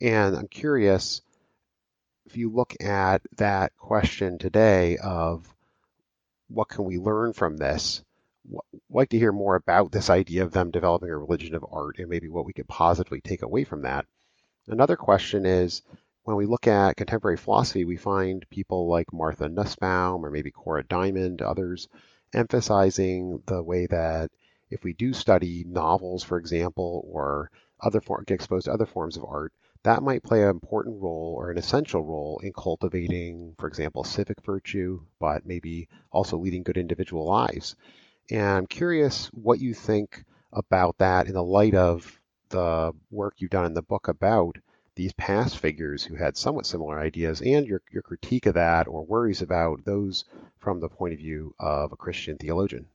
And 0.00 0.36
I'm 0.36 0.48
curious 0.48 1.22
if 2.26 2.36
you 2.36 2.50
look 2.50 2.74
at 2.82 3.22
that 3.36 3.76
question 3.76 4.38
today 4.38 4.96
of 4.98 5.46
what 6.48 6.68
can 6.68 6.84
we 6.84 6.98
learn 6.98 7.32
from 7.32 7.56
this, 7.56 8.02
like 8.90 9.10
to 9.10 9.18
hear 9.18 9.32
more 9.32 9.56
about 9.56 9.92
this 9.92 10.10
idea 10.10 10.42
of 10.42 10.52
them 10.52 10.70
developing 10.70 11.10
a 11.10 11.16
religion 11.16 11.54
of 11.54 11.64
art 11.70 11.98
and 11.98 12.08
maybe 12.08 12.28
what 12.28 12.44
we 12.44 12.52
could 12.52 12.68
positively 12.68 13.20
take 13.20 13.42
away 13.42 13.64
from 13.64 13.82
that. 13.82 14.06
Another 14.68 14.96
question 14.96 15.46
is 15.46 15.82
when 16.24 16.36
we 16.36 16.46
look 16.46 16.66
at 16.66 16.96
contemporary 16.96 17.36
philosophy, 17.36 17.84
we 17.84 17.96
find 17.96 18.48
people 18.50 18.88
like 18.88 19.12
Martha 19.12 19.48
Nussbaum 19.48 20.24
or 20.24 20.30
maybe 20.30 20.50
Cora 20.50 20.82
Diamond, 20.84 21.42
others 21.42 21.88
emphasizing 22.34 23.42
the 23.46 23.62
way 23.62 23.86
that 23.86 24.30
if 24.70 24.82
we 24.82 24.92
do 24.92 25.12
study 25.12 25.64
novels, 25.66 26.22
for 26.22 26.38
example, 26.38 27.04
or 27.08 27.50
other 27.80 28.00
form, 28.00 28.24
get 28.26 28.34
exposed 28.34 28.66
to 28.66 28.72
other 28.72 28.86
forms 28.86 29.16
of 29.16 29.24
art, 29.24 29.52
that 29.82 30.02
might 30.02 30.22
play 30.22 30.42
an 30.42 30.48
important 30.48 31.00
role 31.02 31.34
or 31.36 31.50
an 31.50 31.58
essential 31.58 32.02
role 32.02 32.40
in 32.42 32.52
cultivating, 32.52 33.54
for 33.58 33.68
example, 33.68 34.02
civic 34.02 34.40
virtue, 34.42 35.00
but 35.20 35.46
maybe 35.46 35.88
also 36.10 36.38
leading 36.38 36.62
good 36.62 36.78
individual 36.78 37.26
lives. 37.26 37.76
And 38.30 38.40
I'm 38.40 38.66
curious 38.66 39.26
what 39.28 39.60
you 39.60 39.74
think 39.74 40.24
about 40.52 40.98
that 40.98 41.26
in 41.26 41.34
the 41.34 41.42
light 41.42 41.74
of 41.74 42.18
the 42.48 42.92
work 43.10 43.34
you've 43.38 43.50
done 43.50 43.66
in 43.66 43.74
the 43.74 43.82
book 43.82 44.08
about 44.08 44.56
these 44.96 45.12
past 45.14 45.58
figures 45.58 46.04
who 46.04 46.14
had 46.14 46.36
somewhat 46.36 46.66
similar 46.66 47.00
ideas 47.00 47.40
and 47.40 47.66
your, 47.66 47.82
your 47.92 48.02
critique 48.02 48.46
of 48.46 48.54
that 48.54 48.86
or 48.86 49.04
worries 49.04 49.42
about 49.42 49.84
those 49.84 50.24
from 50.58 50.80
the 50.80 50.88
point 50.88 51.12
of 51.12 51.18
view 51.18 51.54
of 51.58 51.92
a 51.92 51.96
Christian 51.96 52.36
theologian. 52.38 52.86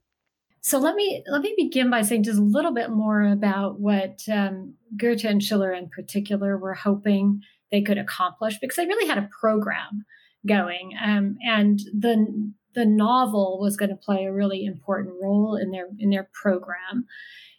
So 0.62 0.78
let 0.78 0.96
me 0.96 1.24
let 1.28 1.42
me 1.42 1.54
begin 1.58 1.90
by 1.90 2.02
saying 2.02 2.24
just 2.24 2.40
a 2.40 2.44
little 2.44 2.74
bit 2.74 2.90
more 2.90 3.24
about 3.24 3.80
what 3.80 4.22
um, 4.32 4.76
Goethe 4.98 5.24
and 5.24 5.42
Schiller 5.42 5.72
in 5.72 5.90
particular 5.90 6.58
were 6.58 6.74
hoping 6.74 7.42
they 7.72 7.82
could 7.82 7.98
accomplish 7.98 8.58
because 8.60 8.76
they 8.76 8.86
really 8.86 9.08
had 9.08 9.18
a 9.18 9.30
program 9.40 10.06
going, 10.46 10.92
um, 11.02 11.38
and 11.42 11.80
the 11.98 12.52
the 12.76 12.86
novel 12.86 13.60
was 13.62 13.78
going 13.78 13.90
to 13.90 13.96
play 13.96 14.26
a 14.26 14.34
really 14.34 14.66
important 14.66 15.16
role 15.22 15.56
in 15.56 15.72
their 15.72 15.88
in 15.98 16.10
their 16.10 16.30
program. 16.34 17.06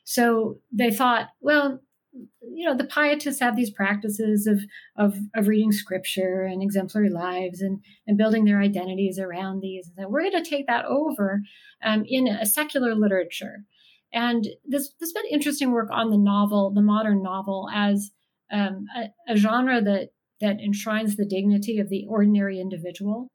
So 0.05 0.59
they 0.73 0.91
thought, 0.91 1.29
well, 1.41 1.81
you 2.41 2.67
know 2.67 2.77
the 2.77 2.85
pietists 2.85 3.41
have 3.41 3.57
these 3.57 3.71
practices 3.71 4.47
of, 4.47 4.61
of 4.97 5.19
of 5.35 5.49
reading 5.49 5.73
scripture 5.73 6.43
and 6.43 6.63
exemplary 6.63 7.11
lives 7.11 7.61
and 7.61 7.81
and 8.07 8.19
building 8.19 8.45
their 8.45 8.61
identities 8.61 9.19
around 9.19 9.61
these. 9.61 9.91
And 9.97 10.11
we're 10.11 10.23
going 10.23 10.43
to 10.43 10.49
take 10.49 10.67
that 10.67 10.85
over 10.85 11.43
um, 11.83 12.05
in 12.07 12.29
a 12.29 12.47
secular 12.47 12.95
literature. 12.95 13.65
And 14.13 14.47
this 14.65 14.93
this 15.01 15.13
been 15.13 15.25
interesting 15.31 15.71
work 15.71 15.89
on 15.93 16.11
the 16.11 16.19
novel 16.19 16.73
the 16.73 16.83
modern 16.83 17.23
novel 17.23 17.69
as 17.75 18.11
um, 18.53 18.87
a, 18.97 19.33
a 19.33 19.37
genre 19.37 19.81
that 19.81 20.11
that 20.41 20.61
enshrines 20.61 21.17
the 21.17 21.27
dignity 21.27 21.79
of 21.79 21.89
the 21.89 22.07
ordinary 22.09 22.61
individual. 22.61 23.29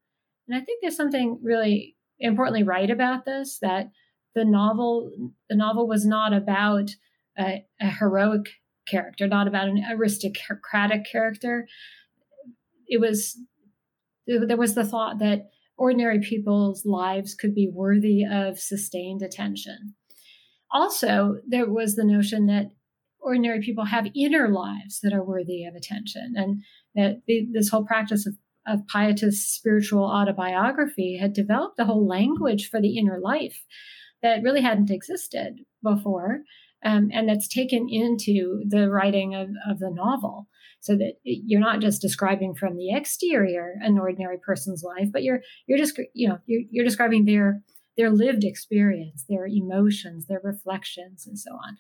And 0.48 0.58
i 0.58 0.64
think 0.64 0.82
there's 0.82 0.98
something 0.98 1.40
really 1.42 1.96
importantly 2.20 2.64
right 2.64 2.90
about 2.90 3.26
this 3.26 3.60
that 3.62 3.90
the 4.36 4.46
novel 4.46 5.10
the 5.50 5.56
novel 5.56 5.88
was 5.88 6.06
not 6.06 6.34
about 6.34 6.92
a, 7.38 7.66
a 7.82 7.90
heroic 7.90 8.50
character, 8.88 9.28
not 9.28 9.48
about 9.48 9.68
an 9.68 9.84
aristocratic 9.92 11.06
character. 11.10 11.68
It 12.88 13.00
was 13.00 13.38
there 14.28 14.58
was 14.58 14.74
the 14.76 14.86
thought 14.86 15.20
that 15.20 15.50
ordinary 15.78 16.20
people's 16.20 16.86
lives 16.86 17.36
could 17.36 17.54
be 17.54 17.70
worthy 17.72 18.24
of 18.24 18.60
sustained 18.60 19.22
attention. 19.22 19.94
Also, 20.72 21.36
there 21.48 21.70
was 21.70 21.96
the 21.96 22.04
notion 22.04 22.48
that 22.48 22.72
ordinary 23.20 23.62
people 23.62 23.86
have 23.86 24.08
inner 24.16 24.50
lives 24.50 25.00
that 25.02 25.14
are 25.14 25.24
worthy 25.24 25.64
of 25.66 25.76
attention, 25.76 26.34
and 26.36 26.64
that 26.96 27.22
the, 27.28 27.48
this 27.52 27.70
whole 27.70 27.86
practice 27.86 28.26
of, 28.26 28.36
of 28.68 28.86
pietist 28.88 29.56
spiritual 29.56 30.04
autobiography 30.04 31.18
had 31.18 31.34
developed 31.34 31.80
a 31.80 31.86
whole 31.86 32.08
language 32.08 32.70
for 32.70 32.82
the 32.82 32.98
inner 32.98 33.20
life 33.20 33.64
that 34.22 34.44
really 34.44 34.62
hadn't 34.62 34.92
existed 34.92 35.60
before 35.84 36.42
um, 36.86 37.10
and 37.12 37.28
that's 37.28 37.48
taken 37.48 37.88
into 37.90 38.62
the 38.68 38.90
writing 38.90 39.34
of, 39.36 39.50
of 39.70 39.80
the 39.80 39.92
novel. 39.92 40.48
So 40.82 40.96
that 40.98 41.14
you're 41.24 41.60
not 41.60 41.82
just 41.82 42.00
describing 42.00 42.54
from 42.54 42.78
the 42.78 42.94
exterior 42.94 43.74
an 43.82 43.98
ordinary 43.98 44.38
person's 44.38 44.84
life 44.84 45.08
but 45.12 45.24
you're 45.24 45.42
you're 45.66 45.80
just 45.80 46.00
you 46.14 46.30
know 46.30 46.38
you're, 46.46 46.62
you're 46.70 46.86
describing 46.86 47.26
their 47.26 47.64
their 47.98 48.12
lived 48.12 48.44
experience 48.44 49.26
their 49.28 49.48
emotions 49.48 50.28
their 50.28 50.42
reflections 50.44 51.26
and 51.26 51.40
so 51.40 51.50
on. 51.54 51.78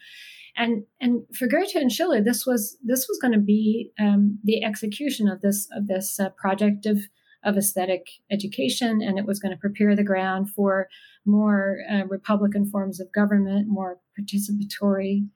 And 0.57 0.85
and 0.99 1.21
for 1.37 1.47
goethe 1.47 1.75
and 1.75 1.91
schiller 1.91 2.19
this 2.19 2.47
was 2.47 2.79
this 2.83 3.05
was 3.07 3.19
going 3.21 3.33
to 3.33 3.39
be 3.39 3.91
um, 3.99 4.39
the 4.43 4.63
execution 4.63 5.27
of 5.27 5.41
this 5.41 5.67
of 5.77 5.85
this 5.85 6.19
uh, 6.19 6.29
project 6.29 6.87
of 6.87 6.97
of 7.45 7.57
aesthetic 7.57 8.07
education, 8.31 9.01
and 9.01 9.17
it 9.17 9.25
was 9.25 9.39
going 9.39 9.53
to 9.53 9.59
prepare 9.59 9.95
the 9.95 10.03
ground 10.03 10.49
for 10.49 10.87
more 11.25 11.77
uh, 11.91 12.05
Republican 12.07 12.69
forms 12.69 12.99
of 12.99 13.13
government, 13.13 13.67
more 13.69 13.99
participatory, 14.19 15.27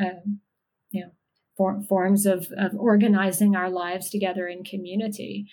uh, 0.00 0.20
you 0.90 1.02
know, 1.02 1.10
for, 1.56 1.80
forms 1.82 2.24
of, 2.24 2.48
of 2.56 2.72
organizing 2.78 3.56
our 3.56 3.70
lives 3.70 4.08
together 4.10 4.46
in 4.46 4.64
community. 4.64 5.46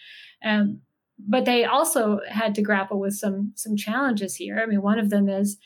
Um, 0.45 0.81
but 1.17 1.45
they 1.45 1.63
also 1.63 2.19
had 2.29 2.55
to 2.55 2.61
grapple 2.61 2.99
with 2.99 3.13
some 3.13 3.53
some 3.55 3.75
challenges 3.75 4.35
here. 4.35 4.59
I 4.61 4.65
mean, 4.65 4.81
one 4.81 4.99
of 4.99 5.09
them 5.09 5.29
is 5.29 5.57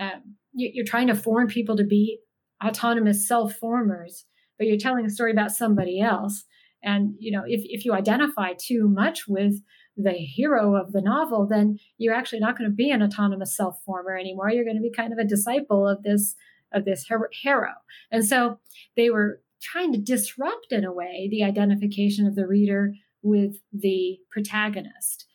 uh, 0.00 0.20
you, 0.52 0.82
are 0.82 0.86
trying 0.86 1.08
to 1.08 1.14
form 1.14 1.48
people 1.48 1.76
to 1.76 1.84
be 1.84 2.18
autonomous 2.64 3.26
self 3.26 3.54
formers, 3.54 4.24
but 4.58 4.66
you're 4.66 4.78
telling 4.78 5.04
a 5.04 5.10
story 5.10 5.32
about 5.32 5.50
somebody 5.50 6.00
else. 6.00 6.44
And 6.82 7.14
you 7.18 7.32
know, 7.32 7.42
if 7.46 7.62
if 7.64 7.84
you 7.84 7.92
identify 7.92 8.52
too 8.58 8.88
much 8.88 9.26
with 9.28 9.60
the 9.96 10.12
hero 10.12 10.74
of 10.74 10.92
the 10.92 11.02
novel, 11.02 11.46
then 11.46 11.78
you're 11.98 12.14
actually 12.14 12.40
not 12.40 12.56
going 12.56 12.70
to 12.70 12.74
be 12.74 12.90
an 12.90 13.02
autonomous 13.02 13.56
self 13.56 13.82
former 13.84 14.16
anymore. 14.16 14.50
You're 14.50 14.64
going 14.64 14.76
to 14.76 14.82
be 14.82 14.92
kind 14.92 15.12
of 15.12 15.18
a 15.18 15.24
disciple 15.24 15.86
of 15.86 16.02
this 16.02 16.34
of 16.72 16.84
this 16.84 17.06
hero. 17.42 17.72
And 18.10 18.24
so 18.24 18.58
they 18.96 19.10
were 19.10 19.42
trying 19.60 19.92
to 19.92 19.98
disrupt 19.98 20.72
in 20.72 20.84
a 20.84 20.92
way 20.92 21.28
the 21.30 21.44
identification 21.44 22.26
of 22.26 22.34
the 22.34 22.46
reader 22.46 22.94
with 23.22 23.56
the 23.72 24.18
protagonist. 24.30 25.26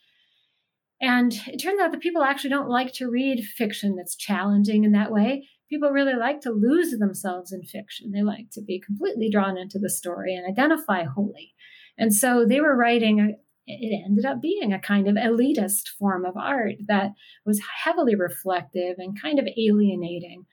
And 1.00 1.32
it 1.46 1.58
turns 1.58 1.80
out 1.80 1.92
that 1.92 2.00
people 2.00 2.22
actually 2.22 2.50
don't 2.50 2.68
like 2.68 2.92
to 2.94 3.08
read 3.08 3.44
fiction 3.44 3.94
that's 3.96 4.16
challenging 4.16 4.84
in 4.84 4.92
that 4.92 5.12
way. 5.12 5.48
People 5.70 5.90
really 5.90 6.16
like 6.16 6.40
to 6.40 6.50
lose 6.50 6.90
themselves 6.98 7.52
in 7.52 7.62
fiction. 7.62 8.10
They 8.10 8.22
like 8.22 8.50
to 8.52 8.62
be 8.62 8.80
completely 8.84 9.30
drawn 9.30 9.56
into 9.56 9.78
the 9.78 9.90
story 9.90 10.34
and 10.34 10.46
identify 10.46 11.04
wholly. 11.04 11.54
And 11.96 12.12
so 12.14 12.44
they 12.44 12.60
were 12.60 12.76
writing 12.76 13.36
it 13.68 14.02
ended 14.04 14.24
up 14.24 14.40
being 14.40 14.72
a 14.72 14.80
kind 14.80 15.08
of 15.08 15.16
elitist 15.16 15.88
form 15.98 16.24
of 16.24 16.36
art 16.36 16.76
that 16.86 17.12
was 17.44 17.60
heavily 17.84 18.14
reflective 18.14 18.96
and 18.98 19.20
kind 19.20 19.38
of 19.38 19.46
alienating. 19.56 20.46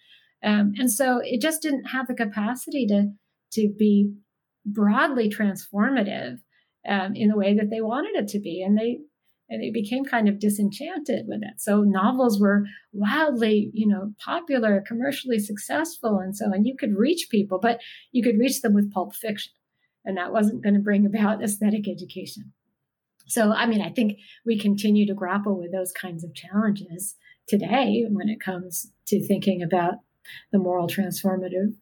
Um, 0.43 0.73
and 0.77 0.91
so 0.91 1.21
it 1.23 1.41
just 1.41 1.61
didn't 1.61 1.85
have 1.85 2.07
the 2.07 2.13
capacity 2.13 2.85
to 2.87 3.11
to 3.53 3.73
be 3.77 4.13
broadly 4.65 5.29
transformative 5.29 6.39
um, 6.87 7.15
in 7.15 7.29
the 7.29 7.37
way 7.37 7.55
that 7.55 7.69
they 7.69 7.81
wanted 7.81 8.15
it 8.15 8.27
to 8.29 8.39
be, 8.39 8.61
and 8.61 8.77
they 8.77 8.99
and 9.47 9.61
they 9.61 9.71
became 9.71 10.03
kind 10.03 10.27
of 10.27 10.39
disenchanted 10.39 11.25
with 11.27 11.41
it. 11.43 11.59
So 11.59 11.81
novels 11.81 12.39
were 12.39 12.65
wildly, 12.93 13.69
you 13.73 13.87
know, 13.87 14.13
popular, 14.23 14.83
commercially 14.85 15.39
successful, 15.39 16.19
and 16.19 16.35
so 16.35 16.51
and 16.51 16.67
you 16.67 16.75
could 16.77 16.95
reach 16.97 17.27
people, 17.31 17.59
but 17.59 17.79
you 18.11 18.21
could 18.21 18.37
reach 18.37 18.61
them 18.61 18.73
with 18.73 18.91
pulp 18.91 19.15
fiction, 19.15 19.53
and 20.03 20.17
that 20.17 20.33
wasn't 20.33 20.63
going 20.63 20.75
to 20.75 20.81
bring 20.81 21.05
about 21.05 21.43
aesthetic 21.43 21.87
education. 21.87 22.53
So, 23.27 23.51
I 23.51 23.65
mean, 23.65 23.81
I 23.81 23.89
think 23.89 24.19
we 24.45 24.57
continue 24.57 25.05
to 25.07 25.13
grapple 25.13 25.57
with 25.57 25.71
those 25.71 25.91
kinds 25.91 26.23
of 26.23 26.33
challenges 26.33 27.15
today 27.47 28.05
when 28.09 28.29
it 28.29 28.39
comes 28.39 28.91
to 29.07 29.25
thinking 29.25 29.61
about 29.61 29.95
the 30.51 30.59
moral 30.59 30.87
transformative 30.87 31.73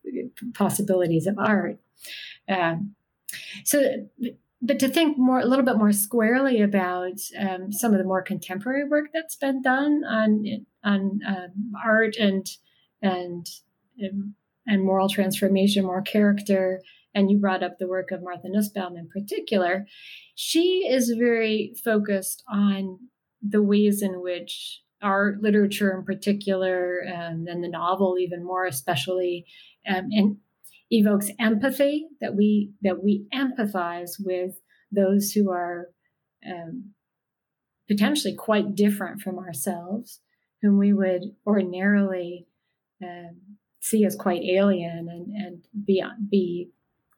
possibilities 0.53 1.27
of 1.27 1.37
art. 1.37 1.77
Um, 2.49 2.95
so, 3.63 4.07
but 4.61 4.79
to 4.79 4.87
think 4.87 5.17
more, 5.17 5.39
a 5.39 5.45
little 5.45 5.65
bit 5.65 5.77
more 5.77 5.91
squarely 5.91 6.61
about 6.61 7.19
um, 7.39 7.71
some 7.71 7.91
of 7.91 7.97
the 7.97 8.05
more 8.05 8.21
contemporary 8.21 8.87
work 8.87 9.09
that's 9.13 9.35
been 9.35 9.61
done 9.61 10.03
on 10.05 10.65
on 10.83 11.19
um, 11.27 11.73
art 11.83 12.15
and 12.17 12.47
and 13.01 13.45
um, 14.03 14.35
and 14.65 14.83
moral 14.83 15.09
transformation, 15.09 15.85
more 15.85 16.01
character, 16.01 16.81
and 17.16 17.30
you 17.30 17.38
brought 17.38 17.64
up 17.64 17.78
the 17.78 17.88
work 17.88 18.11
of 18.11 18.24
Martha 18.24 18.49
Nussbaum 18.49 18.97
in 18.97 19.07
particular, 19.09 19.86
she 20.36 20.88
is 20.89 21.16
very 21.18 21.76
focused 21.84 22.43
on 22.51 22.99
the 23.41 23.61
ways 23.61 24.01
in 24.01 24.22
which 24.22 24.82
art, 25.01 25.41
literature 25.41 25.95
in 25.97 26.05
particular, 26.05 26.99
and 26.99 27.45
then 27.47 27.61
the 27.61 27.68
novel 27.68 28.18
even 28.18 28.43
more 28.43 28.66
especially, 28.66 29.45
um, 29.88 30.07
and 30.11 30.38
evokes 30.89 31.30
empathy 31.39 32.07
that 32.22 32.36
we 32.36 32.72
that 32.82 33.03
we 33.03 33.26
empathize 33.34 34.11
with 34.20 34.59
those 34.91 35.32
who 35.32 35.51
are 35.51 35.89
um, 36.45 36.91
potentially 37.88 38.36
quite 38.36 38.76
different 38.76 39.22
from 39.22 39.38
ourselves, 39.38 40.20
whom 40.61 40.78
we 40.78 40.93
would 40.93 41.24
ordinarily 41.45 42.47
um, 43.03 43.57
see 43.82 44.05
as 44.05 44.16
quite 44.16 44.41
alien 44.43 45.09
and 45.09 45.28
and 45.36 45.64
be 45.86 46.01
be 46.30 46.70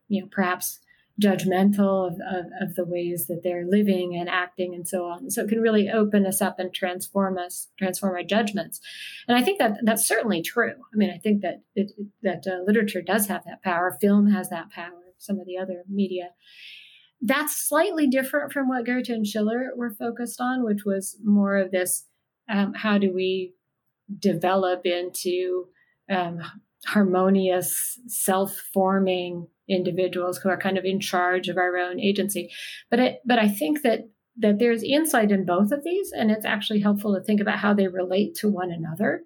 you 0.07 0.21
know 0.21 0.27
perhaps 0.31 0.79
judgmental 1.21 2.07
of, 2.07 2.13
of, 2.13 2.45
of, 2.59 2.75
the 2.75 2.83
ways 2.83 3.27
that 3.27 3.41
they're 3.41 3.65
living 3.65 4.17
and 4.17 4.27
acting 4.27 4.75
and 4.75 4.85
so 4.85 5.05
on. 5.05 5.29
So 5.29 5.43
it 5.43 5.49
can 5.49 5.61
really 5.61 5.89
open 5.89 6.25
us 6.25 6.41
up 6.41 6.59
and 6.59 6.73
transform 6.73 7.37
us, 7.37 7.69
transform 7.79 8.15
our 8.15 8.23
judgments. 8.23 8.81
And 9.27 9.37
I 9.37 9.41
think 9.41 9.59
that 9.59 9.77
that's 9.83 10.05
certainly 10.05 10.41
true. 10.41 10.73
I 10.73 10.97
mean, 10.97 11.09
I 11.09 11.17
think 11.17 11.41
that 11.41 11.61
it, 11.73 11.91
that 12.21 12.45
uh, 12.45 12.63
literature 12.65 13.01
does 13.01 13.27
have 13.27 13.45
that 13.45 13.63
power. 13.63 13.97
Film 14.01 14.29
has 14.31 14.49
that 14.49 14.69
power. 14.71 14.91
Some 15.17 15.39
of 15.39 15.45
the 15.45 15.57
other 15.57 15.83
media. 15.89 16.31
That's 17.21 17.55
slightly 17.55 18.07
different 18.07 18.51
from 18.51 18.67
what 18.67 18.85
Goethe 18.85 19.09
and 19.09 19.25
Schiller 19.25 19.71
were 19.75 19.89
focused 19.89 20.41
on, 20.41 20.65
which 20.65 20.83
was 20.85 21.17
more 21.23 21.55
of 21.55 21.71
this: 21.71 22.05
um, 22.49 22.73
how 22.73 22.97
do 22.97 23.13
we 23.13 23.53
develop 24.19 24.85
into 24.85 25.69
um, 26.11 26.39
harmonious, 26.85 27.99
self-forming 28.07 29.47
individuals 29.67 30.37
who 30.37 30.49
are 30.49 30.57
kind 30.57 30.77
of 30.77 30.85
in 30.85 30.99
charge 30.99 31.47
of 31.49 31.57
our 31.57 31.75
own 31.77 31.99
agency. 31.99 32.51
But 32.89 32.99
it, 32.99 33.19
but 33.25 33.39
I 33.39 33.47
think 33.47 33.81
that 33.81 34.09
that 34.37 34.59
there's 34.59 34.83
insight 34.83 35.31
in 35.31 35.45
both 35.45 35.71
of 35.71 35.83
these, 35.83 36.11
and 36.11 36.29
it's 36.29 36.45
actually 36.45 36.81
helpful 36.81 37.15
to 37.15 37.23
think 37.23 37.39
about 37.39 37.59
how 37.59 37.73
they 37.73 37.87
relate 37.87 38.35
to 38.35 38.49
one 38.49 38.71
another. 38.71 39.21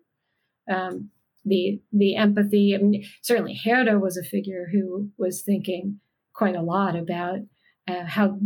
Um, 0.71 1.09
the 1.45 1.81
the 1.91 2.15
empathy. 2.15 2.75
I 2.75 2.81
mean, 2.81 3.05
certainly 3.21 3.59
Herder 3.63 3.99
was 3.99 4.17
a 4.17 4.23
figure 4.23 4.67
who 4.71 5.09
was 5.17 5.41
thinking 5.41 5.99
quite 6.33 6.55
a 6.55 6.61
lot 6.61 6.95
about 6.95 7.39
uh, 7.87 8.05
how 8.05 8.39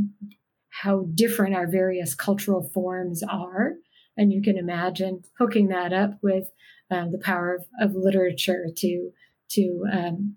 how 0.69 1.05
different 1.13 1.55
our 1.55 1.67
various 1.67 2.15
cultural 2.15 2.69
forms 2.73 3.23
are, 3.23 3.73
and 4.17 4.31
you 4.31 4.41
can 4.41 4.57
imagine 4.57 5.21
hooking 5.37 5.67
that 5.67 5.91
up 5.91 6.17
with 6.21 6.49
um, 6.93 7.11
the 7.11 7.17
power 7.17 7.55
of, 7.55 7.65
of 7.79 7.95
literature 7.95 8.67
to 8.77 9.11
to 9.49 9.85
um, 9.91 10.35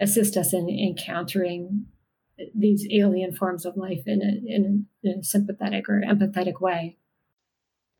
assist 0.00 0.36
us 0.36 0.52
in 0.52 0.68
encountering 0.68 1.86
these 2.54 2.86
alien 2.90 3.32
forms 3.32 3.66
of 3.66 3.76
life 3.76 4.02
in 4.06 4.22
a, 4.22 4.54
in 4.54 4.86
a, 5.04 5.08
in 5.08 5.18
a 5.20 5.24
sympathetic 5.24 5.88
or 5.88 6.02
empathetic 6.02 6.60
way. 6.60 6.96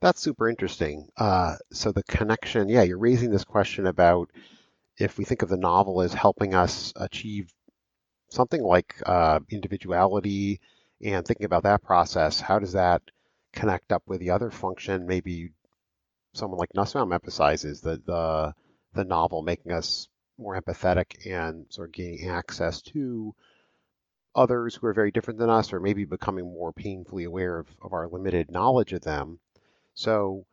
That's 0.01 0.21
super 0.21 0.49
interesting. 0.49 1.09
Uh, 1.17 1.57
so 1.73 1.93
the 1.93 2.03
connection, 2.05 2.69
yeah, 2.69 2.83
you're 2.83 2.99
raising 2.99 3.31
this 3.31 3.45
question 3.45 3.87
about 3.87 4.31
if 4.97 5.19
we 5.19 5.25
think 5.25 5.43
of 5.43 5.51
the 5.51 5.59
novel 5.59 6.01
as 6.01 6.15
helping 6.15 6.55
us 6.55 6.93
achieve 6.97 7.53
something 8.31 8.63
like 8.63 8.95
uh, 9.05 9.41
individuality 9.51 10.61
and 11.03 11.27
thinking 11.27 11.45
about 11.45 11.65
that 11.65 11.83
process, 11.83 12.41
how 12.41 12.59
does 12.59 12.73
that 12.73 13.03
connect 13.53 13.93
up 13.93 14.03
with 14.07 14.21
the 14.21 14.31
other 14.31 14.51
function? 14.51 15.07
Maybe 15.07 15.51
someone 16.33 16.59
like 16.59 16.75
Nussbaum 16.75 17.13
emphasizes 17.13 17.81
the 17.81 18.01
the 18.05 18.55
the 18.95 19.05
novel 19.05 19.43
making 19.43 19.73
us 19.73 20.09
more 20.39 20.61
empathetic 20.61 21.27
and 21.27 21.67
sort 21.69 21.89
of 21.89 21.93
gaining 21.93 22.29
access 22.29 22.81
to 22.83 23.35
others 24.35 24.75
who 24.75 24.87
are 24.87 24.95
very 24.95 25.11
different 25.11 25.39
than 25.39 25.51
us, 25.51 25.73
or 25.73 25.81
maybe 25.81 26.05
becoming 26.05 26.45
more 26.45 26.73
painfully 26.73 27.25
aware 27.25 27.59
of, 27.59 27.69
of 27.83 27.93
our 27.93 28.09
limited 28.09 28.51
knowledge 28.51 28.93
of 28.93 29.03
them. 29.03 29.39
So, 29.95 30.47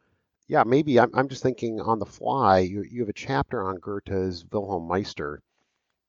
yeah, 0.47 0.63
maybe 0.63 0.99
I'm, 0.99 1.11
I'm 1.13 1.30
just 1.30 1.43
thinking 1.43 1.80
on 1.80 1.99
the 1.99 2.05
fly. 2.05 2.59
You, 2.59 2.84
you 2.84 3.01
have 3.01 3.09
a 3.09 3.13
chapter 3.13 3.63
on 3.63 3.78
Goethe's 3.78 4.45
Wilhelm 4.51 4.88
Meister, 4.88 5.41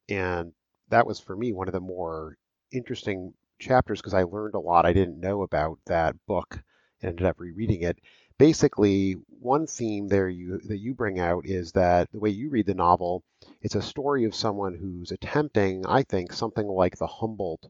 and 0.09 0.53
that 0.89 1.07
was 1.07 1.21
for 1.21 1.37
me 1.37 1.53
one 1.53 1.69
of 1.69 1.75
the 1.75 1.81
more 1.81 2.37
interesting 2.73 3.33
chapters 3.59 4.01
because 4.01 4.15
I 4.15 4.23
learned 4.25 4.55
a 4.55 4.61
lot 4.61 4.87
I 4.87 4.93
didn't 4.93 5.21
know 5.21 5.43
about 5.43 5.79
that 5.87 6.15
book 6.27 6.61
and 7.03 7.11
ended 7.11 7.27
up 7.27 7.39
rereading 7.39 7.83
it 7.83 7.99
basically 8.39 9.17
one 9.41 9.67
theme 9.67 10.09
there 10.09 10.29
you 10.29 10.59
that 10.65 10.79
you 10.79 10.95
bring 10.95 11.19
out 11.19 11.47
is 11.47 11.73
that 11.73 12.11
the 12.13 12.19
way 12.19 12.31
you 12.31 12.51
read 12.51 12.67
the 12.67 12.75
novel, 12.75 13.23
it's 13.63 13.75
a 13.75 13.83
story 13.83 14.25
of 14.25 14.35
someone 14.35 14.75
who's 14.75 15.13
attempting, 15.13 15.87
I 15.87 16.03
think, 16.03 16.33
something 16.33 16.67
like 16.67 16.97
the 16.97 17.07
Humboldt 17.07 17.67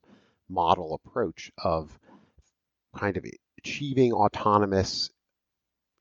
model 0.48 0.94
approach 0.94 1.52
of 1.58 1.98
kind 2.96 3.16
of 3.16 3.26
achieving 3.58 4.12
autonomous 4.12 5.10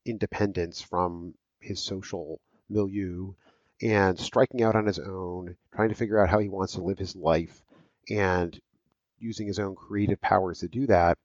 independence 0.06 0.82
from 0.82 1.34
his 1.60 1.82
social 1.82 2.40
milieu 2.70 3.34
and 3.82 4.18
striking 4.18 4.64
out 4.64 4.76
on 4.76 4.86
his 4.86 5.00
own, 5.00 5.56
trying 5.74 5.90
to 5.90 5.96
figure 5.96 6.20
out 6.20 6.30
how 6.30 6.40
he 6.40 6.50
wants 6.50 6.74
to 6.74 6.82
live 6.82 6.98
his 6.98 7.16
life 7.16 7.62
and 8.10 8.60
using 9.20 9.48
his 9.48 9.60
own 9.60 9.76
creative 9.76 10.22
powers 10.22 10.60
to 10.60 10.68
do 10.68 10.88
that. 10.88 11.18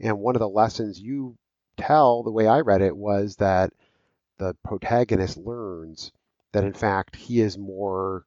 And 0.00 0.20
one 0.20 0.36
of 0.36 0.40
the 0.40 0.48
lessons 0.48 1.00
you 1.00 1.36
tell, 1.76 2.22
the 2.22 2.30
way 2.30 2.46
I 2.46 2.60
read 2.60 2.82
it, 2.82 2.96
was 2.96 3.36
that 3.36 3.72
the 4.38 4.54
protagonist 4.64 5.36
learns 5.36 6.12
that 6.52 6.64
in 6.64 6.72
fact 6.72 7.16
he 7.16 7.40
is 7.40 7.58
more 7.58 8.24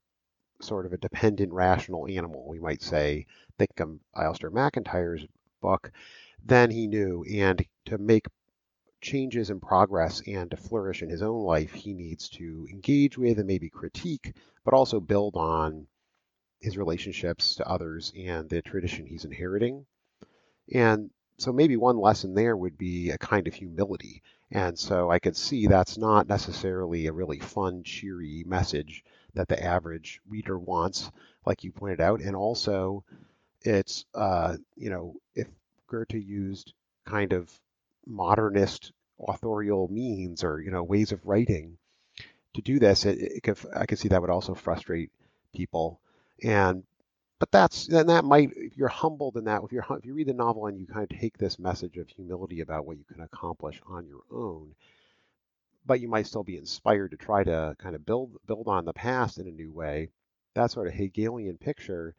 sort 0.61 0.85
of 0.85 0.93
a 0.93 0.97
dependent 0.97 1.51
rational 1.51 2.07
animal, 2.07 2.47
we 2.47 2.59
might 2.59 2.81
say, 2.81 3.25
think 3.57 3.79
of 3.79 3.99
Alasdair 4.15 4.51
MacIntyre's 4.51 5.25
book, 5.61 5.91
than 6.45 6.69
he 6.69 6.87
knew. 6.87 7.23
And 7.23 7.65
to 7.85 7.97
make 7.97 8.27
changes 9.01 9.49
and 9.49 9.61
progress 9.61 10.21
and 10.27 10.51
to 10.51 10.57
flourish 10.57 11.01
in 11.01 11.09
his 11.09 11.23
own 11.23 11.41
life, 11.41 11.73
he 11.73 11.93
needs 11.93 12.29
to 12.29 12.67
engage 12.71 13.17
with 13.17 13.39
and 13.39 13.47
maybe 13.47 13.69
critique, 13.69 14.35
but 14.63 14.73
also 14.73 14.99
build 14.99 15.35
on 15.35 15.87
his 16.59 16.77
relationships 16.77 17.55
to 17.55 17.67
others 17.67 18.13
and 18.15 18.47
the 18.49 18.61
tradition 18.61 19.07
he's 19.07 19.25
inheriting. 19.25 19.85
And 20.73 21.09
so 21.37 21.51
maybe 21.51 21.75
one 21.75 21.97
lesson 21.97 22.35
there 22.35 22.55
would 22.55 22.77
be 22.77 23.09
a 23.09 23.17
kind 23.17 23.47
of 23.47 23.55
humility. 23.55 24.21
And 24.51 24.77
so 24.77 25.09
I 25.09 25.19
could 25.19 25.37
see 25.37 25.67
that's 25.67 25.97
not 25.97 26.27
necessarily 26.27 27.07
a 27.07 27.13
really 27.13 27.39
fun, 27.39 27.83
cheery 27.83 28.43
message 28.45 29.03
that 29.33 29.47
the 29.47 29.63
average 29.63 30.19
reader 30.27 30.59
wants, 30.59 31.09
like 31.45 31.63
you 31.63 31.71
pointed 31.71 32.01
out. 32.01 32.19
And 32.19 32.35
also, 32.35 33.05
it's, 33.61 34.05
uh, 34.13 34.57
you 34.75 34.89
know, 34.89 35.15
if 35.35 35.47
Goethe 35.87 36.13
used 36.13 36.73
kind 37.05 37.31
of 37.31 37.49
modernist 38.05 38.91
authorial 39.25 39.87
means 39.87 40.43
or, 40.43 40.59
you 40.59 40.71
know, 40.71 40.83
ways 40.83 41.13
of 41.13 41.25
writing 41.25 41.77
to 42.53 42.61
do 42.61 42.77
this, 42.79 43.05
it, 43.05 43.19
it 43.19 43.43
could, 43.43 43.57
I 43.73 43.85
could 43.85 43.99
see 43.99 44.09
that 44.09 44.21
would 44.21 44.29
also 44.29 44.53
frustrate 44.53 45.11
people. 45.53 46.01
And 46.43 46.83
but 47.41 47.51
that's 47.51 47.87
and 47.87 48.07
that 48.07 48.23
might 48.23 48.51
if 48.55 48.77
you're 48.77 48.87
humbled 48.87 49.35
in 49.35 49.45
that 49.45 49.63
if 49.63 49.71
you're 49.71 49.85
if 49.97 50.05
you 50.05 50.13
read 50.13 50.27
the 50.27 50.33
novel 50.33 50.67
and 50.67 50.79
you 50.79 50.85
kind 50.85 51.11
of 51.11 51.19
take 51.19 51.35
this 51.39 51.57
message 51.57 51.97
of 51.97 52.07
humility 52.07 52.61
about 52.61 52.85
what 52.85 52.97
you 52.99 53.03
can 53.11 53.19
accomplish 53.21 53.81
on 53.87 54.05
your 54.05 54.21
own 54.31 54.75
but 55.83 55.99
you 55.99 56.07
might 56.07 56.27
still 56.27 56.43
be 56.43 56.55
inspired 56.55 57.09
to 57.09 57.17
try 57.17 57.43
to 57.43 57.75
kind 57.79 57.95
of 57.95 58.05
build 58.05 58.37
build 58.45 58.67
on 58.67 58.85
the 58.85 58.93
past 58.93 59.39
in 59.39 59.47
a 59.47 59.51
new 59.51 59.71
way 59.71 60.07
that 60.53 60.69
sort 60.69 60.85
of 60.85 60.93
hegelian 60.93 61.57
picture 61.57 62.13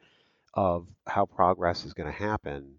of 0.55 0.89
how 1.07 1.25
progress 1.25 1.85
is 1.85 1.95
going 1.95 2.11
to 2.11 2.19
happen 2.19 2.75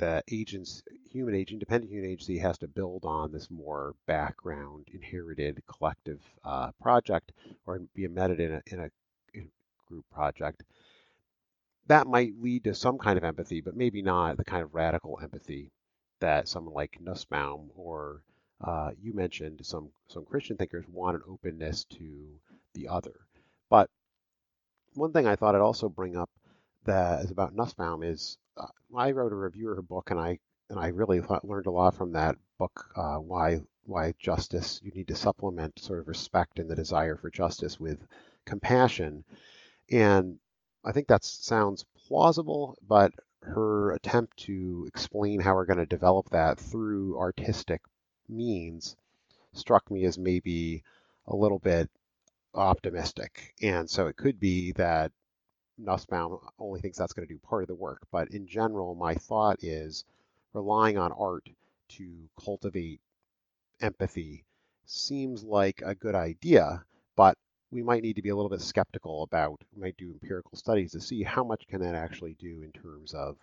the 0.00 0.22
agents 0.30 0.82
human 1.10 1.34
age 1.34 1.50
independent 1.50 1.90
human 1.90 2.10
agency 2.10 2.36
has 2.36 2.58
to 2.58 2.68
build 2.68 3.06
on 3.06 3.32
this 3.32 3.50
more 3.50 3.94
background 4.06 4.86
inherited 4.92 5.62
collective 5.66 6.20
uh, 6.44 6.70
project 6.82 7.32
or 7.64 7.80
be 7.94 8.04
embedded 8.04 8.38
in 8.38 8.52
a, 8.52 8.62
in 8.66 8.80
a 8.80 8.90
group 9.88 10.04
project 10.12 10.62
that 11.86 12.06
might 12.06 12.32
lead 12.40 12.64
to 12.64 12.74
some 12.74 12.98
kind 12.98 13.18
of 13.18 13.24
empathy, 13.24 13.60
but 13.60 13.76
maybe 13.76 14.02
not 14.02 14.36
the 14.36 14.44
kind 14.44 14.62
of 14.62 14.74
radical 14.74 15.18
empathy 15.22 15.70
that 16.20 16.48
someone 16.48 16.74
like 16.74 17.00
Nussbaum 17.00 17.70
or 17.76 18.22
uh, 18.62 18.90
you 19.02 19.12
mentioned 19.12 19.60
some 19.64 19.90
some 20.08 20.24
Christian 20.24 20.56
thinkers 20.56 20.84
want 20.88 21.16
an 21.16 21.22
openness 21.28 21.84
to 21.84 22.40
the 22.74 22.88
other. 22.88 23.14
But 23.68 23.90
one 24.94 25.12
thing 25.12 25.26
I 25.26 25.36
thought 25.36 25.54
I'd 25.54 25.60
also 25.60 25.88
bring 25.88 26.16
up 26.16 26.30
that 26.84 27.24
is 27.24 27.30
about 27.30 27.54
Nussbaum 27.54 28.02
is 28.02 28.38
uh, 28.56 28.66
I 28.96 29.10
wrote 29.10 29.32
a 29.32 29.36
review 29.36 29.70
of 29.70 29.76
her 29.76 29.82
book, 29.82 30.10
and 30.10 30.20
I 30.20 30.38
and 30.70 30.78
I 30.78 30.88
really 30.88 31.20
thought, 31.20 31.46
learned 31.46 31.66
a 31.66 31.70
lot 31.70 31.94
from 31.94 32.12
that 32.12 32.36
book. 32.58 32.90
Uh, 32.96 33.16
why 33.16 33.60
why 33.84 34.14
justice 34.18 34.80
you 34.82 34.92
need 34.92 35.08
to 35.08 35.14
supplement 35.14 35.78
sort 35.78 35.98
of 35.98 36.08
respect 36.08 36.58
and 36.58 36.70
the 36.70 36.74
desire 36.74 37.16
for 37.16 37.30
justice 37.30 37.78
with 37.78 37.98
compassion, 38.46 39.24
and 39.90 40.38
I 40.84 40.92
think 40.92 41.08
that 41.08 41.24
sounds 41.24 41.84
plausible, 42.06 42.76
but 42.86 43.12
her 43.40 43.92
attempt 43.92 44.36
to 44.38 44.84
explain 44.86 45.40
how 45.40 45.54
we're 45.54 45.64
going 45.64 45.78
to 45.78 45.86
develop 45.86 46.30
that 46.30 46.58
through 46.58 47.18
artistic 47.18 47.82
means 48.28 48.96
struck 49.52 49.90
me 49.90 50.04
as 50.04 50.18
maybe 50.18 50.82
a 51.26 51.34
little 51.34 51.58
bit 51.58 51.90
optimistic. 52.54 53.54
And 53.62 53.88
so 53.88 54.06
it 54.08 54.16
could 54.16 54.38
be 54.38 54.72
that 54.72 55.12
Nussbaum 55.78 56.38
only 56.58 56.80
thinks 56.80 56.98
that's 56.98 57.12
going 57.12 57.26
to 57.26 57.34
do 57.34 57.38
part 57.38 57.62
of 57.62 57.68
the 57.68 57.74
work. 57.74 58.02
But 58.10 58.30
in 58.30 58.46
general, 58.46 58.94
my 58.94 59.14
thought 59.14 59.62
is 59.62 60.04
relying 60.52 60.98
on 60.98 61.12
art 61.12 61.48
to 61.90 62.28
cultivate 62.42 63.00
empathy 63.80 64.44
seems 64.86 65.42
like 65.42 65.82
a 65.84 65.94
good 65.94 66.14
idea, 66.14 66.84
but 67.16 67.36
we 67.74 67.82
might 67.82 68.02
need 68.02 68.14
to 68.16 68.22
be 68.22 68.28
a 68.28 68.36
little 68.36 68.48
bit 68.48 68.60
skeptical 68.60 69.24
about, 69.24 69.60
we 69.74 69.82
might 69.82 69.96
do 69.96 70.12
empirical 70.12 70.56
studies 70.56 70.92
to 70.92 71.00
see 71.00 71.24
how 71.24 71.42
much 71.42 71.66
can 71.66 71.80
that 71.80 71.96
actually 71.96 72.36
do 72.38 72.62
in 72.62 72.70
terms 72.70 73.12
of 73.12 73.36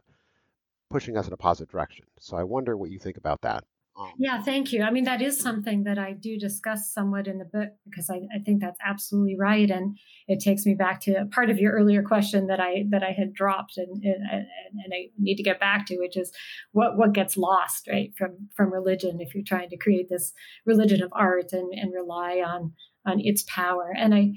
pushing 0.89 1.17
us 1.17 1.27
in 1.27 1.34
a 1.34 1.38
positive 1.38 1.69
direction. 1.69 2.05
So 2.19 2.38
I 2.38 2.43
wonder 2.43 2.77
what 2.77 2.91
you 2.91 2.97
think 2.97 3.17
about 3.17 3.41
that. 3.41 3.65
Um, 3.99 4.13
yeah, 4.17 4.41
thank 4.41 4.71
you. 4.71 4.84
I 4.84 4.89
mean, 4.89 5.03
that 5.03 5.21
is 5.21 5.38
something 5.38 5.84
that 5.84 5.99
I 5.99 6.13
do 6.13 6.39
discuss 6.39 6.93
somewhat 6.93 7.27
in 7.27 7.39
the 7.39 7.45
book 7.45 7.69
because 7.84 8.09
I, 8.09 8.21
I, 8.34 8.39
think 8.39 8.61
that's 8.61 8.79
absolutely 8.84 9.36
right, 9.38 9.69
and 9.69 9.97
it 10.29 10.39
takes 10.39 10.65
me 10.65 10.75
back 10.75 11.01
to 11.01 11.25
part 11.29 11.49
of 11.49 11.59
your 11.59 11.73
earlier 11.73 12.01
question 12.01 12.47
that 12.47 12.61
I 12.61 12.86
that 12.89 13.03
I 13.03 13.11
had 13.11 13.34
dropped 13.34 13.77
and 13.77 14.01
and, 14.01 14.23
and 14.32 14.93
I 14.93 15.09
need 15.19 15.36
to 15.36 15.43
get 15.43 15.59
back 15.59 15.86
to, 15.88 15.97
which 15.97 16.15
is 16.15 16.32
what 16.71 16.97
what 16.97 17.11
gets 17.11 17.36
lost 17.36 17.89
right 17.89 18.13
from 18.17 18.47
from 18.55 18.71
religion 18.71 19.19
if 19.19 19.36
you're 19.36 19.43
trying 19.43 19.69
to 19.69 19.77
create 19.77 20.07
this 20.09 20.32
religion 20.65 21.03
of 21.03 21.11
art 21.11 21.51
and 21.51 21.73
and 21.73 21.93
rely 21.93 22.38
on 22.38 22.71
on 23.05 23.19
its 23.19 23.43
power. 23.43 23.93
And 23.95 24.13
I 24.13 24.33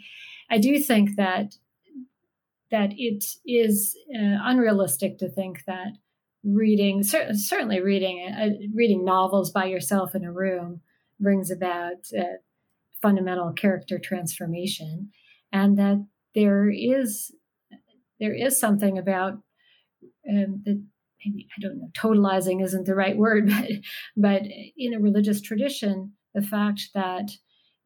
I 0.50 0.58
do 0.58 0.78
think 0.78 1.16
that 1.16 1.56
that 2.70 2.92
it 2.96 3.24
is 3.46 3.96
uh, 4.14 4.38
unrealistic 4.42 5.18
to 5.18 5.28
think 5.28 5.64
that 5.66 5.92
reading 6.44 7.02
cer- 7.02 7.32
certainly 7.34 7.80
reading 7.80 8.28
uh, 8.28 8.50
reading 8.74 9.04
novels 9.04 9.50
by 9.50 9.64
yourself 9.64 10.14
in 10.14 10.24
a 10.24 10.32
room 10.32 10.80
brings 11.20 11.50
about 11.50 12.06
uh, 12.18 12.38
fundamental 13.00 13.52
character 13.52 13.98
transformation 13.98 15.10
and 15.52 15.78
that 15.78 16.04
there 16.34 16.70
is 16.70 17.32
there 18.20 18.34
is 18.34 18.58
something 18.58 18.98
about 18.98 19.34
um, 20.28 20.62
the 20.64 20.82
maybe 21.24 21.46
I 21.56 21.60
don't 21.60 21.78
know 21.78 21.90
totalizing 21.96 22.62
isn't 22.62 22.86
the 22.86 22.94
right 22.94 23.16
word 23.16 23.48
but 23.48 23.70
but 24.16 24.42
in 24.76 24.94
a 24.94 25.00
religious 25.00 25.40
tradition 25.40 26.12
the 26.34 26.42
fact 26.42 26.90
that 26.94 27.30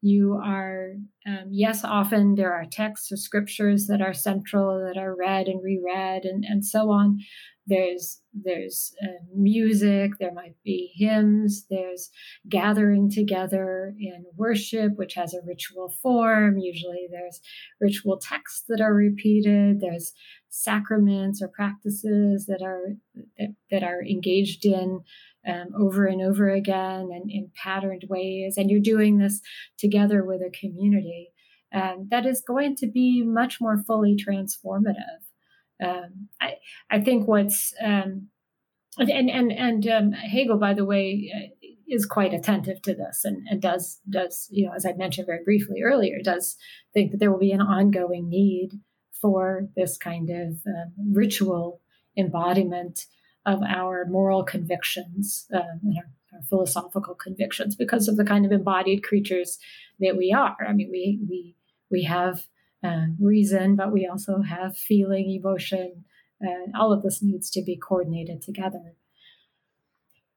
you 0.01 0.39
are 0.43 0.93
um, 1.27 1.47
yes 1.51 1.83
often 1.83 2.35
there 2.35 2.53
are 2.53 2.65
texts 2.65 3.11
or 3.11 3.17
scriptures 3.17 3.87
that 3.87 4.01
are 4.01 4.13
central 4.13 4.79
that 4.85 4.99
are 4.99 5.15
read 5.15 5.47
and 5.47 5.61
reread 5.63 6.23
and, 6.23 6.45
and 6.47 6.65
so 6.65 6.89
on. 6.89 7.19
There's 7.67 8.21
there's 8.33 8.93
uh, 9.03 9.23
music 9.35 10.11
there 10.19 10.33
might 10.33 10.55
be 10.63 10.91
hymns 10.95 11.65
there's 11.69 12.09
gathering 12.47 13.11
together 13.11 13.93
in 13.99 14.23
worship 14.35 14.93
which 14.95 15.15
has 15.15 15.33
a 15.33 15.45
ritual 15.45 15.93
form. 16.01 16.57
Usually 16.57 17.07
there's 17.11 17.41
ritual 17.81 18.17
texts 18.17 18.63
that 18.69 18.81
are 18.81 18.93
repeated. 18.93 19.81
There's 19.81 20.13
sacraments 20.49 21.41
or 21.41 21.47
practices 21.47 22.45
that 22.47 22.61
are 22.63 22.95
that, 23.37 23.55
that 23.69 23.83
are 23.83 24.01
engaged 24.03 24.65
in 24.65 25.01
um, 25.47 25.67
over 25.77 26.05
and 26.05 26.21
over 26.21 26.49
again 26.49 27.09
and 27.13 27.29
in 27.29 27.51
patterned 27.55 28.05
ways 28.09 28.57
and 28.57 28.69
you're 28.69 28.79
doing 28.79 29.17
this 29.17 29.41
together 29.77 30.23
with 30.23 30.41
a 30.41 30.51
community 30.51 31.31
um, 31.73 32.07
that 32.09 32.25
is 32.25 32.41
going 32.41 32.75
to 32.77 32.87
be 32.87 33.23
much 33.23 33.61
more 33.61 33.77
fully 33.77 34.15
transformative. 34.15 35.21
Um, 35.83 36.29
I, 36.41 36.55
I 36.89 36.99
think 36.99 37.27
what's 37.27 37.73
um, 37.83 38.29
and 38.97 39.29
and 39.29 39.51
and 39.51 39.87
um, 39.87 40.11
Hegel, 40.11 40.57
by 40.57 40.73
the 40.73 40.83
way, 40.83 41.31
uh, 41.33 41.67
is 41.87 42.05
quite 42.05 42.33
attentive 42.33 42.81
to 42.83 42.93
this 42.93 43.21
and, 43.23 43.47
and 43.49 43.61
does 43.61 43.99
does 44.09 44.47
you 44.51 44.65
know 44.65 44.73
as 44.75 44.85
I 44.85 44.93
mentioned 44.93 45.25
very 45.25 45.43
briefly 45.43 45.81
earlier 45.83 46.19
does 46.23 46.55
think 46.93 47.11
that 47.11 47.17
there 47.17 47.31
will 47.31 47.39
be 47.39 47.51
an 47.51 47.61
ongoing 47.61 48.29
need 48.29 48.79
for 49.19 49.67
this 49.75 49.97
kind 49.97 50.29
of 50.29 50.57
uh, 50.67 50.89
ritual 51.11 51.81
embodiment 52.17 53.05
of 53.45 53.61
our 53.63 54.05
moral 54.05 54.43
convictions 54.43 55.47
uh, 55.53 55.59
and 55.81 55.97
our, 55.97 56.37
our, 56.37 56.43
philosophical 56.43 57.15
convictions 57.15 57.75
because 57.75 58.07
of 58.07 58.17
the 58.17 58.25
kind 58.25 58.45
of 58.45 58.51
embodied 58.51 59.03
creatures 59.03 59.57
that 59.99 60.17
we 60.17 60.31
are. 60.31 60.57
I 60.67 60.73
mean, 60.73 60.89
we 60.91 61.19
we 61.27 61.55
we 61.89 62.03
have 62.03 62.45
uh, 62.83 63.07
reason, 63.19 63.75
but 63.75 63.91
we 63.91 64.07
also 64.07 64.41
have 64.41 64.77
feeling, 64.77 65.29
emotion. 65.31 66.05
and 66.39 66.73
all 66.75 66.93
of 66.93 67.01
this 67.01 67.21
needs 67.21 67.49
to 67.51 67.61
be 67.61 67.75
coordinated 67.75 68.41
together. 68.41 68.95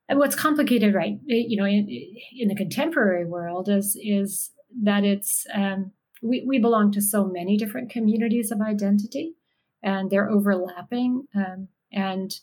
And 0.09 0.19
what's 0.19 0.35
complicated, 0.35 0.95
right? 0.95 1.19
You 1.25 1.57
know, 1.57 1.65
in, 1.65 1.89
in 2.37 2.49
the 2.49 2.57
contemporary 2.57 3.25
world, 3.25 3.69
is 3.69 3.97
is 4.03 4.51
that 4.83 5.05
it's 5.05 5.47
um, 5.55 5.93
we 6.23 6.45
we 6.47 6.59
belong 6.59 6.93
to 6.93 7.01
so 7.01 7.25
many 7.25 7.57
different 7.57 7.91
communities 7.91 8.51
of 8.51 8.61
identity, 8.61 9.37
and 9.83 10.11
they're 10.11 10.29
overlapping, 10.29 11.27
um, 11.35 11.69
and 11.93 12.35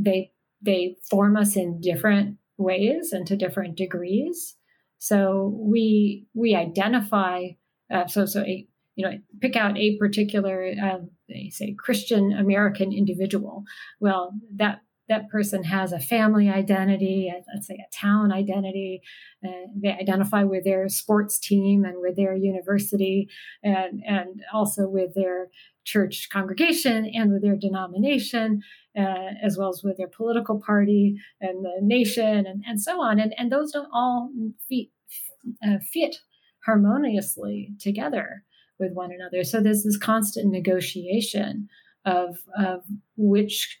they 0.00 0.32
they 0.62 0.96
form 1.08 1.36
us 1.36 1.56
in 1.56 1.80
different 1.80 2.36
ways 2.58 3.12
and 3.12 3.26
to 3.26 3.36
different 3.36 3.76
degrees. 3.76 4.56
So 4.98 5.54
we 5.58 6.26
we 6.34 6.54
identify. 6.54 7.48
Uh, 7.92 8.06
so 8.06 8.24
so 8.24 8.42
a 8.42 8.68
you 9.00 9.08
know, 9.08 9.18
pick 9.40 9.56
out 9.56 9.78
a 9.78 9.96
particular, 9.96 10.72
um, 10.82 11.10
say 11.50 11.74
Christian 11.78 12.32
American 12.32 12.92
individual. 12.92 13.64
Well, 13.98 14.34
that 14.56 14.82
that 15.08 15.28
person 15.28 15.64
has 15.64 15.92
a 15.92 15.98
family 15.98 16.48
identity, 16.48 17.32
let's 17.52 17.66
say 17.66 17.74
a 17.74 17.96
town 17.96 18.30
identity. 18.30 19.00
Uh, 19.44 19.66
they 19.74 19.88
identify 19.88 20.44
with 20.44 20.64
their 20.64 20.88
sports 20.88 21.38
team 21.38 21.84
and 21.84 21.96
with 21.96 22.14
their 22.16 22.34
university, 22.34 23.28
and 23.62 24.02
and 24.06 24.42
also 24.52 24.86
with 24.86 25.14
their 25.14 25.48
church 25.92 26.28
congregation 26.32 26.98
and 27.14 27.32
with 27.32 27.42
their 27.42 27.56
denomination, 27.56 28.62
uh, 29.02 29.30
as 29.46 29.56
well 29.58 29.70
as 29.74 29.82
with 29.84 29.96
their 29.98 30.12
political 30.20 30.60
party 30.70 31.16
and 31.40 31.64
the 31.64 31.76
nation, 31.96 32.46
and, 32.50 32.62
and 32.68 32.78
so 32.80 33.00
on. 33.00 33.14
And 33.22 33.32
and 33.38 33.50
those 33.50 33.72
don't 33.72 33.88
all 33.92 34.30
fit, 34.68 34.88
uh, 35.66 35.78
fit 35.92 36.16
harmoniously 36.66 37.58
together 37.86 38.44
with 38.78 38.92
one 38.92 39.12
another. 39.12 39.44
So 39.44 39.60
there's 39.60 39.84
this 39.84 39.98
constant 39.98 40.50
negotiation 40.50 41.68
of 42.04 42.38
of 42.58 42.80
which 43.16 43.78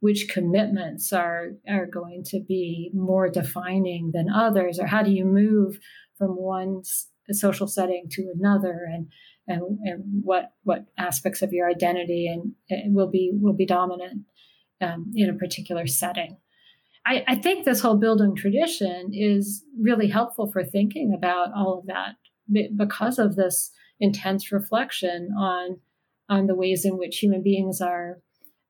which 0.00 0.28
commitments 0.28 1.12
are 1.12 1.52
are 1.68 1.86
going 1.86 2.22
to 2.32 2.40
be 2.54 2.90
more 2.92 3.28
defining 3.28 4.10
than 4.12 4.28
others, 4.46 4.78
or 4.78 4.86
how 4.86 5.02
do 5.02 5.10
you 5.10 5.24
move 5.24 5.78
from 6.18 6.30
one 6.30 6.82
social 7.30 7.68
setting 7.68 8.06
to 8.10 8.32
another, 8.36 8.76
and 8.92 9.06
and, 9.52 9.78
and 9.84 10.22
what 10.24 10.52
what 10.64 10.86
aspects 10.98 11.42
of 11.42 11.52
your 11.52 11.68
identity 11.68 12.26
and, 12.26 12.94
will 12.94 13.10
be 13.10 13.30
will 13.34 13.52
be 13.52 13.66
dominant 13.66 14.22
um, 14.80 15.12
in 15.14 15.30
a 15.30 15.34
particular 15.34 15.86
setting. 15.86 16.36
I, 17.04 17.24
I 17.26 17.34
think 17.36 17.64
this 17.64 17.80
whole 17.80 17.98
Bildung 17.98 18.36
tradition 18.36 19.10
is 19.12 19.64
really 19.80 20.08
helpful 20.08 20.50
for 20.50 20.64
thinking 20.64 21.12
about 21.16 21.48
all 21.54 21.78
of 21.78 21.86
that 21.86 22.14
because 22.76 23.18
of 23.18 23.34
this 23.34 23.72
intense 24.00 24.52
reflection 24.52 25.30
on 25.38 25.78
on 26.28 26.46
the 26.46 26.54
ways 26.54 26.84
in 26.84 26.96
which 26.98 27.18
human 27.18 27.42
beings 27.42 27.80
are 27.80 28.20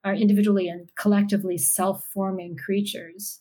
are 0.04 0.14
individually 0.14 0.68
and 0.68 0.88
collectively 0.98 1.56
self-forming 1.56 2.56
creatures. 2.56 3.40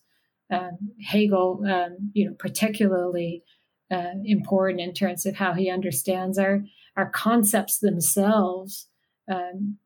Um, 0.54 0.78
Hegel, 1.02 1.64
um, 1.66 2.12
you 2.14 2.26
know, 2.26 2.36
particularly 2.38 3.44
uh, 3.90 4.14
important 4.26 4.82
in 4.82 4.94
terms 4.94 5.26
of 5.26 5.36
how 5.36 5.54
he 5.54 5.70
understands 5.70 6.38
our 6.38 6.64
our 6.98 7.10
concepts 7.10 7.80
themselves 7.80 8.88
um, 9.32 9.78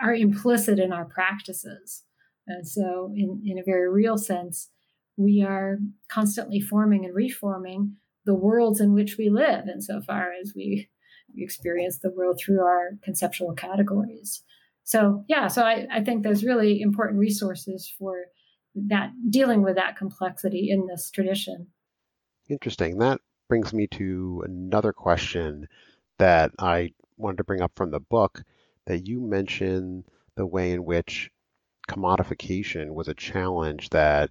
are 0.00 0.14
implicit 0.14 0.78
in 0.78 0.92
our 0.92 1.04
practices. 1.04 2.04
And 2.46 2.66
so, 2.66 3.12
in, 3.14 3.42
in 3.44 3.58
a 3.58 3.64
very 3.64 3.88
real 3.88 4.18
sense, 4.18 4.68
we 5.16 5.42
are 5.42 5.78
constantly 6.08 6.60
forming 6.60 7.04
and 7.04 7.14
reforming 7.14 7.96
the 8.24 8.34
worlds 8.34 8.80
in 8.80 8.94
which 8.94 9.16
we 9.18 9.28
live 9.28 9.68
insofar 9.68 10.32
as 10.40 10.52
we, 10.54 10.88
we 11.34 11.42
experience 11.42 11.98
the 11.98 12.10
world 12.10 12.40
through 12.40 12.60
our 12.60 12.92
conceptual 13.02 13.52
categories. 13.52 14.42
So 14.84 15.24
yeah, 15.28 15.48
so 15.48 15.62
I, 15.62 15.86
I 15.90 16.02
think 16.02 16.22
there's 16.22 16.44
really 16.44 16.80
important 16.80 17.20
resources 17.20 17.92
for 17.98 18.24
that 18.74 19.10
dealing 19.30 19.62
with 19.62 19.76
that 19.76 19.96
complexity 19.96 20.70
in 20.70 20.86
this 20.86 21.10
tradition. 21.10 21.68
Interesting. 22.48 22.98
That 22.98 23.20
brings 23.52 23.74
me 23.74 23.86
to 23.86 24.42
another 24.46 24.94
question 24.94 25.68
that 26.16 26.50
I 26.58 26.92
wanted 27.18 27.36
to 27.36 27.44
bring 27.44 27.60
up 27.60 27.72
from 27.76 27.90
the 27.90 28.00
book 28.00 28.42
that 28.86 29.06
you 29.06 29.20
mentioned 29.20 30.04
the 30.36 30.46
way 30.46 30.72
in 30.72 30.86
which 30.86 31.30
commodification 31.86 32.94
was 32.94 33.08
a 33.08 33.14
challenge 33.14 33.90
that 33.90 34.30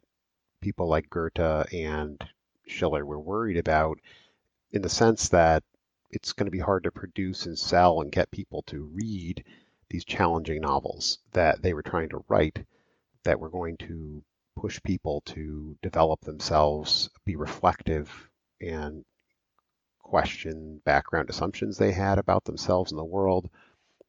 people 0.59 0.89
like 0.89 1.07
Goethe 1.11 1.71
and 1.71 2.19
Schiller 2.65 3.05
were 3.05 3.19
worried 3.19 3.57
about 3.57 3.99
in 4.71 4.81
the 4.81 4.89
sense 4.89 5.29
that 5.29 5.63
it's 6.09 6.33
going 6.33 6.47
to 6.47 6.51
be 6.51 6.57
hard 6.57 6.85
to 6.85 6.91
produce 6.91 7.45
and 7.45 7.59
sell 7.59 8.01
and 8.01 8.11
get 8.11 8.31
people 8.31 8.63
to 8.63 8.89
read 8.91 9.43
these 9.91 10.03
challenging 10.03 10.61
novels 10.61 11.19
that 11.33 11.61
they 11.61 11.75
were 11.75 11.83
trying 11.83 12.09
to 12.09 12.25
write 12.27 12.65
that 13.23 13.39
were 13.39 13.51
going 13.51 13.77
to 13.77 14.23
push 14.57 14.81
people 14.81 15.21
to 15.27 15.77
develop 15.83 16.21
themselves, 16.21 17.11
be 17.23 17.35
reflective, 17.35 18.30
and 18.61 19.03
question 19.99 20.81
background 20.85 21.29
assumptions 21.29 21.77
they 21.77 21.91
had 21.91 22.17
about 22.17 22.45
themselves 22.45 22.91
and 22.91 22.99
the 22.99 23.03
world. 23.03 23.49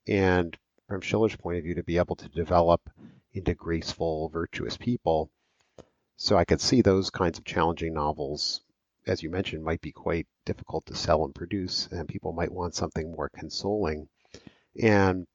And 0.07 0.57
from 0.89 1.01
Schiller's 1.01 1.37
point 1.37 1.59
of 1.59 1.65
view, 1.65 1.75
to 1.75 1.83
be 1.83 1.99
able 1.99 2.17
to 2.17 2.29
develop 2.29 2.91
into 3.33 3.55
graceful, 3.55 4.29
virtuous 4.29 4.77
people 4.77 5.31
so 6.17 6.37
I 6.37 6.45
could 6.45 6.61
see 6.61 6.83
those 6.83 7.11
kinds 7.11 7.39
of 7.39 7.45
challenging 7.45 7.95
novels, 7.95 8.61
as 9.09 9.25
you 9.25 9.31
mentioned, 9.31 9.65
might 9.65 9.81
be 9.81 9.91
quite 9.91 10.29
difficult 10.45 10.87
to 10.87 10.95
sell 10.95 11.25
and 11.25 11.35
produce, 11.35 11.89
and 11.91 12.09
people 12.09 12.33
might 12.33 12.53
want 12.53 12.77
something 12.77 13.11
more 13.11 13.29
consoling. 13.29 14.09
And 14.81 15.27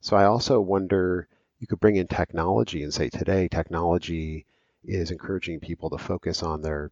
so 0.00 0.16
I 0.16 0.24
also 0.24 0.62
wonder 0.62 1.28
you 1.58 1.66
could 1.66 1.80
bring 1.80 1.96
in 1.96 2.06
technology 2.06 2.82
and 2.82 2.94
say 2.94 3.10
today 3.10 3.48
technology 3.48 4.46
is 4.82 5.10
encouraging 5.10 5.60
people 5.60 5.90
to 5.90 5.98
focus 5.98 6.42
on 6.42 6.62
their 6.62 6.90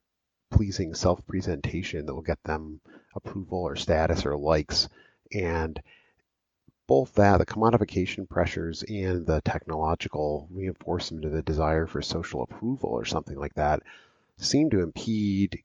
pleasing 0.50 0.94
self 0.94 1.24
presentation 1.26 2.06
that 2.06 2.14
will 2.14 2.22
get 2.22 2.42
them 2.44 2.80
approval 3.14 3.60
or 3.60 3.76
status 3.76 4.24
or 4.26 4.36
likes. 4.36 4.88
And 5.32 5.80
both 6.86 7.14
that, 7.14 7.38
the 7.38 7.46
commodification 7.46 8.28
pressures 8.28 8.84
and 8.88 9.26
the 9.26 9.40
technological 9.40 10.48
reinforcement 10.50 11.24
of 11.24 11.32
the 11.32 11.42
desire 11.42 11.86
for 11.86 12.00
social 12.00 12.42
approval 12.42 12.90
or 12.90 13.04
something 13.04 13.36
like 13.36 13.54
that 13.54 13.82
seem 14.38 14.70
to 14.70 14.82
impede 14.82 15.62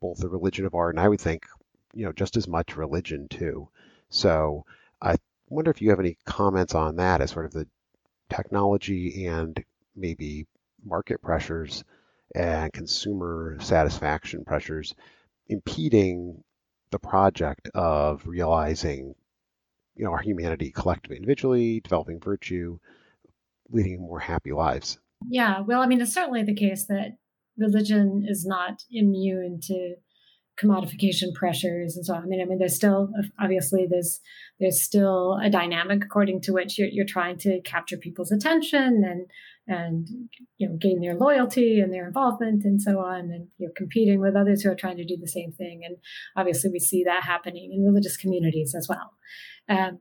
both 0.00 0.18
the 0.18 0.28
religion 0.28 0.66
of 0.66 0.74
art 0.74 0.94
and 0.94 1.00
I 1.00 1.08
would 1.08 1.20
think, 1.20 1.46
you 1.94 2.04
know, 2.04 2.12
just 2.12 2.36
as 2.36 2.46
much 2.46 2.76
religion 2.76 3.28
too. 3.28 3.68
So 4.10 4.64
I 5.00 5.16
wonder 5.48 5.70
if 5.70 5.80
you 5.80 5.90
have 5.90 6.00
any 6.00 6.18
comments 6.24 6.74
on 6.74 6.96
that 6.96 7.20
as 7.20 7.30
sort 7.30 7.46
of 7.46 7.52
the 7.52 7.66
technology 8.28 9.26
and 9.26 9.64
maybe 9.96 10.46
market 10.84 11.22
pressures 11.22 11.82
and 12.34 12.72
consumer 12.72 13.56
satisfaction 13.60 14.44
pressures 14.44 14.94
impeding 15.48 16.42
the 16.90 16.98
project 16.98 17.68
of 17.74 18.26
realizing 18.26 19.14
you 19.94 20.04
know 20.04 20.12
our 20.12 20.20
humanity 20.20 20.70
collectively 20.70 21.16
individually 21.16 21.80
developing 21.80 22.20
virtue 22.20 22.78
leading 23.70 24.00
more 24.00 24.20
happy 24.20 24.52
lives 24.52 24.98
yeah 25.28 25.60
well 25.60 25.80
i 25.80 25.86
mean 25.86 26.00
it's 26.00 26.14
certainly 26.14 26.42
the 26.42 26.54
case 26.54 26.86
that 26.86 27.16
religion 27.56 28.24
is 28.26 28.46
not 28.46 28.82
immune 28.90 29.60
to 29.60 29.94
commodification 30.58 31.32
pressures 31.34 31.96
and 31.96 32.04
so 32.04 32.14
on. 32.14 32.22
I 32.22 32.26
mean, 32.26 32.40
I 32.40 32.44
mean, 32.44 32.58
there's 32.58 32.74
still 32.74 33.10
obviously 33.40 33.86
there's 33.88 34.20
there's 34.58 34.82
still 34.82 35.38
a 35.42 35.48
dynamic 35.48 36.04
according 36.04 36.40
to 36.42 36.52
which 36.52 36.78
you're, 36.78 36.88
you're 36.88 37.06
trying 37.06 37.38
to 37.38 37.60
capture 37.62 37.96
people's 37.96 38.32
attention 38.32 39.04
and 39.04 39.26
and 39.68 40.08
you 40.56 40.68
know 40.68 40.76
gain 40.80 41.00
their 41.00 41.14
loyalty 41.14 41.78
and 41.78 41.92
their 41.92 42.06
involvement 42.06 42.64
and 42.64 42.80
so 42.80 42.98
on, 42.98 43.30
and 43.30 43.48
you're 43.58 43.70
competing 43.76 44.20
with 44.20 44.34
others 44.34 44.62
who 44.62 44.70
are 44.70 44.74
trying 44.74 44.96
to 44.96 45.04
do 45.04 45.16
the 45.20 45.28
same 45.28 45.52
thing. 45.52 45.82
And 45.84 45.98
obviously, 46.36 46.70
we 46.70 46.80
see 46.80 47.04
that 47.04 47.22
happening 47.22 47.70
in 47.72 47.84
religious 47.84 48.16
communities 48.16 48.74
as 48.76 48.88
well. 48.88 49.12
Um, 49.68 50.00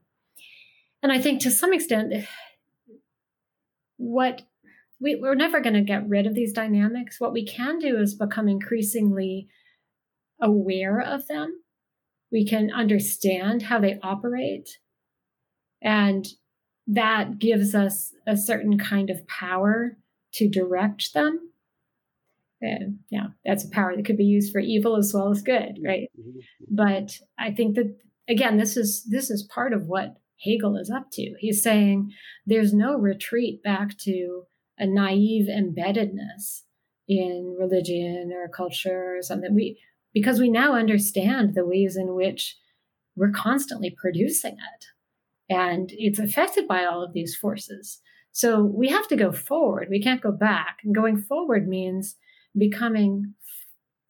and 1.04 1.12
I 1.12 1.20
think 1.20 1.42
to 1.42 1.52
some 1.52 1.74
extent, 1.74 2.26
what 3.98 4.44
we, 5.00 5.16
we're 5.16 5.36
never 5.36 5.62
going 5.62 5.76
to 5.76 5.82
get 5.82 6.08
rid 6.08 6.26
of 6.26 6.34
these 6.34 6.54
dynamics. 6.54 7.20
What 7.20 7.34
we 7.34 7.46
can 7.46 7.78
do 7.80 8.00
is 8.00 8.16
become 8.16 8.48
increasingly 8.48 9.48
aware 10.42 11.00
of 11.00 11.28
them. 11.28 11.62
We 12.32 12.48
can 12.48 12.72
understand 12.72 13.64
how 13.64 13.80
they 13.80 14.00
operate. 14.02 14.70
And 15.82 16.26
that 16.88 17.40
gives 17.40 17.76
us 17.76 18.14
a 18.26 18.38
certain 18.38 18.78
kind 18.78 19.10
of 19.10 19.28
power 19.28 19.98
to 20.34 20.50
direct 20.50 21.14
them. 21.14 21.52
And 22.62 23.00
yeah, 23.10 23.28
that's 23.46 23.66
a 23.66 23.70
power 23.70 23.96
that 23.96 24.06
could 24.06 24.18
be 24.18 24.26
used 24.26 24.52
for 24.52 24.60
evil 24.60 24.96
as 24.96 25.14
well 25.14 25.30
as 25.30 25.42
good, 25.42 25.80
right? 25.86 26.10
Mm-hmm. 26.20 26.40
But 26.70 27.20
I 27.38 27.52
think 27.52 27.76
that 27.76 27.96
again, 28.28 28.58
this 28.58 28.78
is 28.78 29.04
this 29.04 29.30
is 29.30 29.44
part 29.44 29.74
of 29.74 29.88
what 29.88 30.18
Hegel 30.44 30.76
is 30.78 30.90
up 30.90 31.12
to. 31.12 31.36
He's 31.40 31.62
saying 31.62 32.12
there's 32.46 32.74
no 32.74 32.98
retreat 32.98 33.62
back 33.64 33.98
to 34.00 34.44
a 34.78 34.86
naive 34.86 35.48
embeddedness 35.48 36.62
in 37.08 37.56
religion 37.60 38.32
or 38.34 38.48
culture 38.48 39.18
or 39.18 39.22
something. 39.22 39.54
We 39.54 39.80
because 40.14 40.40
we 40.40 40.50
now 40.50 40.74
understand 40.74 41.54
the 41.54 41.66
ways 41.66 41.96
in 41.96 42.16
which 42.16 42.58
we're 43.16 43.32
constantly 43.32 43.96
producing 43.96 44.54
it. 44.54 44.86
And 45.50 45.92
it's 45.94 46.20
affected 46.20 46.68
by 46.68 46.86
all 46.86 47.04
of 47.04 47.14
these 47.14 47.36
forces. 47.36 48.02
So 48.32 48.62
we 48.62 48.90
have 48.90 49.08
to 49.08 49.16
go 49.16 49.32
forward. 49.32 49.88
We 49.90 50.02
can't 50.02 50.22
go 50.22 50.32
back. 50.32 50.80
And 50.84 50.94
going 50.94 51.18
forward 51.18 51.68
means 51.68 52.16
becoming 52.58 53.34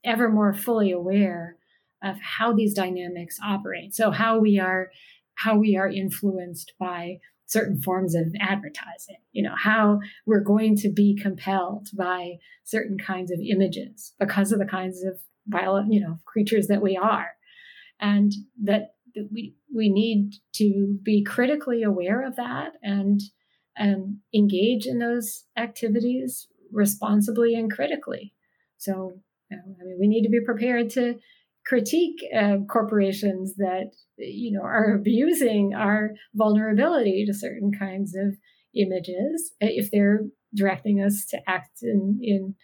ever 0.03 0.29
more 0.29 0.53
fully 0.53 0.91
aware 0.91 1.57
of 2.03 2.17
how 2.19 2.53
these 2.53 2.73
dynamics 2.73 3.37
operate. 3.43 3.95
So 3.95 4.11
how 4.11 4.39
we 4.39 4.59
are 4.59 4.89
how 5.35 5.55
we 5.55 5.77
are 5.77 5.87
influenced 5.87 6.73
by 6.79 7.19
certain 7.45 7.79
forms 7.81 8.15
of 8.15 8.33
advertising, 8.39 9.17
you 9.31 9.41
know, 9.43 9.53
how 9.55 9.99
we're 10.25 10.41
going 10.41 10.75
to 10.75 10.89
be 10.89 11.17
compelled 11.19 11.87
by 11.97 12.33
certain 12.65 12.97
kinds 12.97 13.31
of 13.31 13.39
images 13.39 14.13
because 14.19 14.51
of 14.51 14.59
the 14.59 14.65
kinds 14.65 15.03
of 15.03 15.17
violent, 15.47 15.93
you 15.93 16.01
know, 16.01 16.17
creatures 16.25 16.67
that 16.67 16.81
we 16.81 16.97
are. 16.97 17.29
And 17.99 18.33
that, 18.63 18.95
that 18.96 18.96
we 19.31 19.55
we 19.73 19.89
need 19.89 20.35
to 20.55 20.97
be 21.03 21.23
critically 21.23 21.83
aware 21.83 22.25
of 22.25 22.35
that 22.35 22.73
and 22.81 23.21
and 23.75 24.17
engage 24.33 24.85
in 24.85 24.99
those 24.99 25.45
activities 25.55 26.47
responsibly 26.71 27.53
and 27.53 27.71
critically. 27.71 28.33
So, 28.77 29.21
you 29.49 29.57
know, 29.57 29.63
I 29.79 29.83
mean, 29.85 29.97
we 29.99 30.07
need 30.07 30.23
to 30.23 30.29
be 30.29 30.43
prepared 30.43 30.89
to 30.91 31.19
critique 31.65 32.19
uh, 32.35 32.57
corporations 32.69 33.55
that 33.57 33.91
you 34.17 34.51
know 34.51 34.63
are 34.63 34.95
abusing 34.95 35.73
our 35.75 36.11
vulnerability 36.33 37.25
to 37.25 37.33
certain 37.33 37.71
kinds 37.77 38.15
of 38.15 38.37
images 38.75 39.53
if 39.59 39.91
they're 39.91 40.21
directing 40.55 41.01
us 41.01 41.25
to 41.25 41.37
act 41.47 41.79
in 41.81 42.19
in 42.21 42.55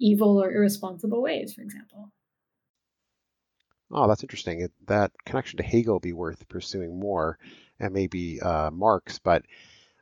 evil 0.00 0.42
or 0.42 0.52
irresponsible 0.52 1.22
ways, 1.22 1.54
for 1.54 1.62
example. 1.62 2.12
Oh, 3.90 4.06
that's 4.06 4.22
interesting. 4.22 4.68
That 4.86 5.12
connection 5.24 5.56
to 5.58 5.62
Hegel 5.62 5.98
be 5.98 6.12
worth 6.12 6.48
pursuing 6.48 6.98
more, 6.98 7.38
and 7.80 7.94
maybe 7.94 8.40
uh, 8.40 8.70
Marx. 8.70 9.18
But 9.18 9.44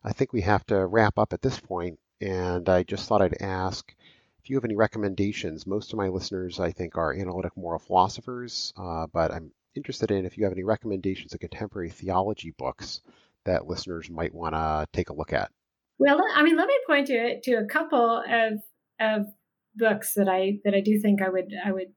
I 0.02 0.12
think 0.12 0.32
we 0.32 0.40
have 0.42 0.66
to 0.66 0.86
wrap 0.86 1.18
up 1.18 1.32
at 1.32 1.42
this 1.42 1.58
point, 1.60 1.98
and 2.20 2.68
I 2.68 2.82
just 2.82 3.08
thought 3.08 3.22
I'd 3.22 3.40
ask 3.40 3.94
if 4.42 4.50
you 4.50 4.56
have 4.56 4.64
any 4.64 4.76
recommendations. 4.76 5.66
Most 5.66 5.92
of 5.92 5.98
my 5.98 6.08
listeners, 6.08 6.58
I 6.58 6.72
think, 6.72 6.96
are 6.96 7.14
analytic 7.14 7.56
moral 7.56 7.78
philosophers, 7.78 8.72
uh, 8.76 9.06
but 9.12 9.32
I'm 9.32 9.52
interested 9.74 10.10
in 10.10 10.24
if 10.24 10.36
you 10.36 10.44
have 10.44 10.52
any 10.52 10.64
recommendations 10.64 11.34
of 11.34 11.40
contemporary 11.40 11.90
theology 11.90 12.52
books 12.56 13.02
that 13.44 13.66
listeners 13.66 14.10
might 14.10 14.34
want 14.34 14.54
to 14.54 14.86
take 14.92 15.10
a 15.10 15.14
look 15.14 15.32
at. 15.32 15.50
Well, 15.98 16.20
I 16.34 16.42
mean, 16.42 16.56
let 16.56 16.66
me 16.66 16.78
point 16.86 17.06
to 17.08 17.40
to 17.40 17.52
a 17.54 17.66
couple 17.66 18.22
of 18.28 18.60
of 19.00 19.26
books 19.74 20.14
that 20.14 20.28
I 20.28 20.58
that 20.64 20.74
I 20.74 20.80
do 20.80 20.98
think 21.00 21.22
I 21.22 21.28
would 21.28 21.52
I 21.64 21.72
would 21.72 21.92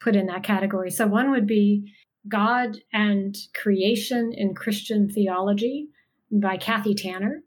put 0.00 0.16
in 0.16 0.26
that 0.26 0.44
category. 0.44 0.90
So 0.90 1.06
one 1.06 1.30
would 1.30 1.46
be 1.46 1.92
God 2.28 2.78
and 2.92 3.36
Creation 3.54 4.32
in 4.34 4.54
Christian 4.54 5.08
Theology 5.08 5.88
by 6.30 6.56
Kathy 6.56 6.94
Tanner. 6.94 7.42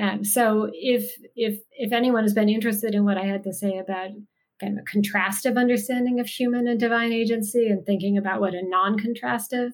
Um, 0.00 0.24
so 0.24 0.70
if 0.72 1.12
if 1.36 1.60
if 1.72 1.92
anyone 1.92 2.24
has 2.24 2.34
been 2.34 2.48
interested 2.48 2.94
in 2.94 3.04
what 3.04 3.18
I 3.18 3.26
had 3.26 3.44
to 3.44 3.52
say 3.52 3.78
about 3.78 4.10
kind 4.60 4.78
of 4.78 4.84
a 4.84 4.98
contrastive 4.98 5.56
understanding 5.56 6.20
of 6.20 6.26
human 6.26 6.66
and 6.68 6.78
divine 6.78 7.12
agency 7.12 7.68
and 7.68 7.84
thinking 7.84 8.16
about 8.16 8.40
what 8.40 8.54
a 8.54 8.62
non-contrastive 8.62 9.70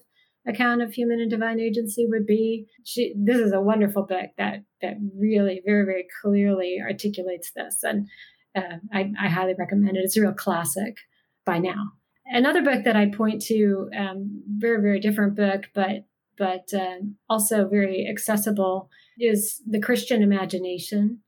account 0.47 0.81
of 0.81 0.91
human 0.91 1.19
and 1.19 1.29
divine 1.29 1.59
agency 1.59 2.07
would 2.09 2.25
be, 2.25 2.65
she, 2.83 3.13
this 3.15 3.37
is 3.37 3.53
a 3.53 3.61
wonderful 3.61 4.03
book 4.03 4.29
that 4.37 4.63
that 4.81 4.95
really 5.15 5.61
very 5.65 5.85
very 5.85 6.05
clearly 6.21 6.77
articulates 6.81 7.51
this 7.55 7.77
and 7.83 8.07
uh, 8.55 8.77
I, 8.93 9.11
I, 9.19 9.29
highly 9.29 9.53
recommend 9.57 9.95
it. 9.95 10.01
It's 10.01 10.17
a 10.17 10.21
real 10.21 10.33
classic 10.33 10.97
by 11.45 11.57
now. 11.57 11.93
Another 12.33 12.61
book 12.61 12.85
that 12.85 12.95
I 12.95 13.07
point 13.07 13.41
to, 13.43 13.89
um, 13.97 14.41
very 14.47 14.81
very 14.81 14.99
different 14.99 15.35
book, 15.35 15.65
but 15.73 16.05
but 16.37 16.69
um, 16.73 17.17
also 17.29 17.67
very 17.67 18.07
accessible, 18.09 18.89
is 19.19 19.61
The 19.69 19.81
Christian 19.81 20.23
Imagination 20.23 21.19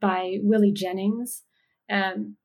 by 0.00 0.38
Willie 0.42 0.72
Jennings. 0.72 1.42
Um, 1.90 2.36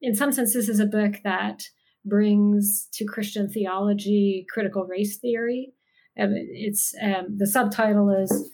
in 0.00 0.14
some 0.14 0.32
sense, 0.32 0.52
this 0.52 0.68
is 0.68 0.80
a 0.80 0.86
book 0.86 1.16
that 1.24 1.62
brings 2.04 2.88
to 2.92 3.04
Christian 3.04 3.48
theology 3.48 4.46
critical 4.52 4.84
race 4.84 5.18
theory. 5.18 5.72
Um, 6.20 6.32
it's 6.34 6.94
um, 7.02 7.38
the 7.38 7.46
subtitle 7.46 8.10
is 8.10 8.50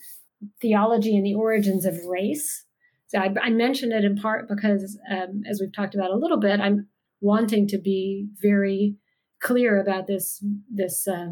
Theology 0.61 1.17
and 1.17 1.27
the 1.27 1.35
Origins 1.35 1.85
of 1.85 1.97
Race 2.07 2.65
so 3.13 3.19
I, 3.19 3.29
I 3.43 3.51
mention 3.51 3.93
it 3.93 4.05
in 4.05 4.17
part 4.17 4.49
because, 4.49 4.99
um, 5.11 5.43
as 5.49 5.61
we've 5.61 5.75
talked 5.75 5.95
about 5.95 6.11
a 6.11 6.17
little 6.17 6.41
bit, 6.41 6.61
I'm 6.61 6.89
wanting 7.23 7.67
to 7.69 7.79
be 7.79 8.29
very 8.43 8.97
clear 9.41 9.81
about 9.81 10.07
this 10.07 10.45
this 10.71 11.09
uh, 11.09 11.29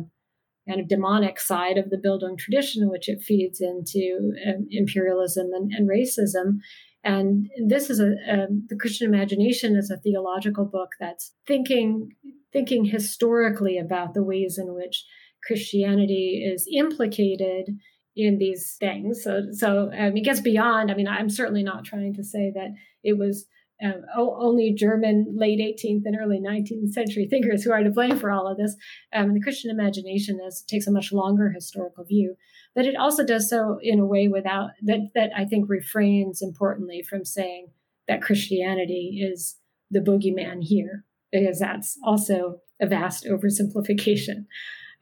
kind 0.67 0.81
of 0.81 0.89
demonic 0.89 1.39
side 1.39 1.77
of 1.77 1.91
the 1.91 1.99
Bildung 1.99 2.39
tradition, 2.39 2.89
which 2.89 3.09
it 3.09 3.21
feeds 3.21 3.61
into 3.61 4.33
um, 4.47 4.67
imperialism 4.71 5.51
and, 5.53 5.71
and, 5.73 5.89
racism. 5.89 6.59
And 7.03 7.49
this 7.67 7.91
is 7.91 8.01
a 8.01 8.13
um, 8.31 8.67
the 8.69 8.77
Christian 8.77 9.13
imagination 9.13 9.77
is 9.77 9.91
a 9.91 9.99
theological 9.99 10.65
book 10.65 10.91
that's 10.99 11.33
thinking 11.47 12.11
thinking 12.53 12.85
historically 12.85 13.79
about 13.79 14.15
the 14.15 14.25
ways 14.25 14.59
in 14.59 14.75
which 14.75 15.05
Christianity 15.47 16.43
is 16.45 16.67
implicated 16.75 17.77
in 18.17 18.39
these 18.39 18.77
things. 18.79 19.23
So, 19.23 19.43
so 19.53 19.91
um, 19.97 20.17
it 20.17 20.25
gets 20.25 20.41
beyond. 20.41 20.91
I 20.91 20.95
mean, 20.95 21.09
I'm 21.09 21.31
certainly 21.31 21.63
not 21.63 21.85
trying 21.85 22.15
to 22.15 22.25
say 22.25 22.51
that 22.55 22.71
it 23.03 23.19
was 23.19 23.47
um, 23.83 24.03
only 24.17 24.73
German 24.73 25.35
late 25.37 25.59
18th 25.59 26.03
and 26.05 26.17
early 26.19 26.41
19th 26.41 26.93
century 26.93 27.27
thinkers 27.29 27.63
who 27.63 27.73
are 27.73 27.83
to 27.83 27.91
blame 27.91 28.19
for 28.19 28.31
all 28.31 28.47
of 28.47 28.59
this. 28.59 28.77
Um, 29.13 29.35
the 29.35 29.41
Christian 29.41 29.71
imagination 29.71 30.39
is, 30.47 30.63
takes 30.63 30.87
a 30.87 30.93
much 30.93 31.13
longer 31.13 31.51
historical 31.51 32.05
view, 32.05 32.37
but 32.75 32.87
it 32.87 32.97
also 32.97 33.25
does 33.25 33.49
so 33.49 33.79
in 33.83 33.99
a 33.99 34.07
way 34.07 34.29
without 34.29 34.71
that 34.83 35.11
that 35.15 35.31
I 35.37 35.45
think 35.45 35.69
refrains 35.69 36.43
importantly 36.43 37.03
from 37.03 37.25
saying 37.25 37.69
that 38.09 38.23
Christianity 38.23 39.21
is 39.23 39.57
the 39.91 40.01
boogeyman 40.01 40.63
here, 40.63 41.05
because 41.33 41.59
that's 41.59 41.99
also 42.05 42.61
a 42.81 42.87
vast 42.87 43.25
oversimplification. 43.25 44.47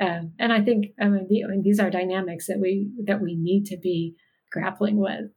Um, 0.00 0.32
and 0.38 0.52
I 0.52 0.60
think 0.60 0.86
I 1.00 1.08
mean, 1.08 1.26
the, 1.28 1.44
I 1.44 1.48
mean, 1.48 1.62
these 1.62 1.80
are 1.80 1.90
dynamics 1.90 2.46
that 2.46 2.60
we 2.60 2.90
that 3.04 3.20
we 3.20 3.34
need 3.34 3.66
to 3.66 3.76
be 3.76 4.14
grappling 4.50 4.98
with. 4.98 5.30